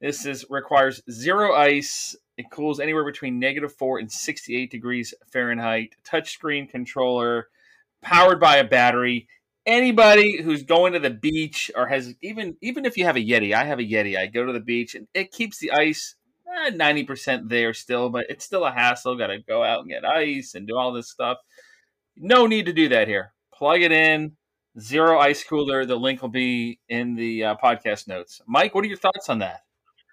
This 0.00 0.26
is 0.26 0.44
requires 0.48 1.02
zero 1.10 1.54
ice. 1.54 2.14
It 2.36 2.50
cools 2.50 2.78
anywhere 2.78 3.04
between 3.04 3.40
negative 3.40 3.72
four 3.72 3.98
and 3.98 4.10
68 4.10 4.70
degrees 4.70 5.12
Fahrenheit. 5.32 5.96
Touchscreen 6.08 6.68
controller, 6.68 7.48
powered 8.00 8.38
by 8.38 8.58
a 8.58 8.64
battery 8.64 9.26
anybody 9.68 10.42
who's 10.42 10.64
going 10.64 10.94
to 10.94 10.98
the 10.98 11.10
beach 11.10 11.70
or 11.76 11.86
has 11.86 12.14
even 12.22 12.56
even 12.60 12.84
if 12.86 12.96
you 12.96 13.04
have 13.04 13.16
a 13.16 13.20
Yeti, 13.20 13.54
I 13.54 13.64
have 13.64 13.78
a 13.78 13.84
Yeti. 13.84 14.18
I 14.18 14.26
go 14.26 14.44
to 14.44 14.52
the 14.52 14.60
beach 14.60 14.94
and 14.96 15.06
it 15.14 15.30
keeps 15.30 15.58
the 15.58 15.70
ice 15.70 16.16
eh, 16.66 16.70
ninety 16.70 17.04
percent 17.04 17.48
there 17.48 17.74
still, 17.74 18.08
but 18.08 18.26
it's 18.28 18.44
still 18.44 18.64
a 18.64 18.72
hassle. 18.72 19.16
Got 19.16 19.28
to 19.28 19.38
go 19.38 19.62
out 19.62 19.80
and 19.80 19.90
get 19.90 20.04
ice 20.04 20.54
and 20.54 20.66
do 20.66 20.76
all 20.76 20.92
this 20.92 21.10
stuff. 21.10 21.38
No 22.16 22.46
need 22.46 22.66
to 22.66 22.72
do 22.72 22.88
that 22.88 23.06
here. 23.06 23.32
Plug 23.54 23.82
it 23.82 23.92
in. 23.92 24.32
Zero 24.80 25.18
ice 25.20 25.44
cooler. 25.44 25.84
The 25.84 25.96
link 25.96 26.22
will 26.22 26.28
be 26.28 26.80
in 26.88 27.14
the 27.14 27.44
uh, 27.44 27.56
podcast 27.62 28.08
notes. 28.08 28.40
Mike, 28.46 28.74
what 28.74 28.84
are 28.84 28.88
your 28.88 28.96
thoughts 28.96 29.28
on 29.28 29.40
that? 29.40 29.60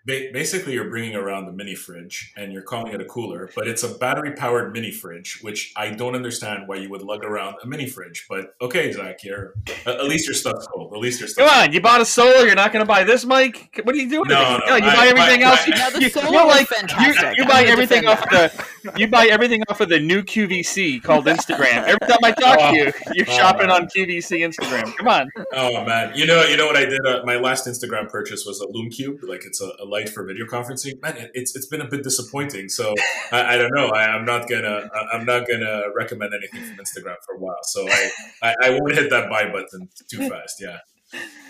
Basically 0.05 0.73
you're 0.73 0.89
bringing 0.89 1.15
around 1.15 1.45
the 1.45 1.51
mini 1.51 1.75
fridge 1.75 2.33
and 2.37 2.53
you're 2.53 2.61
calling 2.61 2.93
it 2.93 3.01
a 3.01 3.05
cooler 3.05 3.49
but 3.55 3.67
it's 3.67 3.83
a 3.83 3.89
battery 3.89 4.31
powered 4.33 4.71
mini 4.71 4.91
fridge 4.91 5.39
which 5.41 5.73
i 5.75 5.89
don't 5.89 6.15
understand 6.15 6.67
why 6.67 6.75
you 6.75 6.89
would 6.89 7.01
lug 7.01 7.23
around 7.23 7.55
a 7.63 7.67
mini 7.67 7.87
fridge 7.87 8.25
but 8.29 8.55
okay 8.61 8.91
zach 8.91 9.19
here 9.19 9.53
at 9.85 10.05
least 10.05 10.27
your 10.27 10.35
stuff's 10.35 10.67
cold. 10.67 10.93
At 10.93 10.99
least 10.99 11.19
your 11.19 11.27
stuff 11.27 11.47
come 11.47 11.63
on 11.63 11.73
you 11.73 11.81
bought 11.81 12.01
a 12.01 12.05
solar 12.05 12.45
you're 12.45 12.55
not 12.55 12.71
going 12.71 12.83
to 12.83 12.87
buy 12.87 13.03
this 13.03 13.25
mike? 13.25 13.79
What 13.83 13.95
are 13.95 13.97
you 13.97 14.09
doing? 14.09 14.29
No, 14.29 14.59
no, 14.67 14.75
you 14.75 14.81
buy 14.81 15.07
everything 15.07 15.43
I, 15.43 15.51
else? 15.51 15.61
I, 15.67 15.97
you, 15.99 16.07
you, 16.07 16.31
you 16.31 16.47
like 16.47 16.69
you, 16.71 17.31
you 17.37 17.45
buy 17.45 17.63
everything 17.63 18.07
off 18.07 18.21
the 18.29 18.51
you 18.97 19.07
buy 19.07 19.27
everything 19.27 19.63
off 19.69 19.81
of 19.81 19.89
the 19.89 19.99
new 19.99 20.21
qvc 20.21 21.01
called 21.03 21.25
instagram 21.25 21.83
every 21.83 22.07
time 22.07 22.19
i 22.23 22.31
talk 22.31 22.57
oh, 22.59 22.71
to 22.71 22.77
you 22.77 22.91
you're 23.13 23.29
oh, 23.29 23.37
shopping 23.37 23.67
man. 23.67 23.83
on 23.83 23.87
qvc 23.87 24.39
instagram 24.39 24.95
come 24.97 25.07
on 25.07 25.29
oh 25.53 25.83
man 25.85 26.11
you 26.15 26.25
know 26.25 26.43
you 26.43 26.57
know 26.57 26.65
what 26.65 26.75
i 26.75 26.85
did 26.85 27.03
uh, 27.05 27.21
my 27.25 27.35
last 27.35 27.67
instagram 27.67 28.09
purchase 28.09 28.45
was 28.45 28.59
a 28.61 28.67
Lume 28.69 28.89
Cube 28.89 29.19
like 29.23 29.45
it's 29.45 29.61
a, 29.61 29.71
a 29.79 29.85
light 29.85 30.09
for 30.09 30.25
video 30.25 30.45
conferencing, 30.45 31.01
man, 31.01 31.29
it's 31.33 31.55
it's 31.55 31.67
been 31.67 31.81
a 31.81 31.87
bit 31.87 32.03
disappointing. 32.03 32.69
So 32.69 32.93
I, 33.31 33.55
I 33.55 33.57
don't 33.57 33.73
know. 33.73 33.87
I, 33.87 34.15
am 34.15 34.25
not 34.25 34.49
gonna 34.49 34.89
I'm 35.11 35.25
not 35.25 35.47
gonna 35.47 35.83
recommend 35.95 36.33
anything 36.33 36.63
from 36.63 36.83
Instagram 36.83 37.15
for 37.25 37.35
a 37.35 37.39
while. 37.39 37.63
So 37.63 37.87
I, 37.87 38.11
I, 38.41 38.55
I 38.63 38.69
won't 38.71 38.95
hit 38.95 39.09
that 39.09 39.29
buy 39.29 39.49
button 39.49 39.89
too 40.09 40.29
fast. 40.29 40.61
Yeah. 40.61 40.79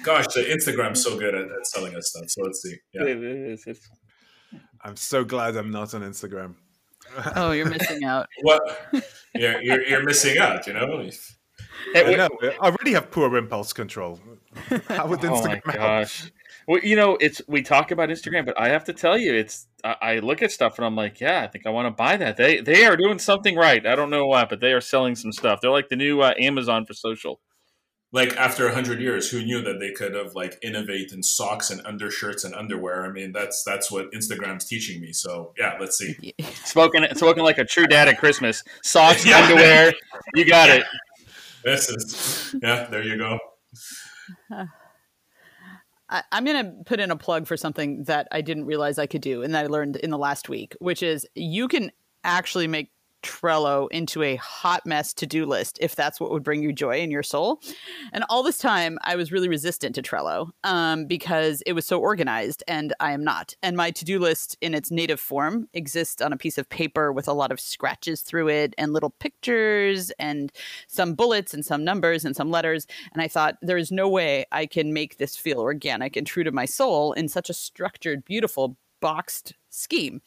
Gosh, 0.04 0.28
the 0.34 0.42
Instagram's 0.42 1.04
so 1.04 1.18
good 1.18 1.34
at, 1.34 1.46
at 1.46 1.66
selling 1.66 1.96
us 1.96 2.10
stuff. 2.10 2.26
So 2.30 2.44
let's 2.44 2.62
see. 2.62 2.76
Yeah. 2.94 3.56
I'm 4.82 4.96
so 4.96 5.24
glad 5.24 5.56
I'm 5.56 5.72
not 5.72 5.94
on 5.96 6.02
Instagram. 6.02 6.56
oh, 7.36 7.52
you're 7.52 7.70
missing 7.70 8.04
out. 8.04 8.28
What? 8.42 8.62
You're, 9.34 9.62
you're, 9.62 9.82
you're 9.88 10.04
missing 10.04 10.38
out. 10.38 10.68
You 10.68 10.74
know. 10.74 11.10
I, 11.96 12.16
know, 12.16 12.30
I 12.42 12.68
already 12.68 12.94
have 12.94 13.12
poor 13.12 13.36
impulse 13.38 13.74
control. 13.74 14.20
How 14.88 15.08
would 15.08 15.20
Instagram 15.20 15.62
oh 15.68 15.72
gosh. 15.72 16.22
Help? 16.22 16.32
Well, 16.68 16.80
you 16.84 16.96
know, 16.96 17.18
it's 17.22 17.42
we 17.48 17.62
talk 17.62 17.92
about 17.92 18.10
Instagram, 18.10 18.46
but 18.46 18.60
I 18.60 18.70
have 18.70 18.86
to 18.86 18.94
tell 18.94 19.18
you, 19.18 19.34
it's 19.34 19.68
I, 19.84 19.96
I 20.02 20.20
look 20.20 20.42
at 20.42 20.52
stuff 20.52 20.78
and 20.78 20.86
I'm 20.86 20.96
like, 20.96 21.20
yeah, 21.20 21.44
I 21.44 21.48
think 21.48 21.68
I 21.68 21.70
want 21.70 21.86
to 21.86 21.92
buy 21.92 22.18
that. 22.18 22.38
They 22.38 22.60
they 22.62 22.86
are 22.86 22.98
doing 22.98 23.20
something 23.20 23.56
right. 23.56 23.86
I 23.86 23.96
don't 23.96 24.10
know 24.10 24.26
why, 24.26 24.46
but 24.46 24.62
they 24.62 24.74
are 24.74 24.82
selling 24.82 25.16
some 25.16 25.32
stuff. 25.32 25.60
They're 25.62 25.72
like 25.72 25.90
the 25.90 25.96
new 25.96 26.22
uh, 26.22 26.34
Amazon 26.40 26.86
for 26.86 26.94
social. 26.94 27.40
Like 28.16 28.38
after 28.38 28.72
hundred 28.72 29.02
years, 29.02 29.30
who 29.30 29.44
knew 29.44 29.62
that 29.64 29.82
they 29.82 29.92
could 29.92 30.16
have 30.16 30.36
like 30.36 30.58
innovate 30.62 31.12
in 31.12 31.22
socks 31.22 31.70
and 31.70 31.86
undershirts 31.86 32.46
and 32.46 32.56
underwear? 32.56 33.06
I 33.06 33.12
mean, 33.12 33.34
that's 33.34 33.62
that's 33.66 33.92
what 33.92 34.10
Instagram's 34.14 34.64
teaching 34.64 35.02
me. 35.02 35.12
So 35.12 35.52
yeah, 35.58 35.76
let's 35.82 35.98
see. 35.98 36.34
spoken 36.64 37.14
spoken 37.18 37.44
like 37.44 37.58
a 37.58 37.66
true 37.66 37.86
dad 37.88 38.08
at 38.08 38.18
Christmas. 38.18 38.64
Socks, 38.84 39.26
yeah. 39.28 39.40
underwear, 39.40 39.92
you 40.34 40.46
got 40.46 40.70
it. 40.70 40.86
This 41.66 41.90
is 41.90 42.56
yeah. 42.62 42.86
There 42.86 43.02
you 43.02 43.18
go. 43.18 43.40
I, 46.08 46.22
am 46.32 46.46
going 46.46 46.64
to 46.64 46.84
put 46.86 47.00
in 47.00 47.10
a 47.10 47.16
plug 47.16 47.48
for 47.48 47.58
something 47.58 48.04
that 48.04 48.28
I 48.32 48.42
didn't 48.42 48.66
realize 48.66 49.00
I 49.00 49.08
could 49.08 49.22
do 49.22 49.42
and 49.42 49.56
that 49.56 49.66
I 49.66 49.68
learned 49.68 49.96
in 49.96 50.12
the 50.12 50.18
last 50.20 50.48
week, 50.48 50.76
which 50.80 51.02
is 51.02 51.26
you 51.34 51.68
can 51.68 51.92
actually 52.24 52.68
make 52.68 52.92
Trello 53.26 53.88
into 53.90 54.22
a 54.22 54.36
hot 54.36 54.86
mess 54.86 55.14
to 55.16 55.26
do 55.26 55.46
list 55.46 55.80
if 55.82 55.96
that's 55.96 56.20
what 56.20 56.30
would 56.32 56.44
bring 56.44 56.62
you 56.62 56.72
joy 56.72 57.00
in 57.00 57.10
your 57.10 57.24
soul. 57.24 57.60
And 58.14 58.24
all 58.30 58.44
this 58.44 58.60
time, 58.60 59.00
I 59.04 59.16
was 59.16 59.32
really 59.32 59.50
resistant 59.50 59.96
to 59.96 60.04
Trello 60.04 60.52
um, 60.64 61.08
because 61.08 61.64
it 61.66 61.74
was 61.74 61.86
so 61.86 62.00
organized, 62.00 62.64
and 62.68 62.94
I 63.00 63.14
am 63.14 63.24
not. 63.24 63.56
And 63.64 63.76
my 63.76 63.90
to 63.92 64.06
do 64.06 64.20
list 64.20 64.58
in 64.62 64.76
its 64.76 64.92
native 64.92 65.20
form 65.20 65.68
exists 65.74 66.22
on 66.22 66.32
a 66.32 66.38
piece 66.38 66.60
of 66.60 66.70
paper 66.70 67.12
with 67.12 67.28
a 67.28 67.34
lot 67.34 67.52
of 67.52 67.60
scratches 67.60 68.22
through 68.22 68.50
it 68.50 68.76
and 68.78 68.94
little 68.94 69.10
pictures 69.20 70.12
and 70.20 70.52
some 70.88 71.16
bullets 71.16 71.54
and 71.54 71.66
some 71.66 71.84
numbers 71.84 72.26
and 72.26 72.36
some 72.36 72.52
letters. 72.52 72.86
And 73.12 73.22
I 73.22 73.28
thought, 73.28 73.56
there 73.62 73.78
is 73.78 73.92
no 73.92 74.08
way 74.08 74.46
I 74.52 74.68
can 74.68 74.94
make 74.94 75.18
this 75.18 75.36
feel 75.36 75.60
organic 75.60 76.16
and 76.16 76.28
true 76.28 76.44
to 76.44 76.52
my 76.52 76.66
soul 76.66 77.14
in 77.14 77.28
such 77.28 77.50
a 77.50 77.54
structured, 77.54 78.24
beautiful, 78.24 78.78
boxed 79.02 79.54
scheme. 79.70 80.22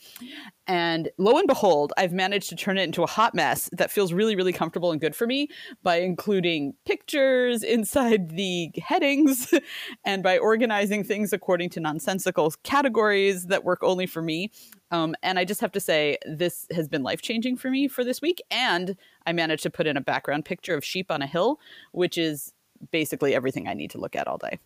And 0.67 1.09
lo 1.19 1.39
and 1.39 1.47
behold, 1.47 1.93
I've 1.97 2.13
managed 2.13 2.51
to 2.51 2.57
turn 2.57 2.79
it 2.79 2.83
into 2.83 3.03
a 3.03 3.07
hot 3.07 3.35
mess 3.35 3.71
that 3.73 3.91
feels 3.91 4.13
really, 4.13 4.37
really 4.37 4.53
comfortable 4.53 4.93
and 4.93 5.01
good 5.01 5.17
for 5.17 5.27
me 5.27 5.49
by 5.83 5.97
including 5.97 6.75
pictures 6.85 7.63
inside 7.63 8.31
the 8.31 8.71
headings 8.77 9.53
and 10.05 10.23
by 10.23 10.39
organizing 10.39 11.03
things 11.03 11.33
according 11.33 11.71
to 11.71 11.81
nonsensical 11.81 12.53
categories 12.63 13.47
that 13.47 13.65
work 13.65 13.83
only 13.83 14.07
for 14.07 14.23
me. 14.23 14.51
Um, 14.91 15.15
and 15.23 15.39
I 15.39 15.45
just 15.45 15.61
have 15.61 15.73
to 15.73 15.81
say, 15.81 16.19
this 16.27 16.67
has 16.73 16.89
been 16.89 17.03
life 17.03 17.23
changing 17.23 17.57
for 17.57 17.71
me 17.71 17.89
for 17.89 18.05
this 18.05 18.21
week. 18.21 18.43
And 18.51 18.97
I 19.27 19.33
managed 19.33 19.63
to 19.65 19.71
put 19.71 19.87
in 19.87 19.97
a 19.97 20.03
background 20.03 20.45
picture 20.45 20.75
of 20.75 20.85
sheep 20.85 21.11
on 21.11 21.23
a 21.23 21.27
hill, 21.27 21.59
which 21.93 22.19
is 22.19 22.53
basically 22.91 23.35
everything 23.35 23.67
I 23.67 23.75
need 23.75 23.91
to 23.93 23.99
look 23.99 24.15
at 24.15 24.29
all 24.29 24.39
day. 24.39 24.59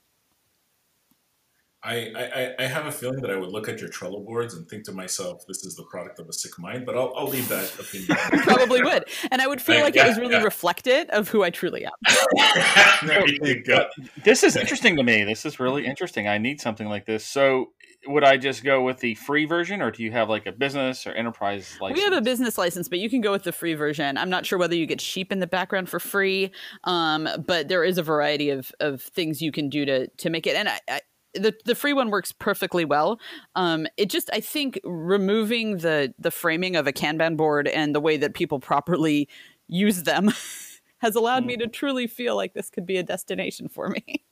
I, 1.84 2.12
I, 2.14 2.54
I 2.60 2.66
have 2.66 2.86
a 2.86 2.92
feeling 2.92 3.20
that 3.22 3.30
I 3.30 3.36
would 3.36 3.50
look 3.50 3.68
at 3.68 3.80
your 3.80 3.90
Trello 3.90 4.24
boards 4.24 4.54
and 4.54 4.68
think 4.68 4.84
to 4.84 4.92
myself, 4.92 5.44
this 5.48 5.64
is 5.64 5.74
the 5.74 5.82
product 5.84 6.20
of 6.20 6.28
a 6.28 6.32
sick 6.32 6.56
mind, 6.56 6.86
but 6.86 6.96
I'll, 6.96 7.12
I'll 7.16 7.26
leave 7.26 7.48
that 7.48 7.74
opinion. 7.78 8.08
Probably 8.44 8.82
would. 8.82 9.04
And 9.32 9.42
I 9.42 9.48
would 9.48 9.60
feel 9.60 9.80
like 9.80 9.96
yeah, 9.96 10.04
it 10.04 10.08
was 10.10 10.18
really 10.18 10.34
yeah. 10.34 10.44
reflected 10.44 11.10
of 11.10 11.28
who 11.28 11.42
I 11.42 11.50
truly 11.50 11.84
am. 11.84 11.92
this 14.24 14.44
is 14.44 14.54
interesting 14.54 14.96
to 14.96 15.02
me. 15.02 15.24
This 15.24 15.44
is 15.44 15.58
really 15.58 15.84
interesting. 15.84 16.28
I 16.28 16.38
need 16.38 16.60
something 16.60 16.88
like 16.88 17.04
this. 17.04 17.26
So 17.26 17.72
would 18.06 18.24
I 18.24 18.36
just 18.36 18.62
go 18.62 18.82
with 18.82 18.98
the 18.98 19.14
free 19.16 19.44
version 19.44 19.82
or 19.82 19.90
do 19.90 20.04
you 20.04 20.12
have 20.12 20.28
like 20.28 20.46
a 20.46 20.52
business 20.52 21.06
or 21.06 21.12
enterprise 21.12 21.76
license? 21.80 21.98
We 21.98 22.04
have 22.04 22.12
a 22.12 22.20
business 22.20 22.58
license, 22.58 22.88
but 22.88 23.00
you 23.00 23.10
can 23.10 23.20
go 23.20 23.32
with 23.32 23.42
the 23.42 23.52
free 23.52 23.74
version. 23.74 24.18
I'm 24.18 24.30
not 24.30 24.46
sure 24.46 24.58
whether 24.58 24.74
you 24.74 24.86
get 24.86 25.00
sheep 25.00 25.32
in 25.32 25.40
the 25.40 25.46
background 25.48 25.88
for 25.88 25.98
free, 25.98 26.52
um, 26.84 27.28
but 27.44 27.68
there 27.68 27.82
is 27.82 27.98
a 27.98 28.02
variety 28.02 28.50
of, 28.50 28.72
of 28.78 29.02
things 29.02 29.42
you 29.42 29.50
can 29.50 29.68
do 29.68 29.84
to, 29.84 30.06
to 30.08 30.30
make 30.30 30.46
it. 30.46 30.56
And 30.56 30.68
I, 30.68 30.80
I 30.88 31.00
the 31.34 31.54
the 31.64 31.74
free 31.74 31.92
one 31.92 32.10
works 32.10 32.32
perfectly 32.32 32.84
well. 32.84 33.20
Um, 33.54 33.86
it 33.96 34.10
just 34.10 34.30
I 34.32 34.40
think 34.40 34.80
removing 34.84 35.78
the 35.78 36.14
the 36.18 36.30
framing 36.30 36.76
of 36.76 36.86
a 36.86 36.92
Kanban 36.92 37.36
board 37.36 37.68
and 37.68 37.94
the 37.94 38.00
way 38.00 38.16
that 38.16 38.34
people 38.34 38.60
properly 38.60 39.28
use 39.68 40.02
them 40.02 40.30
has 40.98 41.16
allowed 41.16 41.44
mm. 41.44 41.46
me 41.46 41.56
to 41.58 41.66
truly 41.66 42.06
feel 42.06 42.36
like 42.36 42.54
this 42.54 42.70
could 42.70 42.86
be 42.86 42.96
a 42.96 43.02
destination 43.02 43.68
for 43.68 43.88
me. 43.88 44.24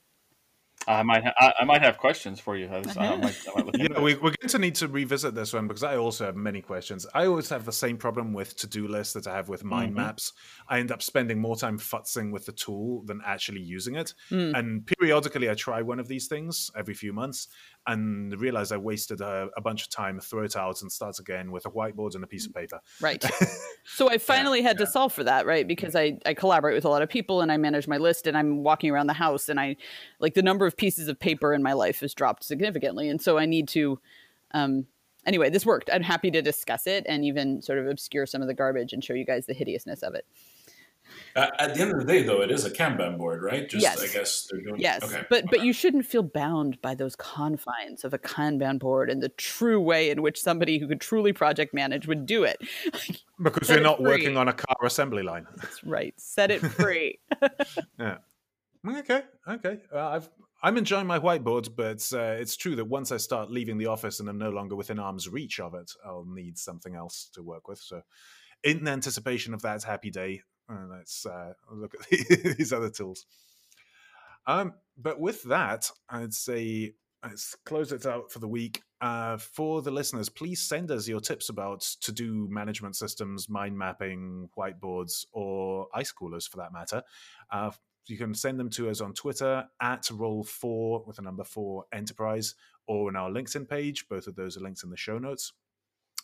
I 0.91 1.03
might, 1.03 1.24
ha- 1.24 1.55
I, 1.61 1.64
might 1.64 1.82
have 1.82 1.99
questions 1.99 2.41
for 2.41 2.57
you. 2.57 2.68
I 2.68 2.80
might, 2.80 2.97
I 2.99 3.16
might 3.16 3.78
yeah, 3.78 4.01
we, 4.01 4.14
are 4.14 4.18
going 4.18 4.49
to 4.49 4.59
need 4.59 4.74
to 4.76 4.88
revisit 4.88 5.34
this 5.34 5.53
one 5.53 5.66
because 5.66 5.82
I 5.82 5.97
also 5.97 6.26
have 6.26 6.36
many 6.36 6.61
questions. 6.61 7.07
I 7.14 7.26
always 7.26 7.49
have 7.49 7.64
the 7.64 7.72
same 7.72 7.97
problem 7.97 8.32
with 8.32 8.57
to-do 8.57 8.88
lists 8.88 9.14
that 9.14 9.26
I 9.26 9.36
have 9.36 9.49
with 9.49 9.64
mind 9.64 9.91
mm-hmm. 9.91 10.03
maps. 10.03 10.32
I 10.68 10.80
end 10.80 10.91
up 10.91 11.03
spending 11.03 11.41
more 11.41 11.57
time 11.57 11.78
futzing 11.78 12.32
with 12.32 12.47
the 12.47 12.53
tool 12.53 13.03
than 13.05 13.20
actually 13.24 13.61
using 13.61 13.97
it. 13.97 14.14
Mm. 14.30 14.59
And 14.59 14.86
periodically, 14.86 15.51
I 15.51 15.55
try 15.55 15.82
one 15.82 16.01
of 16.01 16.09
these 16.09 16.26
things 16.26 16.70
every 16.76 16.95
few 16.95 17.12
months, 17.12 17.49
and 17.87 18.39
realize 18.41 18.72
I 18.72 18.76
wasted 18.76 19.20
a, 19.20 19.49
a, 19.57 19.61
bunch 19.61 19.83
of 19.83 19.91
time, 19.91 20.20
throw 20.20 20.45
it 20.45 20.57
out, 20.57 20.83
and 20.83 20.93
start 20.93 21.18
again 21.18 21.51
with 21.51 21.66
a 21.66 21.70
whiteboard 21.70 22.14
and 22.14 22.22
a 22.22 22.26
piece 22.26 22.47
of 22.47 22.55
paper. 22.55 22.81
Right. 23.01 23.24
so 23.85 24.11
I 24.11 24.18
finally 24.18 24.61
yeah, 24.61 24.68
had 24.68 24.78
yeah. 24.78 24.87
to 24.87 24.91
solve 24.91 25.12
for 25.12 25.24
that, 25.24 25.47
right? 25.47 25.66
Because 25.66 25.97
I, 25.97 26.18
I 26.26 26.35
collaborate 26.35 26.74
with 26.74 26.85
a 26.85 26.89
lot 26.89 27.03
of 27.03 27.09
people 27.09 27.41
and 27.41 27.51
I 27.51 27.57
manage 27.57 27.89
my 27.89 27.97
list 27.97 28.26
and 28.26 28.37
I'm 28.37 28.62
walking 28.62 28.91
around 28.91 29.07
the 29.07 29.14
house 29.14 29.49
and 29.49 29.59
I 29.59 29.76
like 30.18 30.35
the 30.35 30.43
number 30.43 30.66
of 30.66 30.76
pieces 30.76 31.09
of 31.09 31.18
paper 31.18 31.55
in 31.55 31.62
my 31.62 31.72
life 31.72 32.01
has 32.01 32.14
dropped 32.14 32.45
significantly. 32.45 33.09
And 33.09 33.20
so 33.20 33.39
I 33.39 33.47
need 33.47 33.68
to 33.68 33.99
um, 34.53 34.87
anyway, 35.26 35.51
this 35.51 35.66
worked. 35.66 35.91
I'm 35.93 36.03
happy 36.03 36.31
to 36.31 36.43
discuss 36.43 36.87
it 36.87 37.05
and 37.09 37.24
even 37.24 37.62
sort 37.62 37.78
of 37.78 37.87
obscure 37.87 38.26
some 38.26 38.43
of 38.43 38.49
the 38.49 38.55
garbage 38.55 38.93
and 38.93 39.03
show 39.03 39.14
you 39.14 39.24
guys 39.24 39.47
the 39.47 39.55
hideousness 39.55 40.03
of 40.03 40.14
it. 40.14 40.26
Uh, 41.36 41.48
at 41.58 41.74
the 41.74 41.80
end 41.80 41.92
of 41.92 41.98
the 41.98 42.04
day, 42.04 42.22
though, 42.22 42.42
it 42.42 42.50
is 42.50 42.64
a 42.64 42.70
Kanban 42.70 43.18
board, 43.18 43.42
right? 43.42 43.68
Just, 43.68 43.82
yes. 43.82 44.02
I 44.02 44.06
guess 44.06 44.48
they're 44.50 44.61
doing. 44.61 44.80
Yes, 44.80 45.02
okay. 45.02 45.24
but 45.30 45.44
but 45.50 45.64
you 45.64 45.72
shouldn't 45.72 46.06
feel 46.06 46.22
bound 46.22 46.80
by 46.82 46.94
those 46.94 47.16
confines 47.16 48.04
of 48.04 48.14
a 48.14 48.18
Kanban 48.18 48.78
board 48.78 49.11
and 49.11 49.22
the 49.22 49.28
true 49.30 49.80
way 49.80 50.11
in 50.11 50.22
which 50.22 50.40
somebody 50.40 50.78
who 50.78 50.88
could 50.88 51.00
truly 51.00 51.32
project 51.32 51.74
manage 51.74 52.06
would 52.06 52.26
do 52.26 52.44
it. 52.44 52.58
because 53.42 53.68
we're 53.68 53.80
not 53.80 54.02
working 54.02 54.36
on 54.36 54.48
a 54.48 54.52
car 54.52 54.84
assembly 54.84 55.22
line. 55.22 55.46
That's 55.56 55.82
right. 55.84 56.14
Set 56.18 56.50
it 56.50 56.61
free. 56.61 57.18
yeah. 57.98 58.18
Okay. 58.86 59.22
Okay. 59.46 59.78
Uh, 59.92 60.08
I've 60.08 60.30
I'm 60.62 60.76
enjoying 60.76 61.06
my 61.06 61.18
whiteboard, 61.18 61.74
but 61.74 62.06
uh, 62.12 62.36
it's 62.38 62.56
true 62.56 62.76
that 62.76 62.84
once 62.84 63.12
I 63.12 63.16
start 63.16 63.50
leaving 63.50 63.78
the 63.78 63.86
office 63.86 64.20
and 64.20 64.28
I'm 64.28 64.38
no 64.38 64.50
longer 64.50 64.76
within 64.76 64.98
arm's 64.98 65.28
reach 65.28 65.58
of 65.58 65.74
it, 65.74 65.90
I'll 66.04 66.26
need 66.26 66.58
something 66.58 66.94
else 66.94 67.30
to 67.32 67.42
work 67.42 67.66
with. 67.66 67.78
So, 67.78 68.02
in 68.62 68.86
anticipation 68.86 69.54
of 69.54 69.62
that 69.62 69.84
happy 69.84 70.11
day, 70.11 70.42
let's 70.91 71.27
uh, 71.27 71.53
look 71.71 71.95
at 71.95 72.09
these 72.57 72.73
other 72.73 72.91
tools. 72.91 73.27
Um, 74.47 74.75
but 74.97 75.21
with 75.21 75.43
that, 75.45 75.91
I'd 76.09 76.35
say 76.35 76.95
let's 77.23 77.55
close 77.64 77.93
it 77.93 78.07
out 78.07 78.33
for 78.33 78.39
the 78.39 78.49
week. 78.49 78.83
Uh, 79.01 79.37
for 79.39 79.83
the 79.83 79.91
listeners, 79.91 80.29
please 80.29 80.61
send 80.61 80.91
us 80.91 81.09
your 81.09 81.21
tips 81.21 81.49
about 81.49 81.81
to 82.01 82.12
do 82.12 82.49
management 82.51 82.97
systems, 82.97 83.49
mind 83.49 83.77
mapping, 83.77 84.49
whiteboards, 84.57 85.25
or 85.33 85.87
ice 85.95 86.12
coolers 86.12 86.47
for 86.47 86.59
that 86.59 86.73
matter. 86.73 87.03
Uh, 87.51 87.71
you 88.07 88.16
can 88.16 88.35
send 88.35 88.59
them 88.59 88.71
to 88.71 88.91
us 88.91 89.01
on 89.01 89.12
Twitter 89.14 89.64
at 89.81 90.03
roll4 90.05 91.07
with 91.07 91.18
a 91.18 91.23
number 91.23 91.45
4 91.45 91.85
enterprise 91.93 92.55
or 92.87 93.09
in 93.09 93.16
our 93.16 93.31
LinkedIn 93.31 93.68
page. 93.68 94.09
Both 94.09 94.27
of 94.27 94.35
those 94.35 94.57
are 94.57 94.61
links 94.61 94.83
in 94.83 94.91
the 94.91 94.97
show 94.97 95.18
notes. 95.18 95.53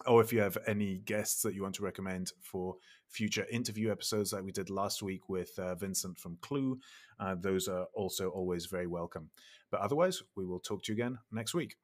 Or 0.04 0.20
if 0.20 0.32
you 0.32 0.40
have 0.40 0.58
any 0.66 0.98
guests 0.98 1.42
that 1.42 1.54
you 1.54 1.62
want 1.62 1.74
to 1.76 1.82
recommend 1.82 2.32
for 2.40 2.76
future 3.08 3.46
interview 3.50 3.90
episodes 3.90 4.32
like 4.32 4.44
we 4.44 4.52
did 4.52 4.68
last 4.68 5.02
week 5.02 5.28
with 5.28 5.58
uh, 5.58 5.74
Vincent 5.74 6.18
from 6.18 6.36
Clue, 6.42 6.78
uh, 7.18 7.34
those 7.40 7.66
are 7.66 7.86
also 7.94 8.28
always 8.28 8.66
very 8.66 8.86
welcome. 8.86 9.30
But 9.70 9.80
otherwise, 9.80 10.22
we 10.36 10.44
will 10.44 10.60
talk 10.60 10.82
to 10.84 10.92
you 10.92 10.96
again 10.96 11.18
next 11.32 11.54
week. 11.54 11.76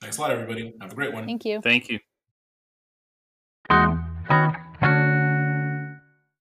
Thanks 0.00 0.18
a 0.18 0.20
lot, 0.20 0.30
everybody. 0.30 0.74
Have 0.80 0.92
a 0.92 0.94
great 0.94 1.12
one. 1.12 1.26
Thank 1.26 1.44
you. 1.44 1.60
Thank 1.60 1.88
you. 1.88 1.98